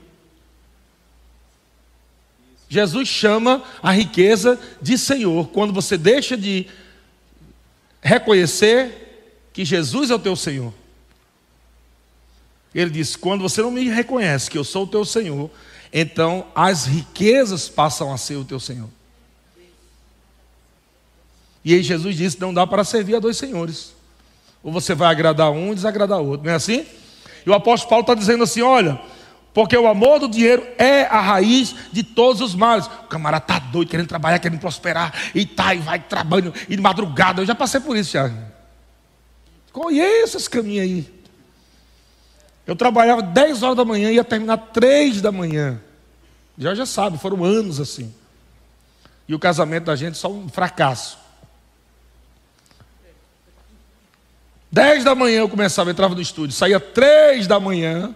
Jesus 2.68 3.08
chama 3.08 3.64
a 3.82 3.90
riqueza 3.90 4.60
de 4.80 4.96
Senhor. 4.96 5.48
Quando 5.48 5.72
você 5.72 5.98
deixa 5.98 6.36
de 6.36 6.68
reconhecer 8.00 9.50
que 9.52 9.64
Jesus 9.64 10.10
é 10.10 10.14
o 10.14 10.20
teu 10.20 10.36
Senhor. 10.36 10.72
Ele 12.72 12.90
diz: 12.90 13.16
quando 13.16 13.40
você 13.40 13.60
não 13.60 13.72
me 13.72 13.88
reconhece 13.88 14.48
que 14.48 14.56
eu 14.56 14.62
sou 14.62 14.84
o 14.84 14.88
teu 14.88 15.04
Senhor, 15.04 15.50
então 15.92 16.46
as 16.54 16.86
riquezas 16.86 17.68
passam 17.68 18.12
a 18.12 18.16
ser 18.16 18.36
o 18.36 18.44
teu 18.44 18.60
Senhor. 18.60 18.88
E 21.68 21.74
aí 21.74 21.82
Jesus 21.82 22.16
disse: 22.16 22.40
não 22.40 22.54
dá 22.54 22.66
para 22.66 22.82
servir 22.82 23.16
a 23.16 23.18
dois 23.18 23.36
senhores. 23.36 23.92
Ou 24.62 24.72
você 24.72 24.94
vai 24.94 25.10
agradar 25.10 25.50
um 25.50 25.72
e 25.72 25.74
desagradar 25.74 26.18
outro, 26.18 26.46
não 26.46 26.52
é 26.52 26.54
assim? 26.54 26.86
E 27.44 27.50
o 27.50 27.52
apóstolo 27.52 27.90
Paulo 27.90 28.00
está 28.04 28.14
dizendo 28.14 28.42
assim: 28.42 28.62
olha, 28.62 28.98
porque 29.52 29.76
o 29.76 29.86
amor 29.86 30.18
do 30.18 30.28
dinheiro 30.28 30.66
é 30.78 31.02
a 31.02 31.20
raiz 31.20 31.74
de 31.92 32.02
todos 32.02 32.40
os 32.40 32.54
males. 32.54 32.86
O 32.86 33.08
camarada 33.08 33.44
está 33.44 33.58
doido, 33.58 33.90
querendo 33.90 34.06
trabalhar, 34.06 34.38
querendo 34.38 34.58
prosperar, 34.58 35.12
e 35.34 35.44
tá, 35.44 35.74
e 35.74 35.78
vai 35.80 35.98
trabalhando, 35.98 36.54
e 36.70 36.74
de 36.74 36.80
madrugada. 36.80 37.42
Eu 37.42 37.46
já 37.46 37.54
passei 37.54 37.80
por 37.80 37.98
isso 37.98 38.12
já. 38.12 38.32
Conheço 39.70 40.38
esse 40.38 40.48
caminho 40.48 40.82
aí. 40.82 41.14
Eu 42.66 42.76
trabalhava 42.76 43.20
10 43.20 43.62
horas 43.62 43.76
da 43.76 43.84
manhã 43.84 44.10
e 44.10 44.14
ia 44.14 44.24
terminar 44.24 44.56
3 44.56 45.20
da 45.20 45.30
manhã. 45.30 45.78
Já 46.56 46.74
já 46.74 46.86
sabe, 46.86 47.18
foram 47.18 47.44
anos 47.44 47.78
assim. 47.78 48.10
E 49.28 49.34
o 49.34 49.38
casamento 49.38 49.84
da 49.84 49.96
gente 49.96 50.16
só 50.16 50.32
um 50.32 50.48
fracasso. 50.48 51.27
10 54.70 55.04
da 55.04 55.14
manhã 55.14 55.40
eu 55.40 55.48
começava, 55.48 55.90
entrava 55.90 56.14
no 56.14 56.20
estúdio, 56.20 56.54
saía 56.54 56.78
3 56.78 57.46
da 57.46 57.58
manhã, 57.58 58.14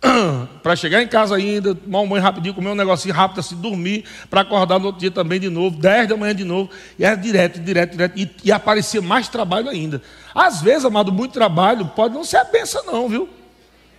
para 0.62 0.76
chegar 0.76 1.02
em 1.02 1.08
casa 1.08 1.34
ainda, 1.34 1.74
tomar 1.74 2.00
um 2.00 2.08
banho 2.08 2.22
rapidinho, 2.22 2.54
comer 2.54 2.70
um 2.70 2.74
negocinho 2.74 3.12
rápido, 3.12 3.40
assim, 3.40 3.56
dormir, 3.56 4.04
para 4.30 4.42
acordar 4.42 4.78
no 4.78 4.86
outro 4.86 5.00
dia 5.00 5.10
também 5.10 5.40
de 5.40 5.48
novo, 5.48 5.76
10 5.76 6.08
da 6.08 6.16
manhã 6.16 6.34
de 6.34 6.44
novo, 6.44 6.70
e 6.98 7.04
era 7.04 7.16
direto, 7.16 7.58
direto, 7.58 7.92
direto, 7.92 8.16
e, 8.16 8.30
e 8.44 8.52
aparecia 8.52 9.02
mais 9.02 9.26
trabalho 9.28 9.68
ainda. 9.68 10.00
Às 10.34 10.62
vezes, 10.62 10.84
amado, 10.84 11.12
muito 11.12 11.32
trabalho 11.32 11.86
pode 11.96 12.14
não 12.14 12.22
ser 12.22 12.36
a 12.36 12.44
benção, 12.44 12.84
não, 12.86 13.08
viu? 13.08 13.28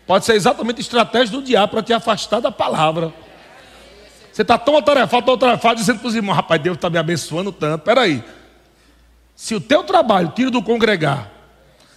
Pode 0.08 0.26
ser 0.26 0.36
exatamente 0.36 0.80
estratégia 0.80 1.38
do 1.38 1.44
diabo 1.44 1.72
para 1.74 1.84
te 1.84 1.92
afastar 1.92 2.40
da 2.40 2.52
palavra. 2.52 3.14
Você 4.32 4.42
está 4.42 4.58
tão 4.58 4.78
atarefado, 4.78 5.26
tão 5.26 5.36
atarefado, 5.36 5.80
dizendo 5.80 6.00
para 6.00 6.08
os 6.08 6.16
irmãos, 6.16 6.34
rapaz, 6.34 6.62
Deus 6.62 6.78
está 6.78 6.90
me 6.90 6.98
abençoando 6.98 7.52
tanto. 7.52 7.84
Peraí. 7.84 8.24
Se 9.36 9.54
o 9.54 9.62
teu 9.62 9.84
trabalho 9.84 10.32
tira 10.36 10.50
do 10.50 10.64
congregar, 10.64 11.39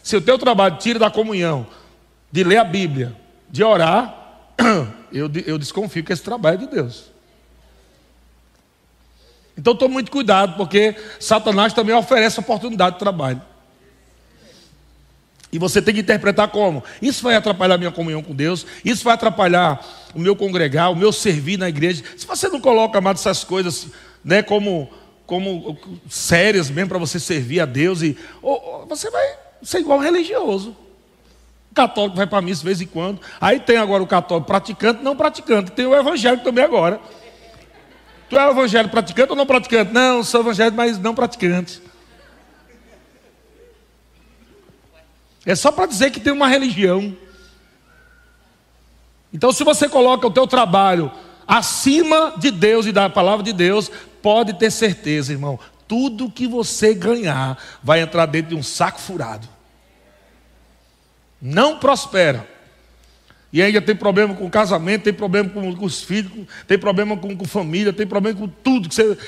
se 0.03 0.16
o 0.16 0.20
teu 0.20 0.38
trabalho 0.38 0.76
tira 0.78 0.98
da 0.98 1.11
comunhão, 1.11 1.66
de 2.30 2.42
ler 2.42 2.59
a 2.59 2.64
Bíblia, 2.64 3.14
de 3.48 3.62
orar, 3.62 4.53
eu, 5.12 5.30
eu 5.46 5.59
desconfio 5.59 6.03
que 6.03 6.12
esse 6.12 6.22
trabalho 6.22 6.55
é 6.55 6.59
de 6.59 6.66
Deus. 6.66 7.12
Então 9.57 9.74
tome 9.74 9.92
muito 9.92 10.11
cuidado, 10.11 10.57
porque 10.57 10.96
Satanás 11.20 11.72
também 11.72 11.94
oferece 11.94 12.40
oportunidade 12.40 12.94
de 12.94 12.98
trabalho. 12.98 13.42
E 15.53 15.59
você 15.59 15.82
tem 15.82 15.94
que 15.94 16.00
interpretar 16.00 16.48
como? 16.48 16.82
Isso 17.03 17.22
vai 17.22 17.36
atrapalhar 17.36 17.74
a 17.74 17.78
minha 17.78 17.92
comunhão 17.92 18.22
com 18.22 18.34
Deus, 18.34 18.64
isso 18.82 19.05
vai 19.05 19.12
atrapalhar 19.12 19.84
o 20.14 20.18
meu 20.18 20.34
congregar, 20.34 20.90
o 20.90 20.96
meu 20.96 21.12
servir 21.12 21.59
na 21.59 21.68
igreja. 21.68 22.03
Se 22.16 22.26
você 22.26 22.48
não 22.48 22.59
coloca, 22.59 22.96
amado, 22.96 23.16
essas 23.16 23.44
coisas 23.44 23.88
né, 24.24 24.42
como, 24.42 24.90
como 25.26 25.78
sérias 26.09 26.70
mesmo 26.70 26.88
para 26.88 26.98
você 26.98 27.20
servir 27.20 27.61
a 27.61 27.66
Deus, 27.66 28.00
e, 28.00 28.16
ou, 28.40 28.80
ou, 28.80 28.86
você 28.86 29.11
vai 29.11 29.41
ser 29.63 29.81
igual 29.81 29.99
um 29.99 30.03
religioso. 30.03 30.77
O 31.71 31.75
católico 31.75 32.17
vai 32.17 32.27
para 32.27 32.39
a 32.39 32.43
missa 32.43 32.61
de 32.61 32.67
vez 32.67 32.81
em 32.81 32.87
quando. 32.87 33.21
Aí 33.41 33.59
tem 33.59 33.77
agora 33.77 34.03
o 34.03 34.07
católico 34.07 34.47
praticante, 34.47 35.03
não 35.03 35.17
praticante. 35.17 35.73
Tem 35.73 35.87
o 35.87 35.95
evangélico 35.95 36.45
também 36.45 36.65
agora. 36.65 37.01
Tu 38.29 38.39
é 38.39 38.51
evangélico 38.51 38.91
praticante 38.91 39.31
ou 39.31 39.37
não 39.37 39.47
praticante? 39.47 39.93
Não, 39.93 40.23
sou 40.23 40.41
evangélico, 40.41 40.77
mas 40.77 40.99
não 40.99 41.15
praticante. 41.15 41.81
É 45.45 45.55
só 45.55 45.73
para 45.73 45.87
dizer 45.87 46.11
que 46.11 46.21
tem 46.21 46.33
uma 46.33 46.47
religião. 46.47 47.17
Então, 49.33 49.51
se 49.51 49.65
você 49.65 49.89
coloca 49.89 50.27
o 50.27 50.31
teu 50.31 50.47
trabalho 50.47 51.11
acima 51.47 52.35
de 52.37 52.51
Deus 52.51 52.87
e 52.87 52.93
da 52.93 53.09
palavra 53.11 53.43
de 53.43 53.53
Deus, 53.53 53.91
pode 54.23 54.55
ter 54.55 54.71
certeza, 54.71 55.33
irmão, 55.33 55.59
tudo 55.87 56.30
que 56.30 56.47
você 56.47 56.95
ganhar 56.95 57.59
vai 57.83 58.01
entrar 58.01 58.26
dentro 58.26 58.51
de 58.51 58.55
um 58.55 58.62
saco 58.62 59.01
furado. 59.01 59.49
Não 61.41 61.78
prospera. 61.78 62.49
E 63.53 63.61
ainda 63.61 63.83
tem 63.83 63.95
problema 63.95 64.35
com 64.35 64.49
casamento, 64.49 65.03
tem 65.03 65.12
problema 65.12 65.51
com, 65.51 65.76
com 65.76 65.85
os 65.85 66.03
filhos, 66.03 66.47
tem 66.66 66.78
problema 66.78 67.16
com, 67.16 67.37
com 67.37 67.45
família, 67.45 67.93
tem 67.93 68.07
problema 68.07 68.39
com 68.39 68.49
tudo. 68.49 68.89
Que 68.89 68.95
você, 68.95 69.18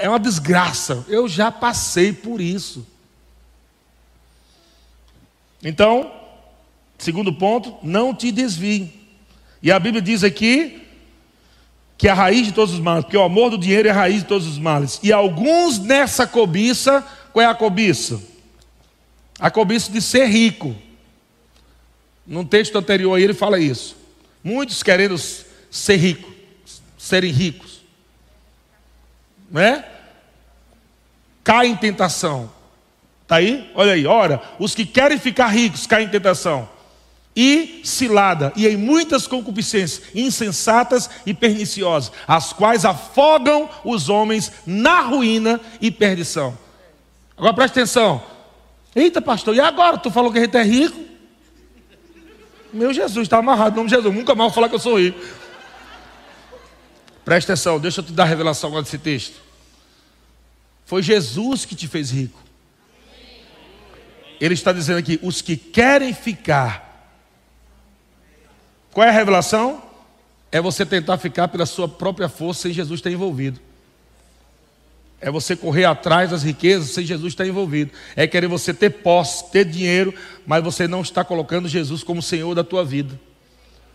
é 0.00 0.08
uma 0.08 0.20
desgraça. 0.20 1.04
Eu 1.08 1.26
já 1.26 1.50
passei 1.50 2.12
por 2.12 2.40
isso. 2.40 2.86
Então, 5.62 6.12
segundo 6.96 7.32
ponto, 7.32 7.74
não 7.82 8.14
te 8.14 8.30
desvie. 8.30 8.92
E 9.60 9.72
a 9.72 9.78
Bíblia 9.78 10.02
diz 10.02 10.22
aqui 10.22 10.81
que 12.02 12.08
a 12.08 12.14
raiz 12.14 12.48
de 12.48 12.52
todos 12.52 12.74
os 12.74 12.80
males, 12.80 13.04
porque 13.04 13.16
o 13.16 13.22
amor 13.22 13.48
do 13.48 13.56
dinheiro 13.56 13.86
é 13.86 13.92
a 13.92 13.94
raiz 13.94 14.22
de 14.22 14.24
todos 14.24 14.44
os 14.48 14.58
males. 14.58 14.98
E 15.04 15.12
alguns 15.12 15.78
nessa 15.78 16.26
cobiça, 16.26 17.00
qual 17.32 17.44
é 17.44 17.46
a 17.46 17.54
cobiça? 17.54 18.20
A 19.38 19.52
cobiça 19.52 19.92
de 19.92 20.02
ser 20.02 20.26
rico. 20.26 20.74
Num 22.26 22.44
texto 22.44 22.76
anterior 22.76 23.14
aí 23.14 23.22
ele 23.22 23.34
fala 23.34 23.60
isso. 23.60 23.96
Muitos 24.42 24.82
querendo 24.82 25.16
ser 25.16 25.94
ricos, 25.94 26.34
serem 26.98 27.30
ricos. 27.30 27.82
Não 29.48 29.60
é? 29.62 29.88
Cai 31.44 31.68
em 31.68 31.76
tentação. 31.76 32.50
Está 33.22 33.36
aí? 33.36 33.70
Olha 33.76 33.92
aí, 33.92 34.08
ora, 34.08 34.42
os 34.58 34.74
que 34.74 34.84
querem 34.84 35.20
ficar 35.20 35.46
ricos 35.46 35.86
caem 35.86 36.08
em 36.08 36.10
tentação. 36.10 36.68
E 37.34 37.80
cilada, 37.82 38.52
e 38.54 38.68
em 38.68 38.76
muitas 38.76 39.26
concupiscências 39.26 40.02
insensatas 40.14 41.08
e 41.24 41.32
perniciosas, 41.32 42.12
as 42.28 42.52
quais 42.52 42.84
afogam 42.84 43.70
os 43.84 44.10
homens 44.10 44.52
na 44.66 45.00
ruína 45.00 45.58
e 45.80 45.90
perdição. 45.90 46.56
Agora 47.36 47.54
preste 47.54 47.72
atenção. 47.78 48.22
Eita, 48.94 49.22
pastor, 49.22 49.54
e 49.56 49.60
agora? 49.60 49.96
Tu 49.96 50.10
falou 50.10 50.30
que 50.30 50.38
a 50.38 50.42
gente 50.42 50.56
é 50.56 50.62
rico? 50.62 51.00
Meu 52.72 52.92
Jesus, 52.92 53.26
está 53.26 53.38
amarrado 53.38 53.74
em 53.74 53.76
nome 53.76 53.88
de 53.88 53.96
Jesus. 53.96 54.14
Nunca 54.14 54.34
mais 54.34 54.50
vou 54.50 54.54
falar 54.54 54.68
que 54.68 54.74
eu 54.74 54.78
sou 54.78 54.98
rico. 54.98 55.18
Preste 57.24 57.50
atenção, 57.50 57.78
deixa 57.78 58.00
eu 58.00 58.04
te 58.04 58.12
dar 58.12 58.24
a 58.24 58.26
revelação 58.26 58.68
agora 58.68 58.82
desse 58.82 58.98
texto. 58.98 59.40
Foi 60.84 61.02
Jesus 61.02 61.64
que 61.64 61.74
te 61.74 61.86
fez 61.88 62.10
rico. 62.10 62.38
Ele 64.40 64.54
está 64.54 64.72
dizendo 64.72 64.98
aqui: 64.98 65.18
os 65.22 65.40
que 65.40 65.56
querem 65.56 66.12
ficar. 66.12 66.91
Qual 68.92 69.06
é 69.06 69.10
a 69.10 69.12
revelação? 69.12 69.82
É 70.50 70.60
você 70.60 70.84
tentar 70.84 71.18
ficar 71.18 71.48
pela 71.48 71.66
sua 71.66 71.88
própria 71.88 72.28
força 72.28 72.62
sem 72.62 72.72
Jesus 72.72 73.00
estar 73.00 73.10
envolvido. 73.10 73.58
É 75.20 75.30
você 75.30 75.54
correr 75.56 75.84
atrás 75.84 76.30
das 76.30 76.42
riquezas 76.42 76.90
sem 76.90 77.06
Jesus 77.06 77.32
estar 77.32 77.46
envolvido. 77.46 77.92
É 78.16 78.26
querer 78.26 78.48
você 78.48 78.74
ter 78.74 78.90
posse, 78.90 79.50
ter 79.50 79.64
dinheiro, 79.64 80.12
mas 80.46 80.62
você 80.62 80.86
não 80.88 81.00
está 81.00 81.24
colocando 81.24 81.68
Jesus 81.68 82.02
como 82.02 82.20
Senhor 82.20 82.54
da 82.54 82.64
tua 82.64 82.84
vida. 82.84 83.18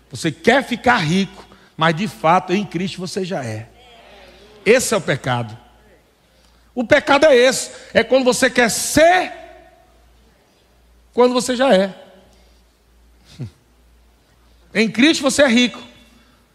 Você 0.09 0.31
quer 0.31 0.63
ficar 0.63 0.97
rico, 0.97 1.45
mas 1.75 1.95
de 1.95 2.07
fato 2.07 2.53
em 2.53 2.65
Cristo 2.65 2.99
você 2.99 3.25
já 3.25 3.43
é. 3.43 3.67
Esse 4.65 4.93
é 4.93 4.97
o 4.97 5.01
pecado. 5.01 5.57
O 6.73 6.83
pecado 6.83 7.25
é 7.25 7.35
esse: 7.35 7.71
é 7.93 8.03
quando 8.03 8.23
você 8.23 8.49
quer 8.49 8.69
ser 8.69 9.33
quando 11.13 11.33
você 11.33 11.55
já 11.55 11.73
é. 11.73 12.06
Em 14.77 14.91
Cristo 14.91 15.23
você 15.23 15.41
é 15.41 15.47
rico. 15.47 15.81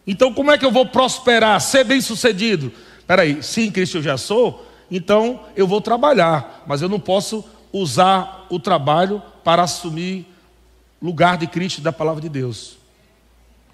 Então, 0.06 0.32
como 0.32 0.52
é 0.52 0.56
que 0.56 0.64
eu 0.64 0.70
vou 0.70 0.86
prosperar, 0.86 1.60
ser 1.60 1.82
bem-sucedido? 1.82 2.72
Peraí, 3.04 3.42
se 3.42 3.62
em 3.62 3.70
Cristo 3.70 3.98
eu 3.98 4.02
já 4.02 4.16
sou, 4.16 4.64
então 4.88 5.44
eu 5.56 5.66
vou 5.66 5.80
trabalhar, 5.80 6.62
mas 6.64 6.80
eu 6.80 6.88
não 6.88 7.00
posso 7.00 7.44
usar 7.72 8.46
o 8.48 8.60
trabalho 8.60 9.20
para 9.42 9.64
assumir 9.64 10.24
lugar 11.02 11.36
de 11.36 11.48
Cristo 11.48 11.80
da 11.80 11.92
palavra 11.92 12.20
de 12.22 12.28
Deus. 12.28 12.78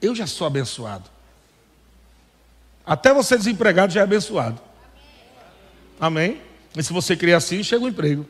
Eu 0.01 0.15
já 0.15 0.27
sou 0.27 0.47
abençoado. 0.47 1.11
Até 2.87 3.13
você 3.13 3.37
desempregado 3.37 3.93
já 3.93 4.01
é 4.01 4.05
abençoado. 4.05 4.59
Amém? 6.01 6.41
E 6.75 6.83
se 6.83 6.91
você 6.91 7.15
crer 7.15 7.35
assim, 7.35 7.63
chega 7.63 7.83
o 7.83 7.87
um 7.87 7.91
emprego. 7.91 8.27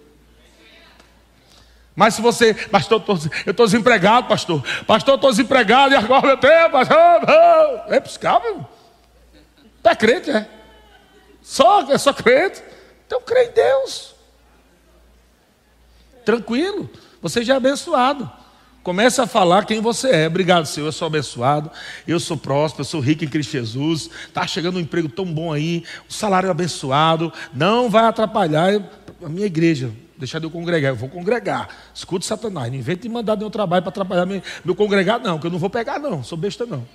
Mas 1.99 2.15
se 2.15 2.23
você, 2.23 2.55
pastor, 2.55 3.03
eu 3.45 3.51
estou 3.51 3.67
desempregado, 3.67 4.29
pastor. 4.29 4.65
Pastor, 4.87 5.17
estou 5.17 5.31
desempregado 5.33 5.93
e 5.93 5.97
agora 5.97 6.29
meu 6.29 6.37
Deus, 6.37 6.71
pastor. 6.71 7.27
Não. 7.27 7.93
É 7.93 7.99
buscar, 7.99 8.41
meu. 8.41 8.65
Tu 9.83 9.89
é 9.89 9.97
crente, 9.97 10.31
é? 10.31 10.49
Só, 11.43 11.83
é 11.91 11.99
só 11.99 12.13
crente. 12.13 12.63
Então 13.05 13.21
crê 13.21 13.47
em 13.47 13.51
Deus. 13.51 14.15
Tranquilo. 16.25 16.89
Você 17.21 17.43
já 17.43 17.55
é 17.55 17.57
abençoado. 17.57 18.31
Comece 18.85 19.21
a 19.21 19.27
falar 19.27 19.67
quem 19.67 19.81
você 19.81 20.09
é. 20.11 20.27
Obrigado, 20.29 20.67
Senhor. 20.67 20.87
Eu 20.87 20.93
sou 20.93 21.07
abençoado. 21.07 21.69
Eu 22.07 22.21
sou 22.21 22.37
próspero. 22.37 22.83
Eu 22.83 22.85
sou 22.85 23.01
rico 23.01 23.25
em 23.25 23.29
Cristo 23.29 23.51
Jesus. 23.51 24.09
Está 24.29 24.47
chegando 24.47 24.77
um 24.77 24.81
emprego 24.81 25.09
tão 25.09 25.25
bom 25.25 25.53
aí. 25.53 25.83
O 26.09 26.13
salário 26.13 26.47
é 26.47 26.51
abençoado. 26.53 27.33
Não 27.53 27.91
vai 27.91 28.05
atrapalhar 28.05 28.81
a 29.21 29.29
minha 29.29 29.47
igreja 29.47 29.93
deixar 30.19 30.39
de 30.39 30.47
eu 30.47 30.51
congregar, 30.51 30.91
eu 30.91 30.97
vou 30.97 31.09
congregar. 31.09 31.69
Escute 31.95 32.27
Satanás, 32.27 32.71
não 32.71 32.79
invente 32.79 33.03
de 33.03 33.09
mandar 33.09 33.37
meu 33.37 33.49
trabalho 33.49 33.83
para 33.83 33.91
atrapalhar 33.91 34.27
meu, 34.27 34.43
meu 34.65 34.75
congregar, 34.75 35.21
não, 35.21 35.39
que 35.39 35.47
eu 35.47 35.51
não 35.51 35.59
vou 35.59 35.71
pegar, 35.71 35.99
não, 35.99 36.23
sou 36.23 36.37
besta, 36.37 36.67
não. 36.67 36.87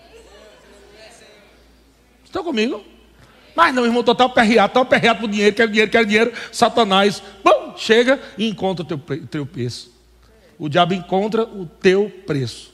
Estão 2.26 2.44
comigo? 2.44 2.84
Mas 3.56 3.74
não, 3.74 3.86
irmão, 3.86 4.04
total 4.04 4.30
perreado, 4.32 4.74
total 4.74 4.86
perreado 4.86 5.22
por 5.22 5.30
dinheiro, 5.30 5.56
quero 5.56 5.72
dinheiro, 5.72 5.92
quero 5.92 6.06
dinheiro. 6.06 6.34
Satanás, 6.52 7.22
bom, 7.44 7.76
chega 7.78 8.20
e 8.38 8.48
encontra 8.50 8.84
o 8.84 8.88
teu, 8.88 9.28
teu 9.28 9.46
preço. 9.46 9.94
O 10.58 10.68
diabo 10.68 10.94
encontra 10.94 11.44
o 11.44 11.66
teu 11.66 12.10
preço. 12.26 12.74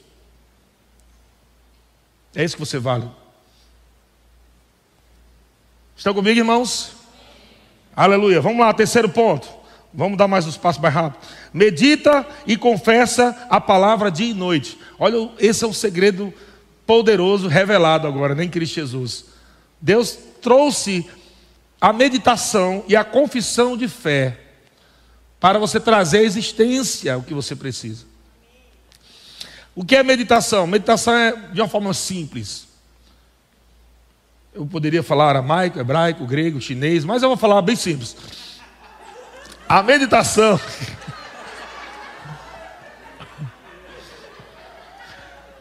É 2.33 2.43
isso 2.43 2.55
que 2.55 2.65
você 2.65 2.79
vale. 2.79 3.09
Estão 5.97 6.13
comigo, 6.13 6.39
irmãos? 6.39 6.93
Aleluia. 7.93 8.39
Vamos 8.39 8.59
lá, 8.59 8.73
terceiro 8.73 9.09
ponto. 9.09 9.58
Vamos 9.93 10.17
dar 10.17 10.27
mais 10.27 10.45
uns 10.45 10.57
passos 10.57 10.81
mais 10.81 10.93
rápido. 10.93 11.25
Medita 11.53 12.25
e 12.45 12.55
confessa 12.55 13.35
a 13.49 13.59
palavra 13.59 14.11
dia 14.11 14.29
e 14.29 14.33
noite. 14.33 14.77
Olha, 14.99 15.29
esse 15.39 15.63
é 15.63 15.67
um 15.67 15.73
segredo 15.73 16.33
poderoso 16.85 17.47
revelado 17.47 18.07
agora, 18.07 18.35
nem 18.35 18.49
Cristo 18.49 18.75
Jesus. 18.75 19.25
Deus 19.81 20.17
trouxe 20.41 21.09
a 21.81 21.91
meditação 21.91 22.83
e 22.87 22.95
a 22.95 23.03
confissão 23.03 23.75
de 23.75 23.87
fé 23.87 24.37
para 25.39 25.57
você 25.57 25.79
trazer 25.79 26.19
à 26.19 26.23
existência 26.23 27.17
o 27.17 27.23
que 27.23 27.33
você 27.33 27.55
precisa. 27.55 28.05
O 29.73 29.85
que 29.85 29.95
é 29.95 30.03
meditação? 30.03 30.67
Meditação 30.67 31.13
é 31.13 31.31
de 31.53 31.61
uma 31.61 31.69
forma 31.69 31.93
simples. 31.93 32.67
Eu 34.53 34.65
poderia 34.65 35.01
falar 35.01 35.29
aramaico, 35.29 35.79
hebraico, 35.79 36.25
grego, 36.25 36.59
chinês, 36.59 37.05
mas 37.05 37.23
eu 37.23 37.29
vou 37.29 37.37
falar 37.37 37.61
bem 37.61 37.75
simples. 37.75 38.15
A 39.69 39.83
meditação. 39.83 40.59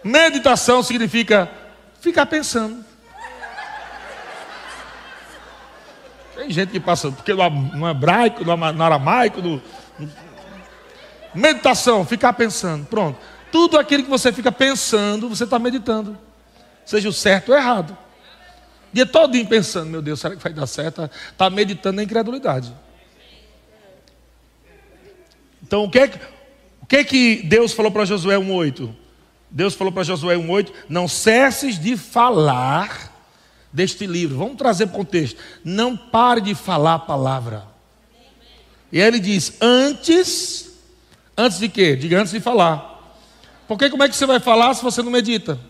Meditação 0.03 0.83
significa 0.83 1.51
ficar 2.01 2.25
pensando. 2.25 2.83
Tem 6.35 6.51
gente 6.51 6.71
que 6.71 6.81
passa, 6.81 7.13
porque 7.13 7.35
no 7.35 7.87
hebraico, 7.87 8.45
no 8.45 8.83
aramaico, 8.83 9.43
no, 9.43 9.61
meditação, 11.35 12.07
ficar 12.07 12.33
pensando. 12.33 12.87
Pronto. 12.87 13.19
Tudo 13.53 13.79
aquilo 13.79 14.05
que 14.05 14.11
você 14.11 14.33
fica 14.33 14.51
pensando, 14.51 15.29
você 15.29 15.45
está 15.45 15.59
meditando. 15.59 16.17
Seja 16.83 17.11
o 17.11 17.13
certo 17.13 17.51
ou 17.51 17.59
errado. 17.59 17.95
Dia 18.91 19.05
todo 19.05 19.37
pensando, 19.45 19.91
meu 19.91 20.01
Deus, 20.01 20.19
será 20.19 20.35
que 20.35 20.43
vai 20.43 20.55
dar 20.55 20.67
certo? 20.67 21.11
Está 21.31 21.51
meditando 21.51 21.97
na 21.97 22.03
incredulidade. 22.03 22.75
Então, 25.69 25.85
o 25.85 25.91
que 25.91 25.99
é 25.99 26.09
que, 26.09 26.19
o 26.81 26.87
que, 26.87 26.97
é 26.97 27.05
que 27.05 27.43
Deus 27.43 27.75
falou 27.75 27.93
para 27.93 28.07
Josué 28.07 28.37
1,8? 28.37 28.89
Deus 29.51 29.75
falou 29.75 29.93
para 29.93 30.03
Josué 30.03 30.35
1,8: 30.35 30.73
Não 30.89 31.07
cesses 31.07 31.79
de 31.79 31.95
falar 31.95 33.13
deste 33.71 34.07
livro. 34.07 34.39
Vamos 34.39 34.57
trazer 34.57 34.87
para 34.87 34.95
o 34.95 35.05
contexto. 35.05 35.39
Não 35.63 35.95
pare 35.95 36.41
de 36.41 36.55
falar 36.55 36.95
a 36.95 36.99
palavra. 36.99 37.67
E 38.91 38.99
ele 38.99 39.21
diz: 39.21 39.59
Antes, 39.61 40.73
antes 41.37 41.59
de 41.59 41.69
quê? 41.69 41.95
Diga 41.95 42.19
antes 42.19 42.33
de 42.33 42.41
falar. 42.41 43.15
Porque 43.69 43.91
como 43.91 44.03
é 44.03 44.09
que 44.09 44.17
você 44.17 44.25
vai 44.25 44.41
falar 44.41 44.73
se 44.73 44.83
você 44.83 45.03
não 45.03 45.13
medita? 45.13 45.61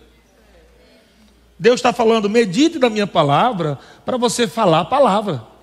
Deus 1.58 1.80
está 1.80 1.92
falando, 1.92 2.30
medite 2.30 2.78
da 2.78 2.88
minha 2.88 3.08
palavra 3.08 3.76
para 4.04 4.16
você 4.16 4.46
falar 4.46 4.82
a 4.82 4.84
palavra. 4.84 5.57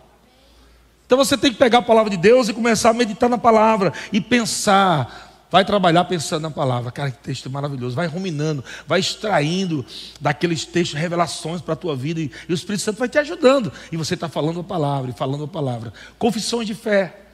Então 1.05 1.17
você 1.17 1.37
tem 1.37 1.51
que 1.51 1.57
pegar 1.57 1.79
a 1.79 1.81
palavra 1.81 2.09
de 2.09 2.17
Deus 2.17 2.49
e 2.49 2.53
começar 2.53 2.89
a 2.89 2.93
meditar 2.93 3.29
na 3.29 3.37
palavra 3.37 3.93
e 4.11 4.19
pensar. 4.19 5.25
Vai 5.51 5.63
trabalhar 5.63 6.03
pensando 6.05 6.41
na 6.41 6.51
palavra. 6.51 6.91
Cara, 6.91 7.11
que 7.11 7.17
texto 7.19 7.49
maravilhoso. 7.49 7.95
Vai 7.95 8.07
ruminando, 8.07 8.63
vai 8.87 8.99
extraindo 8.99 9.85
daqueles 10.19 10.65
textos 10.65 10.99
revelações 10.99 11.61
para 11.61 11.73
a 11.73 11.77
tua 11.77 11.95
vida. 11.95 12.19
E, 12.19 12.31
e 12.49 12.51
o 12.51 12.55
Espírito 12.55 12.81
Santo 12.81 12.97
vai 12.97 13.07
te 13.07 13.19
ajudando. 13.19 13.71
E 13.91 13.97
você 13.97 14.15
está 14.15 14.27
falando 14.27 14.59
a 14.59 14.63
palavra 14.63 15.11
e 15.11 15.13
falando 15.13 15.43
a 15.43 15.47
palavra. 15.47 15.93
Confissões 16.17 16.67
de 16.67 16.73
fé. 16.73 17.24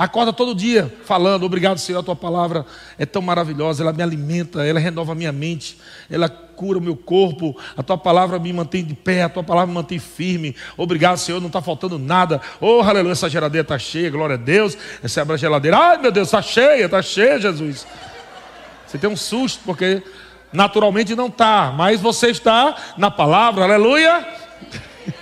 Acorda 0.00 0.32
todo 0.32 0.54
dia 0.54 0.90
falando, 1.04 1.44
obrigado 1.44 1.76
Senhor, 1.76 1.98
a 1.98 2.02
tua 2.02 2.16
palavra 2.16 2.64
é 2.98 3.04
tão 3.04 3.20
maravilhosa, 3.20 3.82
ela 3.82 3.92
me 3.92 4.02
alimenta, 4.02 4.64
ela 4.64 4.80
renova 4.80 5.12
a 5.12 5.14
minha 5.14 5.30
mente, 5.30 5.76
ela 6.10 6.26
cura 6.26 6.78
o 6.78 6.80
meu 6.80 6.96
corpo, 6.96 7.54
a 7.76 7.82
tua 7.82 7.98
palavra 7.98 8.38
me 8.38 8.50
mantém 8.50 8.82
de 8.82 8.94
pé, 8.94 9.24
a 9.24 9.28
tua 9.28 9.44
palavra 9.44 9.66
me 9.66 9.74
mantém 9.74 9.98
firme. 9.98 10.56
Obrigado 10.74 11.18
Senhor, 11.18 11.38
não 11.38 11.48
está 11.48 11.60
faltando 11.60 11.98
nada. 11.98 12.40
Oh, 12.62 12.80
aleluia, 12.80 13.12
essa 13.12 13.28
geladeira 13.28 13.62
está 13.62 13.78
cheia, 13.78 14.08
glória 14.08 14.36
a 14.36 14.38
Deus. 14.38 14.74
Essa 15.02 15.20
é 15.20 15.30
a 15.30 15.36
geladeira, 15.36 15.76
ai 15.76 15.98
meu 15.98 16.10
Deus, 16.10 16.28
está 16.28 16.40
cheia, 16.40 16.86
está 16.86 17.02
cheia, 17.02 17.38
Jesus. 17.38 17.86
Você 18.86 18.96
tem 18.96 19.10
um 19.10 19.16
susto, 19.18 19.60
porque 19.66 20.02
naturalmente 20.50 21.14
não 21.14 21.26
está, 21.26 21.74
mas 21.76 22.00
você 22.00 22.28
está 22.28 22.74
na 22.96 23.10
palavra, 23.10 23.64
aleluia. 23.64 24.26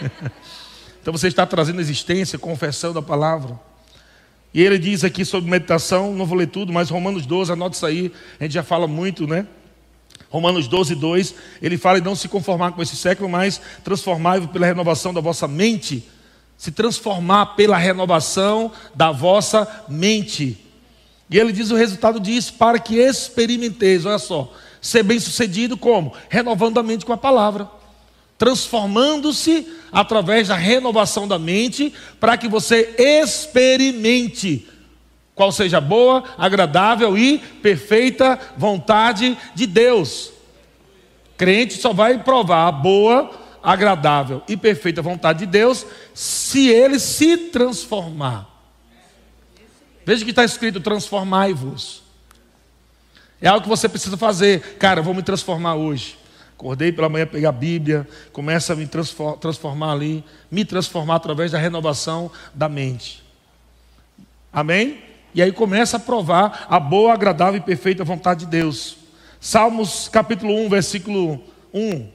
então 1.02 1.12
você 1.12 1.26
está 1.26 1.44
trazendo 1.44 1.80
existência, 1.80 2.38
confessando 2.38 3.00
a 3.00 3.02
palavra. 3.02 3.66
E 4.52 4.62
ele 4.62 4.78
diz 4.78 5.04
aqui 5.04 5.24
sobre 5.24 5.50
meditação, 5.50 6.14
não 6.14 6.24
vou 6.24 6.38
ler 6.38 6.48
tudo, 6.48 6.72
mas 6.72 6.88
Romanos 6.88 7.26
12, 7.26 7.52
anote 7.52 7.76
isso 7.76 7.86
aí, 7.86 8.12
a 8.40 8.44
gente 8.44 8.54
já 8.54 8.62
fala 8.62 8.86
muito, 8.86 9.26
né? 9.26 9.46
Romanos 10.30 10.68
12, 10.68 10.94
2, 10.94 11.34
ele 11.62 11.78
fala 11.78 11.98
em 11.98 12.02
não 12.02 12.14
se 12.14 12.28
conformar 12.28 12.72
com 12.72 12.82
esse 12.82 12.96
século, 12.96 13.28
mas 13.28 13.60
transformar 13.82 14.46
pela 14.48 14.66
renovação 14.66 15.12
da 15.12 15.20
vossa 15.20 15.48
mente. 15.48 16.06
Se 16.56 16.70
transformar 16.70 17.54
pela 17.56 17.78
renovação 17.78 18.72
da 18.94 19.10
vossa 19.10 19.84
mente. 19.88 20.58
E 21.30 21.38
ele 21.38 21.52
diz 21.52 21.70
o 21.70 21.76
resultado 21.76 22.18
disso, 22.18 22.54
para 22.54 22.78
que 22.78 22.96
experimenteis, 22.96 24.04
olha 24.04 24.18
só, 24.18 24.52
ser 24.80 25.02
bem 25.02 25.20
sucedido 25.20 25.76
como? 25.76 26.12
Renovando 26.28 26.78
a 26.78 26.82
mente 26.82 27.06
com 27.06 27.12
a 27.12 27.18
palavra 27.18 27.77
transformando-se 28.38 29.66
através 29.90 30.48
da 30.48 30.54
renovação 30.54 31.26
da 31.26 31.38
mente, 31.38 31.92
para 32.20 32.38
que 32.38 32.48
você 32.48 32.94
experimente 32.96 34.68
qual 35.34 35.52
seja 35.52 35.78
a 35.78 35.80
boa, 35.80 36.24
agradável 36.36 37.16
e 37.18 37.38
perfeita 37.38 38.38
vontade 38.56 39.36
de 39.54 39.66
Deus. 39.66 40.32
Crente 41.36 41.74
só 41.74 41.92
vai 41.92 42.22
provar 42.22 42.66
a 42.66 42.72
boa, 42.72 43.30
agradável 43.62 44.42
e 44.48 44.56
perfeita 44.56 45.00
vontade 45.00 45.40
de 45.40 45.46
Deus 45.46 45.86
se 46.12 46.68
ele 46.68 46.98
se 46.98 47.36
transformar. 47.36 48.48
Veja 50.04 50.24
que 50.24 50.30
está 50.30 50.44
escrito: 50.44 50.80
transformai-vos. 50.80 52.02
É 53.40 53.46
algo 53.46 53.62
que 53.62 53.68
você 53.68 53.88
precisa 53.88 54.16
fazer. 54.16 54.76
Cara, 54.78 55.00
vou 55.00 55.14
me 55.14 55.22
transformar 55.22 55.76
hoje. 55.76 56.18
Acordei 56.58 56.90
pela 56.90 57.08
manhã, 57.08 57.24
pegar 57.24 57.50
a 57.50 57.52
Bíblia, 57.52 58.04
começa 58.32 58.72
a 58.72 58.76
me 58.76 58.84
transformar 59.40 59.92
ali, 59.92 60.24
me 60.50 60.64
transformar 60.64 61.14
através 61.14 61.52
da 61.52 61.58
renovação 61.58 62.28
da 62.52 62.68
mente. 62.68 63.22
Amém? 64.52 64.98
E 65.32 65.40
aí 65.40 65.52
começa 65.52 65.98
a 65.98 66.00
provar 66.00 66.66
a 66.68 66.80
boa, 66.80 67.12
agradável 67.12 67.60
e 67.60 67.62
perfeita 67.62 68.02
vontade 68.02 68.40
de 68.40 68.46
Deus. 68.46 68.96
Salmos 69.40 70.08
capítulo 70.08 70.52
1, 70.64 70.68
versículo 70.68 71.40
1. 71.72 72.08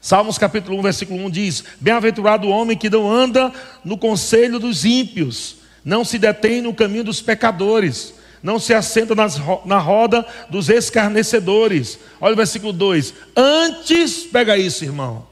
Salmos 0.00 0.38
capítulo 0.38 0.78
1, 0.78 0.82
versículo 0.82 1.24
1 1.24 1.30
diz: 1.30 1.64
Bem-aventurado 1.80 2.46
o 2.46 2.50
homem 2.50 2.78
que 2.78 2.88
não 2.88 3.10
anda 3.10 3.52
no 3.84 3.98
conselho 3.98 4.60
dos 4.60 4.84
ímpios, 4.84 5.56
não 5.84 6.04
se 6.04 6.20
detém 6.20 6.62
no 6.62 6.72
caminho 6.72 7.02
dos 7.02 7.20
pecadores 7.20 8.19
não 8.42 8.58
se 8.58 8.72
assenta 8.72 9.14
nas, 9.14 9.38
na 9.64 9.78
roda 9.78 10.26
dos 10.48 10.68
escarnecedores. 10.68 11.98
Olha 12.20 12.32
o 12.32 12.36
versículo 12.36 12.72
2: 12.72 13.14
Antes, 13.36 14.24
pega 14.24 14.56
isso, 14.56 14.84
irmão. 14.84 15.26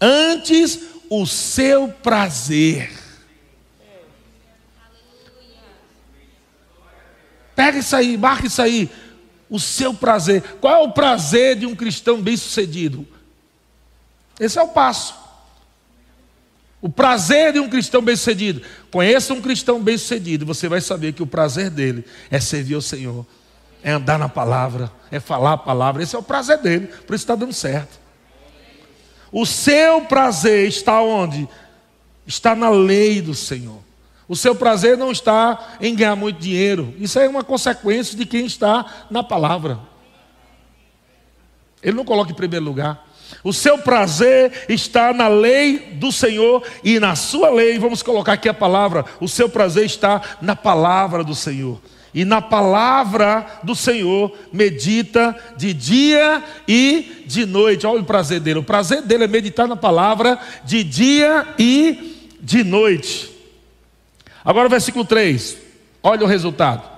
Antes 0.00 0.80
o 1.08 1.26
seu 1.26 1.88
prazer. 1.88 2.90
Pega 7.54 7.78
isso 7.78 7.94
aí, 7.94 8.16
marca 8.16 8.46
isso 8.46 8.60
aí. 8.60 8.90
O 9.48 9.60
seu 9.60 9.94
prazer. 9.94 10.42
Qual 10.60 10.74
é 10.74 10.78
o 10.86 10.92
prazer 10.92 11.56
de 11.56 11.66
um 11.66 11.74
cristão 11.74 12.20
bem-sucedido? 12.20 13.06
Esse 14.38 14.58
é 14.58 14.62
o 14.62 14.68
passo. 14.68 15.23
O 16.84 16.88
prazer 16.90 17.54
de 17.54 17.58
um 17.58 17.66
cristão 17.70 18.02
bem-sucedido. 18.02 18.60
Conheça 18.90 19.32
um 19.32 19.40
cristão 19.40 19.82
bem-sucedido, 19.82 20.44
você 20.44 20.68
vai 20.68 20.82
saber 20.82 21.14
que 21.14 21.22
o 21.22 21.26
prazer 21.26 21.70
dele 21.70 22.04
é 22.30 22.38
servir 22.38 22.74
ao 22.74 22.82
Senhor, 22.82 23.24
é 23.82 23.92
andar 23.92 24.18
na 24.18 24.28
palavra, 24.28 24.92
é 25.10 25.18
falar 25.18 25.54
a 25.54 25.56
palavra. 25.56 26.02
Esse 26.02 26.14
é 26.14 26.18
o 26.18 26.22
prazer 26.22 26.58
dele, 26.58 26.88
por 27.06 27.14
isso 27.14 27.24
está 27.24 27.34
dando 27.34 27.54
certo. 27.54 27.98
O 29.32 29.46
seu 29.46 30.02
prazer 30.02 30.68
está 30.68 31.00
onde? 31.00 31.48
Está 32.26 32.54
na 32.54 32.68
lei 32.68 33.22
do 33.22 33.32
Senhor. 33.32 33.80
O 34.28 34.36
seu 34.36 34.54
prazer 34.54 34.98
não 34.98 35.10
está 35.10 35.76
em 35.80 35.96
ganhar 35.96 36.16
muito 36.16 36.38
dinheiro. 36.38 36.94
Isso 36.98 37.18
é 37.18 37.26
uma 37.26 37.42
consequência 37.42 38.14
de 38.14 38.26
quem 38.26 38.44
está 38.44 39.06
na 39.10 39.22
palavra. 39.22 39.80
Ele 41.82 41.96
não 41.96 42.04
coloca 42.04 42.30
em 42.30 42.34
primeiro 42.34 42.66
lugar. 42.66 43.03
O 43.42 43.52
seu 43.52 43.78
prazer 43.78 44.64
está 44.68 45.12
na 45.12 45.28
lei 45.28 45.78
do 45.94 46.10
Senhor 46.10 46.62
e 46.82 46.98
na 46.98 47.14
sua 47.14 47.50
lei, 47.50 47.78
vamos 47.78 48.02
colocar 48.02 48.34
aqui 48.34 48.48
a 48.48 48.54
palavra, 48.54 49.04
o 49.20 49.28
seu 49.28 49.48
prazer 49.48 49.84
está 49.84 50.20
na 50.40 50.56
palavra 50.56 51.22
do 51.22 51.34
Senhor. 51.34 51.80
E 52.14 52.24
na 52.24 52.40
palavra 52.40 53.44
do 53.64 53.74
Senhor 53.74 54.32
medita 54.52 55.36
de 55.56 55.74
dia 55.74 56.42
e 56.66 57.24
de 57.26 57.44
noite. 57.44 57.86
Olha 57.88 58.00
o 58.00 58.04
prazer 58.04 58.38
dele. 58.38 58.60
O 58.60 58.64
prazer 58.64 59.02
dele 59.02 59.24
é 59.24 59.28
meditar 59.28 59.66
na 59.66 59.74
palavra 59.74 60.38
de 60.64 60.84
dia 60.84 61.44
e 61.58 62.30
de 62.40 62.62
noite. 62.62 63.34
Agora 64.44 64.68
o 64.68 64.70
versículo 64.70 65.04
3. 65.04 65.56
Olha 66.04 66.24
o 66.24 66.28
resultado. 66.28 66.88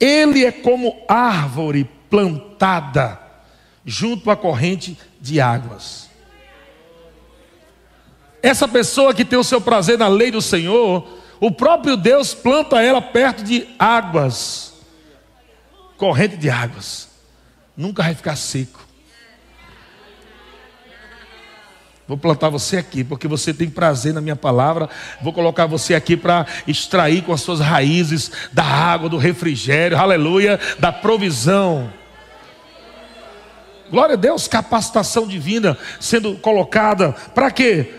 Ele 0.00 0.46
é 0.46 0.50
como 0.50 0.96
árvore 1.06 1.86
plantada 2.08 3.23
junto 3.84 4.30
à 4.30 4.36
corrente 4.36 4.96
de 5.20 5.40
águas. 5.40 6.08
Essa 8.42 8.68
pessoa 8.68 9.14
que 9.14 9.24
tem 9.24 9.38
o 9.38 9.44
seu 9.44 9.60
prazer 9.60 9.98
na 9.98 10.08
lei 10.08 10.30
do 10.30 10.42
Senhor, 10.42 11.06
o 11.40 11.50
próprio 11.50 11.96
Deus 11.96 12.34
planta 12.34 12.82
ela 12.82 13.00
perto 13.00 13.42
de 13.42 13.66
águas, 13.78 14.74
corrente 15.96 16.36
de 16.36 16.50
águas, 16.50 17.08
nunca 17.76 18.02
vai 18.02 18.14
ficar 18.14 18.36
seco. 18.36 18.84
Vou 22.06 22.18
plantar 22.18 22.50
você 22.50 22.76
aqui, 22.76 23.02
porque 23.02 23.26
você 23.26 23.54
tem 23.54 23.70
prazer 23.70 24.12
na 24.12 24.20
minha 24.20 24.36
palavra. 24.36 24.90
Vou 25.22 25.32
colocar 25.32 25.64
você 25.64 25.94
aqui 25.94 26.18
para 26.18 26.46
extrair 26.66 27.22
com 27.22 27.32
as 27.32 27.40
suas 27.40 27.60
raízes 27.60 28.30
da 28.52 28.62
água, 28.62 29.08
do 29.08 29.16
refrigério, 29.16 29.96
aleluia, 29.96 30.60
da 30.78 30.92
provisão. 30.92 31.90
Glória 33.90 34.14
a 34.14 34.16
Deus, 34.16 34.48
capacitação 34.48 35.26
divina 35.26 35.76
sendo 36.00 36.36
colocada. 36.36 37.12
Para 37.12 37.50
quê? 37.50 37.94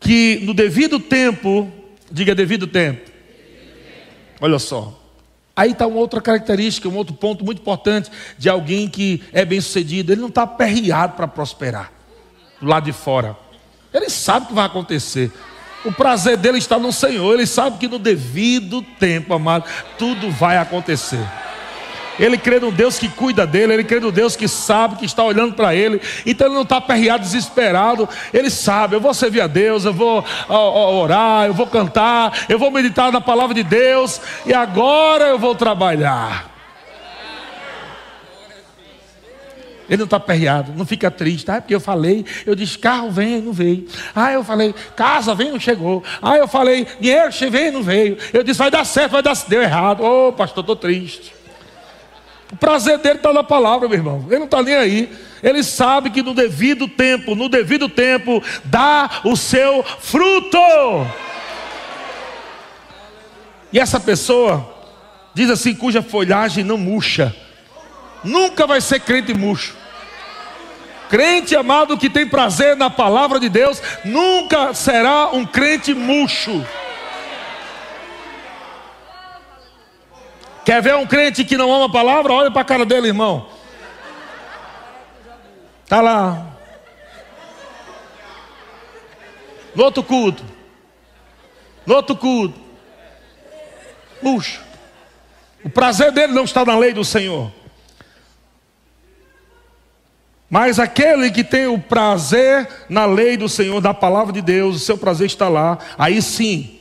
Que 0.00 0.40
no 0.42 0.54
devido 0.54 0.98
tempo, 1.00 1.70
diga 2.10 2.34
devido 2.34 2.66
tempo. 2.66 3.10
Olha 4.40 4.58
só. 4.58 4.98
Aí 5.56 5.72
está 5.72 5.86
uma 5.86 5.98
outra 5.98 6.20
característica, 6.20 6.88
um 6.88 6.96
outro 6.96 7.14
ponto 7.14 7.44
muito 7.44 7.60
importante 7.60 8.10
de 8.38 8.48
alguém 8.48 8.88
que 8.88 9.24
é 9.32 9.44
bem 9.44 9.60
sucedido. 9.60 10.12
Ele 10.12 10.20
não 10.20 10.28
está 10.28 10.42
aperreado 10.42 11.14
para 11.14 11.26
prosperar 11.26 11.92
do 12.60 12.66
lado 12.66 12.84
de 12.84 12.92
fora. 12.92 13.36
Ele 13.92 14.08
sabe 14.08 14.46
o 14.46 14.48
que 14.50 14.54
vai 14.54 14.66
acontecer. 14.66 15.32
O 15.84 15.92
prazer 15.92 16.36
dele 16.36 16.58
está 16.58 16.78
no 16.78 16.92
Senhor. 16.92 17.34
Ele 17.34 17.46
sabe 17.46 17.78
que 17.78 17.88
no 17.88 17.98
devido 17.98 18.82
tempo, 18.82 19.34
amado, 19.34 19.64
tudo 19.96 20.30
vai 20.30 20.58
acontecer. 20.58 21.26
Ele 22.18 22.36
crê 22.36 22.58
no 22.58 22.72
Deus 22.72 22.98
que 22.98 23.08
cuida 23.08 23.46
dele, 23.46 23.74
ele 23.74 23.84
crê 23.84 24.00
no 24.00 24.10
Deus 24.10 24.34
que 24.34 24.48
sabe, 24.48 24.96
que 24.96 25.06
está 25.06 25.22
olhando 25.22 25.54
para 25.54 25.74
ele. 25.74 26.00
Então 26.26 26.46
ele 26.46 26.54
não 26.54 26.62
está 26.62 26.78
aperreado, 26.78 27.22
desesperado. 27.22 28.08
Ele 28.32 28.50
sabe, 28.50 28.96
eu 28.96 29.00
vou 29.00 29.14
servir 29.14 29.40
a 29.40 29.46
Deus, 29.46 29.84
eu 29.84 29.92
vou 29.92 30.24
orar, 30.48 31.46
eu 31.46 31.54
vou 31.54 31.66
cantar, 31.66 32.46
eu 32.48 32.58
vou 32.58 32.70
meditar 32.70 33.12
na 33.12 33.20
palavra 33.20 33.54
de 33.54 33.62
Deus, 33.62 34.20
e 34.44 34.52
agora 34.52 35.26
eu 35.26 35.38
vou 35.38 35.54
trabalhar. 35.54 36.58
Ele 39.88 39.98
não 39.98 40.04
está 40.04 40.18
aperreado, 40.18 40.74
não 40.76 40.84
fica 40.84 41.10
triste. 41.10 41.50
Ah, 41.50 41.62
porque 41.62 41.74
eu 41.74 41.80
falei, 41.80 42.24
eu 42.44 42.54
disse, 42.54 42.78
carro 42.78 43.10
vem, 43.10 43.40
não 43.40 43.54
veio. 43.54 43.86
Ah, 44.14 44.30
eu 44.32 44.44
falei, 44.44 44.74
casa 44.94 45.34
vem, 45.34 45.50
não 45.50 45.58
chegou. 45.58 46.04
Ah, 46.20 46.36
eu 46.36 46.46
falei, 46.46 46.86
dinheiro 47.00 47.30
vem, 47.50 47.70
não 47.70 47.82
veio. 47.82 48.18
Eu 48.32 48.42
disse, 48.42 48.58
vai 48.58 48.70
dar 48.70 48.84
certo, 48.84 49.12
vai 49.12 49.22
dar 49.22 49.34
deu 49.48 49.62
errado. 49.62 50.02
Ô, 50.02 50.28
oh, 50.28 50.32
pastor, 50.32 50.60
estou 50.60 50.76
triste. 50.76 51.37
O 52.52 52.56
prazer 52.56 52.98
dele 52.98 53.16
está 53.16 53.32
na 53.32 53.44
palavra, 53.44 53.88
meu 53.88 53.98
irmão. 53.98 54.24
Ele 54.28 54.38
não 54.38 54.46
está 54.46 54.62
nem 54.62 54.74
aí. 54.74 55.12
Ele 55.42 55.62
sabe 55.62 56.10
que 56.10 56.22
no 56.22 56.34
devido 56.34 56.88
tempo, 56.88 57.34
no 57.34 57.48
devido 57.48 57.88
tempo, 57.88 58.42
dá 58.64 59.20
o 59.24 59.36
seu 59.36 59.82
fruto. 59.82 60.58
E 63.72 63.78
essa 63.78 64.00
pessoa 64.00 64.74
diz 65.34 65.50
assim, 65.50 65.74
cuja 65.74 66.02
folhagem 66.02 66.64
não 66.64 66.78
murcha, 66.78 67.34
nunca 68.24 68.66
vai 68.66 68.80
ser 68.80 69.00
crente 69.00 69.34
murcho. 69.34 69.76
Crente 71.08 71.54
amado 71.54 71.96
que 71.96 72.10
tem 72.10 72.26
prazer 72.26 72.76
na 72.76 72.90
palavra 72.90 73.38
de 73.38 73.48
Deus, 73.48 73.80
nunca 74.04 74.74
será 74.74 75.30
um 75.32 75.44
crente 75.44 75.94
murcho. 75.94 76.64
Quer 80.68 80.82
ver 80.82 80.96
um 80.96 81.06
crente 81.06 81.46
que 81.46 81.56
não 81.56 81.72
ama 81.72 81.86
a 81.86 81.88
palavra? 81.90 82.30
Olha 82.30 82.50
para 82.50 82.60
a 82.60 82.64
cara 82.64 82.84
dele, 82.84 83.06
irmão. 83.08 83.48
Está 85.82 86.02
lá. 86.02 86.58
No 89.74 89.84
outro 89.84 90.02
culto. 90.02 90.44
No 91.86 91.94
outro 91.94 92.14
culto. 92.14 92.60
Puxa. 94.20 94.60
O 95.64 95.70
prazer 95.70 96.12
dele 96.12 96.34
não 96.34 96.44
está 96.44 96.66
na 96.66 96.76
lei 96.76 96.92
do 96.92 97.02
Senhor. 97.02 97.50
Mas 100.50 100.78
aquele 100.78 101.30
que 101.30 101.42
tem 101.42 101.66
o 101.66 101.78
prazer 101.78 102.68
na 102.90 103.06
lei 103.06 103.38
do 103.38 103.48
Senhor, 103.48 103.80
da 103.80 103.94
palavra 103.94 104.34
de 104.34 104.42
Deus, 104.42 104.76
o 104.76 104.80
seu 104.80 104.98
prazer 104.98 105.28
está 105.28 105.48
lá, 105.48 105.78
aí 105.96 106.20
sim, 106.20 106.77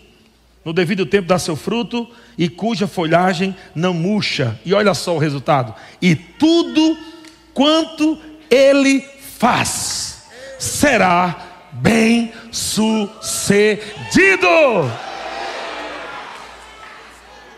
no 0.68 0.74
devido 0.74 1.06
tempo 1.06 1.30
dá 1.30 1.40
seu 1.40 1.56
fruto 1.56 2.06
e 2.38 2.50
cuja 2.50 2.88
folhagem 2.88 3.56
não 3.74 3.94
murcha. 3.94 4.60
E 4.66 4.74
olha 4.74 4.94
só 4.94 5.16
o 5.16 5.18
resultado. 5.18 5.74
E 6.02 6.14
tudo 6.14 6.98
quanto 7.54 8.20
ele 8.50 9.00
faz 9.38 10.26
será 10.60 11.70
bem 11.72 12.34
sucedido. 12.52 13.80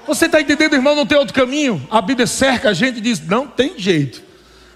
Você 0.06 0.28
está 0.28 0.40
entendendo, 0.40 0.76
irmão? 0.76 0.96
Não 0.96 1.08
tem 1.08 1.18
outro 1.18 1.34
caminho. 1.34 1.82
A 1.90 2.04
Bíblia 2.04 2.28
cerca 2.28 2.70
a 2.70 2.74
gente 2.76 3.00
e 3.00 3.02
diz: 3.02 3.20
não 3.26 3.48
tem 3.48 3.80
jeito. 3.80 4.22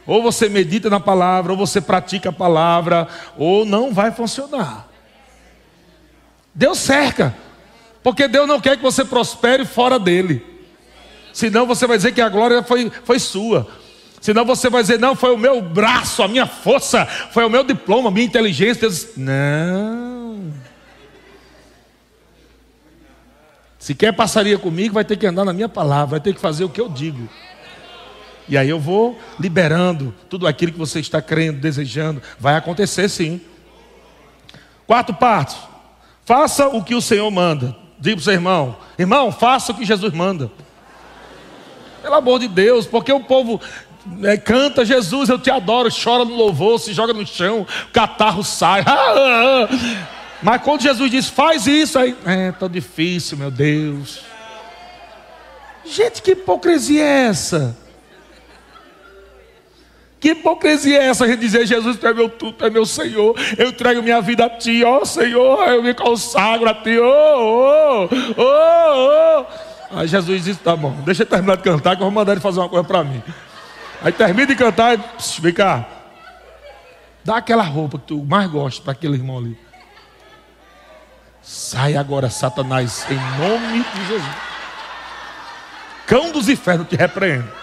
Ou 0.07 0.23
você 0.23 0.49
medita 0.49 0.89
na 0.89 0.99
palavra, 0.99 1.51
ou 1.51 1.57
você 1.57 1.79
pratica 1.79 2.29
a 2.29 2.33
palavra, 2.33 3.07
ou 3.37 3.63
não 3.63 3.93
vai 3.93 4.11
funcionar. 4.11 4.87
Deus 6.55 6.79
cerca. 6.79 7.35
Porque 8.03 8.27
Deus 8.27 8.47
não 8.47 8.59
quer 8.59 8.75
que 8.75 8.83
você 8.83 9.05
prospere 9.05 9.65
fora 9.65 9.97
dele. 9.97 10.45
Senão 11.31 11.65
você 11.65 11.87
vai 11.87 11.97
dizer 11.97 12.11
que 12.11 12.21
a 12.21 12.29
glória 12.29 12.61
foi, 12.61 12.91
foi 13.03 13.17
sua. 13.17 13.67
Senão 14.21 14.45
você 14.45 14.69
vai 14.69 14.81
dizer, 14.81 14.99
não, 14.99 15.15
foi 15.15 15.33
o 15.33 15.37
meu 15.37 15.61
braço, 15.61 16.21
a 16.21 16.27
minha 16.27 16.45
força, 16.45 17.05
foi 17.05 17.43
o 17.43 17.49
meu 17.49 17.63
diploma, 17.63 18.09
a 18.09 18.11
minha 18.11 18.25
inteligência. 18.25 18.81
Deus, 18.81 19.17
não. 19.17 20.53
Se 23.79 23.93
quer 23.93 24.13
passaria 24.13 24.57
comigo, 24.57 24.93
vai 24.93 25.03
ter 25.03 25.17
que 25.17 25.25
andar 25.25 25.43
na 25.43 25.51
minha 25.51 25.67
palavra, 25.67 26.11
vai 26.11 26.19
ter 26.21 26.33
que 26.33 26.39
fazer 26.39 26.63
o 26.63 26.69
que 26.69 26.79
eu 26.79 26.87
digo. 26.87 27.27
E 28.47 28.57
aí 28.57 28.69
eu 28.69 28.79
vou 28.79 29.19
liberando 29.39 30.13
tudo 30.29 30.47
aquilo 30.47 30.71
que 30.71 30.77
você 30.77 30.99
está 30.99 31.21
crendo, 31.21 31.59
desejando. 31.59 32.21
Vai 32.39 32.55
acontecer 32.55 33.09
sim. 33.09 33.41
Quarto 34.85 35.13
passo. 35.13 35.67
Faça 36.25 36.67
o 36.67 36.83
que 36.83 36.95
o 36.95 37.01
Senhor 37.01 37.29
manda. 37.31 37.82
Diga 38.03 38.17
para 38.17 38.21
o 38.21 38.23
seu 38.25 38.33
irmão: 38.33 38.75
irmão, 38.99 39.31
faça 39.31 39.71
o 39.71 39.75
que 39.75 39.85
Jesus 39.85 40.13
manda. 40.13 40.51
Pelo 42.01 42.15
amor 42.15 42.37
de 42.37 42.49
Deus, 42.49 42.85
porque 42.85 43.13
o 43.13 43.21
povo 43.21 43.61
é, 44.23 44.35
canta 44.35 44.83
Jesus, 44.83 45.29
eu 45.29 45.39
te 45.39 45.49
adoro, 45.49 45.87
chora 45.89 46.25
no 46.25 46.35
louvor, 46.35 46.77
se 46.81 46.91
joga 46.91 47.13
no 47.13 47.25
chão, 47.25 47.65
catarro 47.93 48.43
sai. 48.43 48.83
Mas 50.43 50.61
quando 50.61 50.81
Jesus 50.81 51.09
diz, 51.09 51.29
faz 51.29 51.65
isso, 51.65 51.97
aí, 51.97 52.13
é 52.25 52.51
tão 52.51 52.67
difícil, 52.67 53.37
meu 53.37 53.49
Deus. 53.49 54.19
Gente, 55.85 56.21
que 56.21 56.31
hipocrisia 56.31 57.01
é 57.01 57.27
essa? 57.27 57.77
Que 60.23 60.29
hipocrisia 60.29 60.99
é 60.99 61.07
essa? 61.07 61.27
Gente 61.27 61.41
dizer, 61.41 61.65
Jesus, 61.65 61.97
tu 61.97 62.07
é 62.07 62.13
meu 62.13 62.29
tudo, 62.29 62.53
tu 62.53 62.65
é 62.65 62.69
meu 62.69 62.85
Senhor, 62.85 63.35
eu 63.57 63.67
entrego 63.67 64.01
minha 64.01 64.21
vida 64.21 64.45
a 64.45 64.49
ti, 64.49 64.81
ó 64.81 64.99
oh, 65.01 65.05
Senhor, 65.05 65.67
eu 65.67 65.83
me 65.83 65.93
consagro 65.93 66.69
a 66.69 66.73
ti, 66.73 66.97
oh, 66.97 68.07
oh, 68.37 68.39
oh. 68.41 69.45
Aí 69.91 70.07
Jesus 70.07 70.45
disse, 70.45 70.61
tá 70.61 70.77
bom, 70.77 70.91
deixa 71.03 71.23
eu 71.23 71.27
terminar 71.27 71.57
de 71.57 71.63
cantar, 71.63 71.97
que 71.97 72.01
eu 72.01 72.05
vou 72.05 72.11
mandar 72.11 72.31
ele 72.31 72.39
fazer 72.39 72.61
uma 72.61 72.69
coisa 72.69 72.85
para 72.85 73.03
mim. 73.03 73.21
Aí 74.01 74.13
termina 74.13 74.47
de 74.47 74.55
cantar 74.55 74.97
e, 74.97 75.01
vem 75.41 75.53
cá, 75.53 75.85
dá 77.21 77.35
aquela 77.35 77.63
roupa 77.63 77.99
que 77.99 78.05
tu 78.05 78.23
mais 78.23 78.49
gosta 78.49 78.81
para 78.81 78.93
aquele 78.93 79.15
irmão 79.15 79.39
ali. 79.39 79.59
Sai 81.41 81.97
agora, 81.97 82.29
Satanás, 82.29 83.05
em 83.09 83.15
nome 83.15 83.83
de 83.93 84.05
Jesus. 84.07 84.35
Cão 86.07 86.31
dos 86.31 86.47
infernos 86.47 86.87
te 86.87 86.95
repreende. 86.95 87.62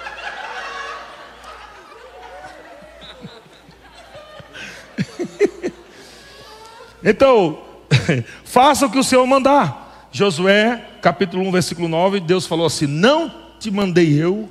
Então, 7.03 7.63
faça 8.45 8.87
o 8.87 8.91
que 8.91 8.99
o 8.99 9.05
Senhor 9.05 9.27
mandar. 9.27 10.09
Josué, 10.13 10.85
capítulo 11.01 11.43
1, 11.45 11.53
versículo 11.53 11.89
9, 11.89 12.21
Deus 12.21 12.47
falou 12.47 12.67
assim: 12.67 12.87
Não 12.87 13.33
te 13.59 13.71
mandei 13.71 14.21
eu. 14.21 14.49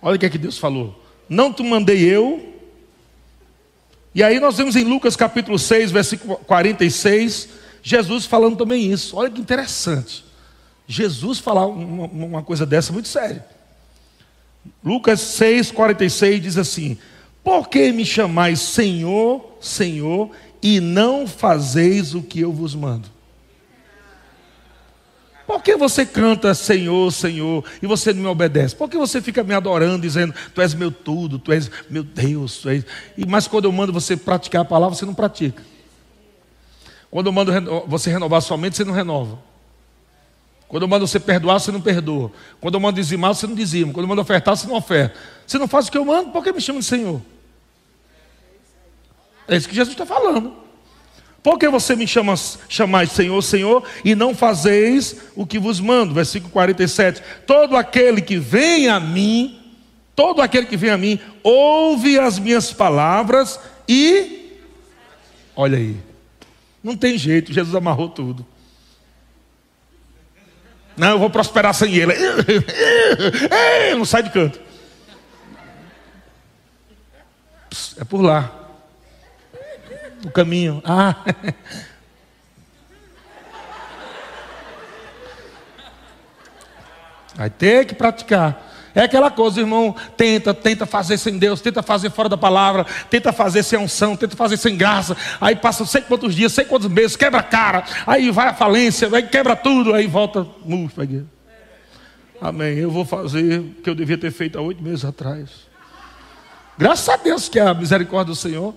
Olha 0.00 0.16
o 0.16 0.18
que 0.18 0.26
é 0.26 0.30
que 0.30 0.38
Deus 0.38 0.58
falou. 0.58 1.00
Não 1.28 1.52
te 1.52 1.62
mandei 1.62 2.02
eu. 2.02 2.52
E 4.14 4.22
aí 4.22 4.40
nós 4.40 4.56
vemos 4.56 4.76
em 4.76 4.84
Lucas 4.84 5.16
capítulo 5.16 5.58
6, 5.58 5.90
versículo 5.90 6.36
46, 6.36 7.48
Jesus 7.82 8.26
falando 8.26 8.56
também 8.56 8.92
isso. 8.92 9.16
Olha 9.16 9.30
que 9.30 9.40
interessante. 9.40 10.24
Jesus 10.86 11.38
falar 11.38 11.66
uma, 11.66 12.06
uma 12.06 12.42
coisa 12.42 12.66
dessa 12.66 12.92
muito 12.92 13.08
séria. 13.08 13.46
Lucas 14.84 15.20
6, 15.20 15.70
46 15.70 16.42
diz 16.42 16.58
assim: 16.58 16.98
por 17.42 17.68
que 17.68 17.92
me 17.92 18.04
chamais 18.04 18.60
Senhor, 18.60 19.56
Senhor, 19.60 20.30
e 20.62 20.80
não 20.80 21.26
fazeis 21.26 22.14
o 22.14 22.22
que 22.22 22.40
eu 22.40 22.52
vos 22.52 22.74
mando? 22.74 23.08
Por 25.46 25.62
que 25.62 25.76
você 25.76 26.06
canta 26.06 26.54
Senhor, 26.54 27.12
Senhor, 27.12 27.64
e 27.82 27.86
você 27.86 28.12
não 28.12 28.22
me 28.22 28.28
obedece? 28.28 28.76
Por 28.76 28.88
que 28.88 28.96
você 28.96 29.20
fica 29.20 29.42
me 29.42 29.52
adorando, 29.52 30.00
dizendo, 30.00 30.32
Tu 30.54 30.60
és 30.62 30.72
meu 30.72 30.90
tudo, 30.90 31.38
Tu 31.38 31.52
és 31.52 31.70
meu 31.90 32.02
Deus, 32.02 32.58
tu 32.58 32.68
és... 32.68 32.86
E, 33.18 33.26
mas 33.26 33.48
quando 33.48 33.64
eu 33.64 33.72
mando 33.72 33.92
você 33.92 34.16
praticar 34.16 34.62
a 34.62 34.64
palavra, 34.64 34.96
você 34.96 35.04
não 35.04 35.14
pratica. 35.14 35.62
Quando 37.10 37.26
eu 37.26 37.32
mando 37.32 37.52
você 37.86 38.10
renovar 38.10 38.40
sua 38.40 38.56
mente, 38.56 38.76
você 38.76 38.84
não 38.84 38.94
renova. 38.94 39.38
Quando 40.72 40.82
eu 40.82 40.88
mando 40.88 41.06
você 41.06 41.20
perdoar, 41.20 41.60
você 41.60 41.70
não 41.70 41.80
perdoa. 41.80 42.32
Quando 42.60 42.74
eu 42.74 42.80
mando 42.80 43.00
dizimar, 43.00 43.32
você 43.32 43.46
não 43.46 43.54
dizima. 43.54 43.92
Quando 43.92 44.04
eu 44.04 44.08
mando 44.08 44.22
ofertar, 44.22 44.56
você 44.56 44.66
não 44.66 44.74
oferta. 44.74 45.14
Você 45.46 45.56
não 45.56 45.68
faz 45.68 45.86
o 45.86 45.92
que 45.92 45.98
eu 45.98 46.04
mando, 46.04 46.30
por 46.30 46.42
que 46.42 46.50
me 46.50 46.60
chama 46.60 46.80
de 46.80 46.86
Senhor? 46.86 47.22
É 49.46 49.56
isso 49.56 49.68
que 49.68 49.74
Jesus 49.74 49.92
está 49.92 50.04
falando. 50.04 50.54
Por 51.42 51.58
que 51.58 51.68
você 51.68 51.94
me 51.94 52.08
chama, 52.08 52.34
chamais 52.68 53.12
Senhor, 53.12 53.40
Senhor, 53.42 53.84
e 54.04 54.16
não 54.16 54.34
fazeis 54.34 55.16
o 55.36 55.46
que 55.46 55.58
vos 55.60 55.78
mando? 55.78 56.14
Versículo 56.14 56.50
47. 56.50 57.22
Todo 57.46 57.76
aquele 57.76 58.20
que 58.20 58.38
vem 58.38 58.88
a 58.88 58.98
mim, 58.98 59.62
Todo 60.14 60.42
aquele 60.42 60.66
que 60.66 60.76
vem 60.76 60.90
a 60.90 60.98
mim, 60.98 61.18
ouve 61.42 62.18
as 62.18 62.38
minhas 62.38 62.72
palavras 62.72 63.58
e. 63.88 64.58
Olha 65.56 65.78
aí. 65.78 65.96
Não 66.82 66.96
tem 66.96 67.16
jeito, 67.16 67.52
Jesus 67.52 67.74
amarrou 67.74 68.08
tudo. 68.08 68.46
Não, 70.96 71.10
eu 71.10 71.18
vou 71.18 71.30
prosperar 71.30 71.74
sem 71.74 71.94
ele. 71.94 72.14
Não 73.96 74.04
sai 74.04 74.22
de 74.22 74.30
canto. 74.30 74.60
É 77.98 78.04
por 78.04 78.20
lá. 78.20 78.50
O 80.24 80.30
caminho. 80.30 80.82
Ah. 80.84 81.16
Vai 87.34 87.48
ter 87.48 87.86
que 87.86 87.94
praticar. 87.94 88.71
É 88.94 89.02
aquela 89.02 89.30
coisa, 89.30 89.60
irmão, 89.60 89.94
tenta, 90.16 90.52
tenta 90.52 90.84
fazer 90.84 91.16
sem 91.18 91.38
Deus, 91.38 91.60
tenta 91.60 91.82
fazer 91.82 92.10
fora 92.10 92.28
da 92.28 92.36
palavra, 92.36 92.84
tenta 93.08 93.32
fazer 93.32 93.62
sem 93.62 93.78
unção, 93.78 94.16
tenta 94.16 94.36
fazer 94.36 94.56
sem 94.56 94.76
graça. 94.76 95.16
Aí 95.40 95.56
passa 95.56 95.86
sei 95.86 96.02
quantos 96.02 96.34
dias, 96.34 96.52
sei 96.52 96.64
quantos 96.64 96.88
meses, 96.88 97.16
quebra 97.16 97.40
a 97.40 97.42
cara, 97.42 97.84
aí 98.06 98.30
vai 98.30 98.48
a 98.48 98.54
falência, 98.54 99.08
aí 99.12 99.22
quebra 99.22 99.56
tudo, 99.56 99.94
aí 99.94 100.06
volta, 100.06 100.46
murcho, 100.64 101.00
Amém. 102.40 102.76
Eu 102.76 102.90
vou 102.90 103.04
fazer 103.04 103.60
o 103.60 103.64
que 103.82 103.88
eu 103.88 103.94
devia 103.94 104.18
ter 104.18 104.32
feito 104.32 104.58
há 104.58 104.60
oito 104.60 104.82
meses 104.82 105.04
atrás. 105.04 105.50
Graças 106.76 107.08
a 107.08 107.16
Deus 107.16 107.48
que 107.48 107.60
a 107.60 107.72
misericórdia 107.72 108.32
do 108.32 108.36
Senhor 108.36 108.74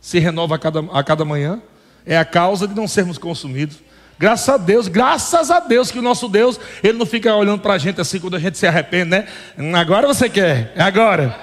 se 0.00 0.18
renova 0.18 0.54
a 0.54 0.58
cada, 0.58 0.80
a 0.80 1.04
cada 1.04 1.24
manhã. 1.24 1.60
É 2.06 2.16
a 2.16 2.24
causa 2.24 2.66
de 2.66 2.74
não 2.74 2.88
sermos 2.88 3.18
consumidos. 3.18 3.78
Graças 4.18 4.48
a 4.48 4.56
Deus, 4.56 4.88
graças 4.88 5.50
a 5.50 5.60
Deus 5.60 5.90
que 5.90 5.98
o 5.98 6.02
nosso 6.02 6.26
Deus, 6.28 6.58
Ele 6.82 6.96
não 6.96 7.04
fica 7.04 7.34
olhando 7.34 7.60
para 7.60 7.74
a 7.74 7.78
gente 7.78 8.00
assim 8.00 8.18
quando 8.18 8.36
a 8.36 8.38
gente 8.38 8.56
se 8.56 8.66
arrepende, 8.66 9.10
né? 9.10 9.26
Hum, 9.58 9.76
agora 9.76 10.06
você 10.06 10.28
quer, 10.28 10.72
agora. 10.78 11.38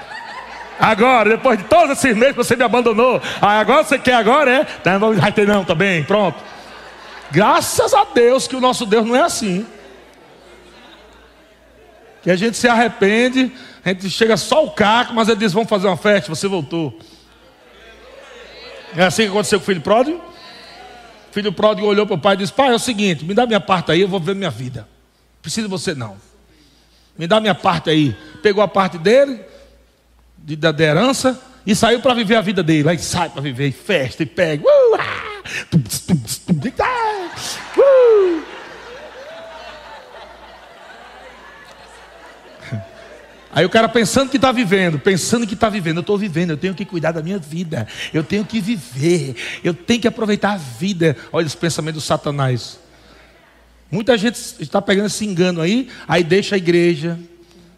Agora, 0.79 1.29
depois 1.29 1.59
de 1.59 1.65
todos 1.65 1.91
esses 1.91 2.17
meses 2.17 2.35
você 2.35 2.55
me 2.55 2.63
abandonou, 2.63 3.21
ah, 3.39 3.59
agora 3.59 3.83
você 3.83 3.99
quer, 3.99 4.15
agora 4.15 4.51
é? 4.51 4.67
Não, 4.83 4.99
não 4.99 5.13
vai 5.13 5.31
ter 5.31 5.47
não 5.47 5.63
também, 5.63 6.03
pronto. 6.03 6.37
Graças 7.31 7.93
a 7.93 8.05
Deus 8.05 8.47
que 8.47 8.55
o 8.55 8.59
nosso 8.59 8.85
Deus 8.85 9.05
não 9.05 9.15
é 9.15 9.21
assim. 9.21 9.65
Que 12.23 12.31
a 12.31 12.35
gente 12.35 12.57
se 12.57 12.67
arrepende, 12.67 13.51
a 13.85 13.89
gente 13.89 14.09
chega 14.09 14.35
só 14.35 14.65
o 14.65 14.71
caco, 14.71 15.13
mas 15.13 15.29
ele 15.29 15.39
diz: 15.39 15.53
vamos 15.53 15.69
fazer 15.69 15.87
uma 15.87 15.97
festa, 15.97 16.33
você 16.33 16.47
voltou. 16.47 16.97
É 18.95 19.03
assim 19.03 19.23
que 19.23 19.29
aconteceu 19.29 19.59
com 19.59 19.63
o 19.63 19.65
filho 19.65 19.81
pródigo? 19.81 20.32
Filho 21.33 21.51
pródigo 21.51 21.87
olhou 21.87 22.05
para 22.05 22.15
o 22.15 22.19
pai 22.19 22.35
e 22.35 22.37
disse: 22.37 22.53
Pai, 22.53 22.69
é 22.69 22.75
o 22.75 22.79
seguinte, 22.79 23.25
me 23.25 23.33
dá 23.33 23.45
minha 23.45 23.59
parte 23.59 23.91
aí, 23.91 24.01
eu 24.01 24.07
vou 24.07 24.19
ver 24.19 24.35
minha 24.35 24.51
vida. 24.51 24.87
Preciso 25.41 25.67
de 25.67 25.71
você 25.71 25.95
não. 25.95 26.15
Me 27.17 27.25
dá 27.27 27.39
minha 27.39 27.55
parte 27.55 27.89
aí. 27.89 28.15
Pegou 28.41 28.63
a 28.63 28.67
parte 28.67 28.97
dele, 28.97 29.41
de, 30.37 30.55
da, 30.55 30.71
da 30.71 30.83
herança, 30.83 31.41
e 31.65 31.75
saiu 31.75 31.99
para 32.01 32.13
viver 32.13 32.35
a 32.35 32.41
vida 32.41 32.61
dele. 32.61 32.87
Aí 32.87 32.99
sai 32.99 33.29
para 33.29 33.41
viver, 33.41 33.67
e 33.67 33.71
festa, 33.71 34.23
e 34.23 34.25
pega. 34.25 34.63
Uh, 34.63 34.95
ah, 34.99 35.41
uh. 37.77 38.52
Aí 43.55 43.63
o 43.63 43.69
cara 43.69 43.87
pensando 43.87 44.29
que 44.29 44.37
está 44.37 44.51
vivendo, 44.51 44.97
pensando 44.97 45.45
que 45.45 45.53
está 45.53 45.69
vivendo, 45.69 45.97
eu 45.97 46.01
estou 46.01 46.17
vivendo, 46.17 46.51
eu 46.51 46.57
tenho 46.57 46.73
que 46.73 46.83
cuidar 46.83 47.11
da 47.11 47.21
minha 47.21 47.37
vida, 47.37 47.87
eu 48.11 48.23
tenho 48.23 48.43
que 48.43 48.59
viver, 48.59 49.35
eu 49.63 49.73
tenho 49.73 50.01
que 50.01 50.07
aproveitar 50.07 50.53
a 50.53 50.57
vida. 50.57 51.15
Olha 51.31 51.45
esse 51.45 51.55
pensamento 51.55 51.95
do 51.95 52.01
Satanás. 52.01 52.79
Muita 53.91 54.17
gente 54.17 54.39
está 54.59 54.81
pegando 54.81 55.05
esse 55.05 55.23
engano 55.23 55.61
aí, 55.61 55.87
aí 56.07 56.23
deixa 56.23 56.55
a 56.55 56.57
igreja, 56.57 57.19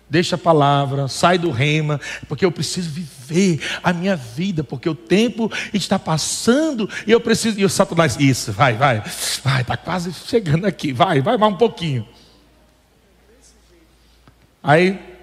deixa 0.09 0.36
a 0.36 0.39
palavra, 0.39 1.09
sai 1.09 1.38
do 1.38 1.51
rema, 1.51 1.99
porque 2.30 2.45
eu 2.45 2.51
preciso 2.53 2.89
viver 2.89 3.59
a 3.84 3.91
minha 3.91 4.15
vida, 4.15 4.63
porque 4.63 4.88
o 4.88 4.95
tempo 4.95 5.51
está 5.73 5.99
passando 5.99 6.89
e 7.05 7.11
eu 7.11 7.19
preciso. 7.19 7.59
E 7.59 7.65
o 7.65 7.69
Satanás, 7.69 8.15
isso, 8.17 8.53
vai, 8.53 8.76
vai, 8.76 9.03
vai, 9.43 9.61
está 9.61 9.76
quase 9.76 10.13
chegando 10.13 10.65
aqui, 10.65 10.93
vai, 10.93 11.19
vai 11.19 11.38
mais 11.38 11.53
um 11.53 11.57
pouquinho. 11.57 12.07
Aí 14.63 15.14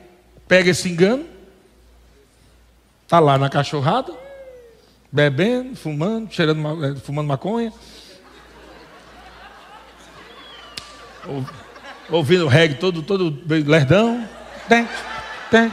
pega 0.53 0.69
esse 0.69 0.87
engano, 0.87 1.25
está 3.05 3.19
lá 3.19 3.39
na 3.39 3.49
cachorrada, 3.49 4.13
bebendo, 5.11 5.75
fumando, 5.75 6.31
cheirando, 6.31 6.85
eh, 6.85 6.95
fumando 6.97 7.27
maconha, 7.27 7.73
ouvindo 12.11 12.47
reggae 12.49 12.75
todo, 12.75 13.03
todo 13.03 13.43
lerdão, 13.47 14.29
tem, 14.69 14.87
tem. 15.51 15.73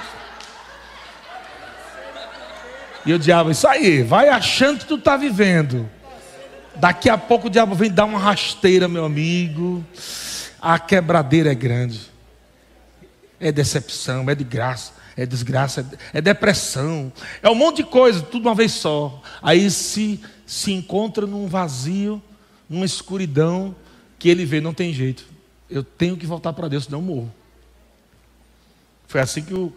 E 3.05 3.11
o 3.11 3.19
diabo, 3.19 3.51
isso 3.51 3.67
aí, 3.67 4.01
vai 4.01 4.29
achando 4.29 4.79
que 4.79 4.85
tu 4.85 4.95
está 4.95 5.17
vivendo. 5.17 5.89
Daqui 6.73 7.09
a 7.09 7.17
pouco 7.17 7.47
o 7.47 7.49
diabo 7.49 7.75
vem 7.75 7.91
dar 7.91 8.05
uma 8.05 8.17
rasteira, 8.17 8.87
meu 8.87 9.03
amigo. 9.03 9.83
A 10.61 10.79
quebradeira 10.79 11.51
é 11.51 11.55
grande 11.55 12.17
é 13.39 13.51
decepção, 13.51 14.29
é 14.29 14.35
de 14.35 14.43
graça, 14.43 14.93
é 15.15 15.25
desgraça, 15.25 15.87
é 16.13 16.21
depressão, 16.21 17.11
é 17.41 17.49
um 17.49 17.55
monte 17.55 17.77
de 17.77 17.83
coisa, 17.83 18.21
tudo 18.21 18.47
uma 18.47 18.55
vez 18.55 18.73
só. 18.73 19.21
Aí 19.41 19.69
se, 19.71 20.19
se 20.45 20.71
encontra 20.71 21.25
num 21.25 21.47
vazio, 21.47 22.21
numa 22.69 22.85
escuridão, 22.85 23.75
que 24.17 24.29
ele 24.29 24.45
vê, 24.45 24.59
não 24.59 24.73
tem 24.73 24.93
jeito. 24.93 25.25
Eu 25.69 25.83
tenho 25.83 26.17
que 26.17 26.25
voltar 26.25 26.53
para 26.53 26.67
Deus, 26.67 26.85
senão 26.85 26.99
eu 26.99 27.05
morro. 27.05 27.33
Foi 29.07 29.21
assim 29.21 29.41
que 29.41 29.53
o, 29.53 29.73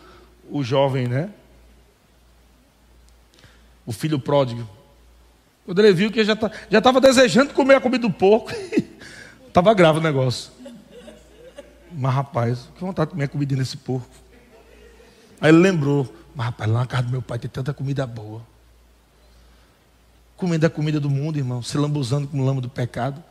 o 0.50 0.62
jovem, 0.62 1.06
né? 1.06 1.30
O 3.86 3.92
filho 3.92 4.18
pródigo. 4.18 4.68
Quando 5.64 5.78
ele 5.78 5.92
viu 5.92 6.10
que 6.10 6.24
já 6.24 6.34
tá, 6.34 6.50
estava 6.70 7.00
desejando 7.00 7.54
comer 7.54 7.76
a 7.76 7.80
comida 7.80 8.06
do 8.06 8.12
porco, 8.12 8.50
estava 9.46 9.72
grave 9.74 10.00
o 10.00 10.02
negócio. 10.02 10.50
Mas 11.95 12.14
rapaz, 12.14 12.68
que 12.74 12.80
vontade 12.80 13.09
de 13.09 13.12
comer 13.12 13.28
comida 13.28 13.57
nesse 13.57 13.76
porco. 13.76 14.09
Aí 15.40 15.51
ele 15.51 15.59
lembrou, 15.59 16.12
mas 16.34 16.47
rapaz, 16.47 16.70
lá 16.70 16.80
na 16.80 16.86
casa 16.86 17.03
do 17.05 17.11
meu 17.11 17.22
pai 17.22 17.38
tem 17.38 17.51
tanta 17.51 17.74
comida 17.74 18.07
boa. 18.07 18.43
Comendo 20.36 20.66
a 20.66 20.70
comida 20.70 20.99
do 20.99 21.11
mundo, 21.11 21.36
irmão, 21.36 21.62
se 21.62 21.76
lambuzando 21.76 22.26
com 22.26 22.40
o 22.40 22.45
lama 22.45 22.61
do 22.61 22.68
pecado. 22.68 23.22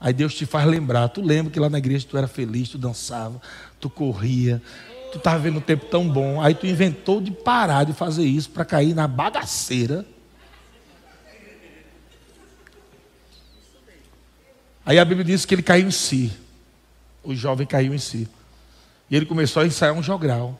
Aí 0.00 0.12
Deus 0.12 0.34
te 0.34 0.46
faz 0.46 0.66
lembrar. 0.66 1.08
Tu 1.08 1.20
lembra 1.20 1.52
que 1.52 1.58
lá 1.58 1.68
na 1.68 1.78
igreja 1.78 2.06
tu 2.08 2.16
era 2.16 2.28
feliz, 2.28 2.68
tu 2.68 2.78
dançava, 2.78 3.40
tu 3.80 3.88
corria, 3.88 4.62
tu 5.12 5.18
estava 5.18 5.38
vendo 5.38 5.58
um 5.58 5.62
tempo 5.62 5.86
tão 5.86 6.08
bom. 6.08 6.40
Aí 6.40 6.54
tu 6.54 6.66
inventou 6.66 7.20
de 7.20 7.30
parar 7.30 7.84
de 7.84 7.92
fazer 7.92 8.24
isso 8.24 8.50
para 8.50 8.64
cair 8.64 8.94
na 8.94 9.08
bagaceira. 9.08 10.04
Aí 14.84 14.98
a 14.98 15.04
Bíblia 15.04 15.24
diz 15.24 15.44
que 15.44 15.54
ele 15.54 15.62
caiu 15.62 15.88
em 15.88 15.90
si 15.90 16.32
o 17.22 17.34
jovem 17.34 17.66
caiu 17.66 17.94
em 17.94 17.98
si. 17.98 18.28
E 19.10 19.16
ele 19.16 19.26
começou 19.26 19.62
a 19.62 19.66
ensaiar 19.66 19.94
um 19.94 20.02
jogral. 20.02 20.58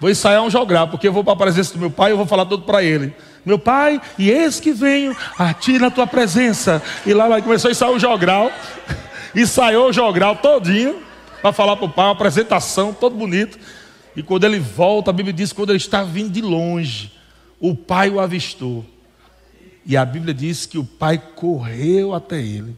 Vou 0.00 0.08
ensaiar 0.08 0.42
um 0.42 0.50
jogral, 0.50 0.88
porque 0.88 1.06
eu 1.06 1.12
vou 1.12 1.22
para 1.22 1.34
a 1.34 1.36
presença 1.36 1.74
do 1.74 1.78
meu 1.78 1.90
pai 1.90 2.12
e 2.12 2.14
vou 2.14 2.26
falar 2.26 2.46
tudo 2.46 2.64
para 2.64 2.82
ele. 2.82 3.14
Meu 3.44 3.58
pai, 3.58 4.00
e 4.18 4.30
eis 4.30 4.58
que 4.58 4.72
venho 4.72 5.14
a 5.38 5.52
ti 5.52 5.78
na 5.78 5.90
tua 5.90 6.06
presença. 6.06 6.82
E 7.04 7.12
lá 7.12 7.30
ele 7.30 7.42
começou 7.42 7.68
a 7.68 7.72
ensaiar 7.72 7.92
um 7.92 7.98
jogral. 7.98 8.50
Ensaiou 9.34 9.90
o 9.90 9.92
jogral 9.92 10.36
todinho 10.36 11.02
para 11.42 11.52
falar 11.52 11.76
para 11.76 11.86
o 11.86 11.88
pai, 11.88 12.06
uma 12.06 12.12
apresentação, 12.12 12.92
todo 12.92 13.14
bonito. 13.14 13.58
E 14.16 14.22
quando 14.22 14.44
ele 14.44 14.58
volta, 14.58 15.10
a 15.10 15.12
Bíblia 15.12 15.32
diz 15.32 15.52
quando 15.52 15.70
ele 15.70 15.76
está 15.76 16.02
vindo 16.02 16.30
de 16.30 16.40
longe, 16.40 17.12
o 17.60 17.74
pai 17.74 18.10
o 18.10 18.18
avistou. 18.18 18.84
E 19.84 19.96
a 19.96 20.04
Bíblia 20.04 20.34
diz 20.34 20.66
que 20.66 20.78
o 20.78 20.84
pai 20.84 21.20
correu 21.34 22.14
até 22.14 22.38
ele. 22.38 22.76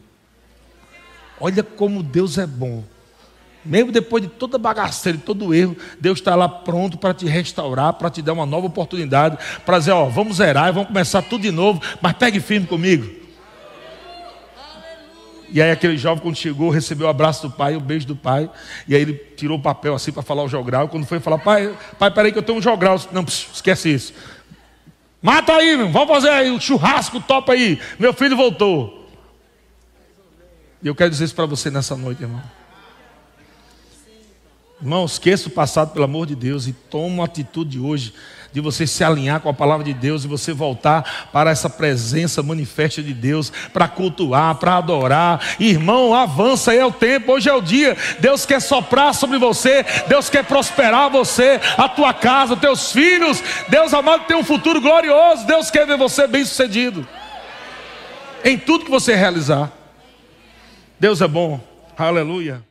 Olha 1.39 1.63
como 1.63 2.01
Deus 2.01 2.37
é 2.37 2.47
bom. 2.47 2.83
Mesmo 3.65 3.91
depois 3.91 4.21
de 4.23 4.29
toda 4.29 4.57
bagaceira, 4.57 5.17
de 5.17 5.23
todo 5.23 5.53
erro, 5.53 5.75
Deus 5.99 6.19
está 6.19 6.35
lá 6.35 6.49
pronto 6.49 6.97
para 6.97 7.13
te 7.13 7.25
restaurar, 7.25 7.93
para 7.93 8.09
te 8.09 8.21
dar 8.21 8.33
uma 8.33 8.45
nova 8.45 8.67
oportunidade, 8.67 9.37
para 9.65 9.79
dizer, 9.79 9.91
ó, 9.91 10.05
vamos 10.05 10.37
zerar, 10.37 10.73
vamos 10.73 10.89
começar 10.89 11.21
tudo 11.21 11.43
de 11.43 11.51
novo, 11.51 11.81
mas 12.01 12.13
pegue 12.13 12.39
firme 12.39 12.67
comigo. 12.67 13.23
E 15.49 15.61
aí 15.61 15.71
aquele 15.71 15.97
jovem 15.97 16.21
quando 16.21 16.35
chegou, 16.35 16.71
recebeu 16.71 17.07
o 17.07 17.09
abraço 17.09 17.47
do 17.47 17.53
pai, 17.53 17.75
o 17.75 17.79
beijo 17.79 18.07
do 18.07 18.15
pai, 18.15 18.49
e 18.87 18.95
aí 18.95 19.01
ele 19.01 19.13
tirou 19.13 19.57
o 19.57 19.61
papel 19.61 19.93
assim 19.93 20.11
para 20.11 20.23
falar 20.23 20.43
o 20.43 20.49
jogral, 20.49 20.89
quando 20.89 21.05
foi 21.05 21.19
falar, 21.19 21.37
pai, 21.37 21.73
pai, 21.97 22.11
peraí 22.11 22.31
que 22.31 22.39
eu 22.39 22.43
tenho 22.43 22.57
um 22.57 22.61
jogral, 22.61 22.99
não, 23.11 23.23
esquece 23.23 23.93
isso. 23.93 24.13
Mata 25.23 25.53
aí, 25.53 25.77
meu. 25.77 25.89
vamos 25.89 26.09
fazer 26.09 26.27
aí 26.27 26.51
o 26.51 26.59
churrasco 26.59 27.21
top 27.21 27.49
aí. 27.49 27.79
Meu 27.97 28.13
filho 28.13 28.35
voltou. 28.35 29.07
E 30.81 30.87
eu 30.87 30.93
quero 30.93 31.09
dizer 31.09 31.23
isso 31.23 31.33
para 31.33 31.45
você 31.45 31.71
nessa 31.71 31.95
noite, 31.95 32.21
irmão. 32.21 32.43
Irmão, 34.81 35.05
esqueça 35.05 35.47
o 35.47 35.51
passado, 35.51 35.93
pelo 35.93 36.03
amor 36.03 36.27
de 36.27 36.35
Deus, 36.35 36.67
e 36.67 36.73
toma 36.73 37.05
uma 37.07 37.23
atitude 37.23 37.79
hoje 37.79 38.13
de 38.53 38.61
você 38.61 38.85
se 38.85 39.03
alinhar 39.03 39.41
com 39.41 39.49
a 39.49 39.53
palavra 39.53 39.83
de 39.83 39.93
Deus 39.93 40.23
e 40.23 40.27
você 40.27 40.53
voltar 40.53 41.27
para 41.33 41.49
essa 41.49 41.69
presença 41.69 42.43
manifesta 42.43 43.01
de 43.01 43.13
Deus, 43.13 43.51
para 43.73 43.87
cultuar, 43.87 44.55
para 44.55 44.77
adorar. 44.77 45.41
Irmão, 45.59 46.13
avança 46.13 46.73
é 46.73 46.85
o 46.85 46.91
tempo, 46.91 47.33
hoje 47.33 47.49
é 47.49 47.53
o 47.53 47.61
dia. 47.61 47.97
Deus 48.19 48.45
quer 48.45 48.61
soprar 48.61 49.13
sobre 49.13 49.37
você, 49.37 49.83
Deus 50.07 50.29
quer 50.29 50.45
prosperar 50.45 51.09
você, 51.09 51.59
a 51.77 51.89
tua 51.89 52.13
casa, 52.13 52.55
teus 52.55 52.91
filhos. 52.91 53.43
Deus 53.67 53.93
amado 53.93 54.25
tem 54.25 54.37
um 54.37 54.43
futuro 54.43 54.79
glorioso. 54.79 55.45
Deus 55.45 55.71
quer 55.71 55.87
ver 55.87 55.97
você 55.97 56.27
bem-sucedido 56.27 57.07
em 58.43 58.57
tudo 58.57 58.85
que 58.85 58.91
você 58.91 59.15
realizar. 59.15 59.71
Deus 60.99 61.21
é 61.21 61.27
bom. 61.27 61.59
Aleluia. 61.97 62.63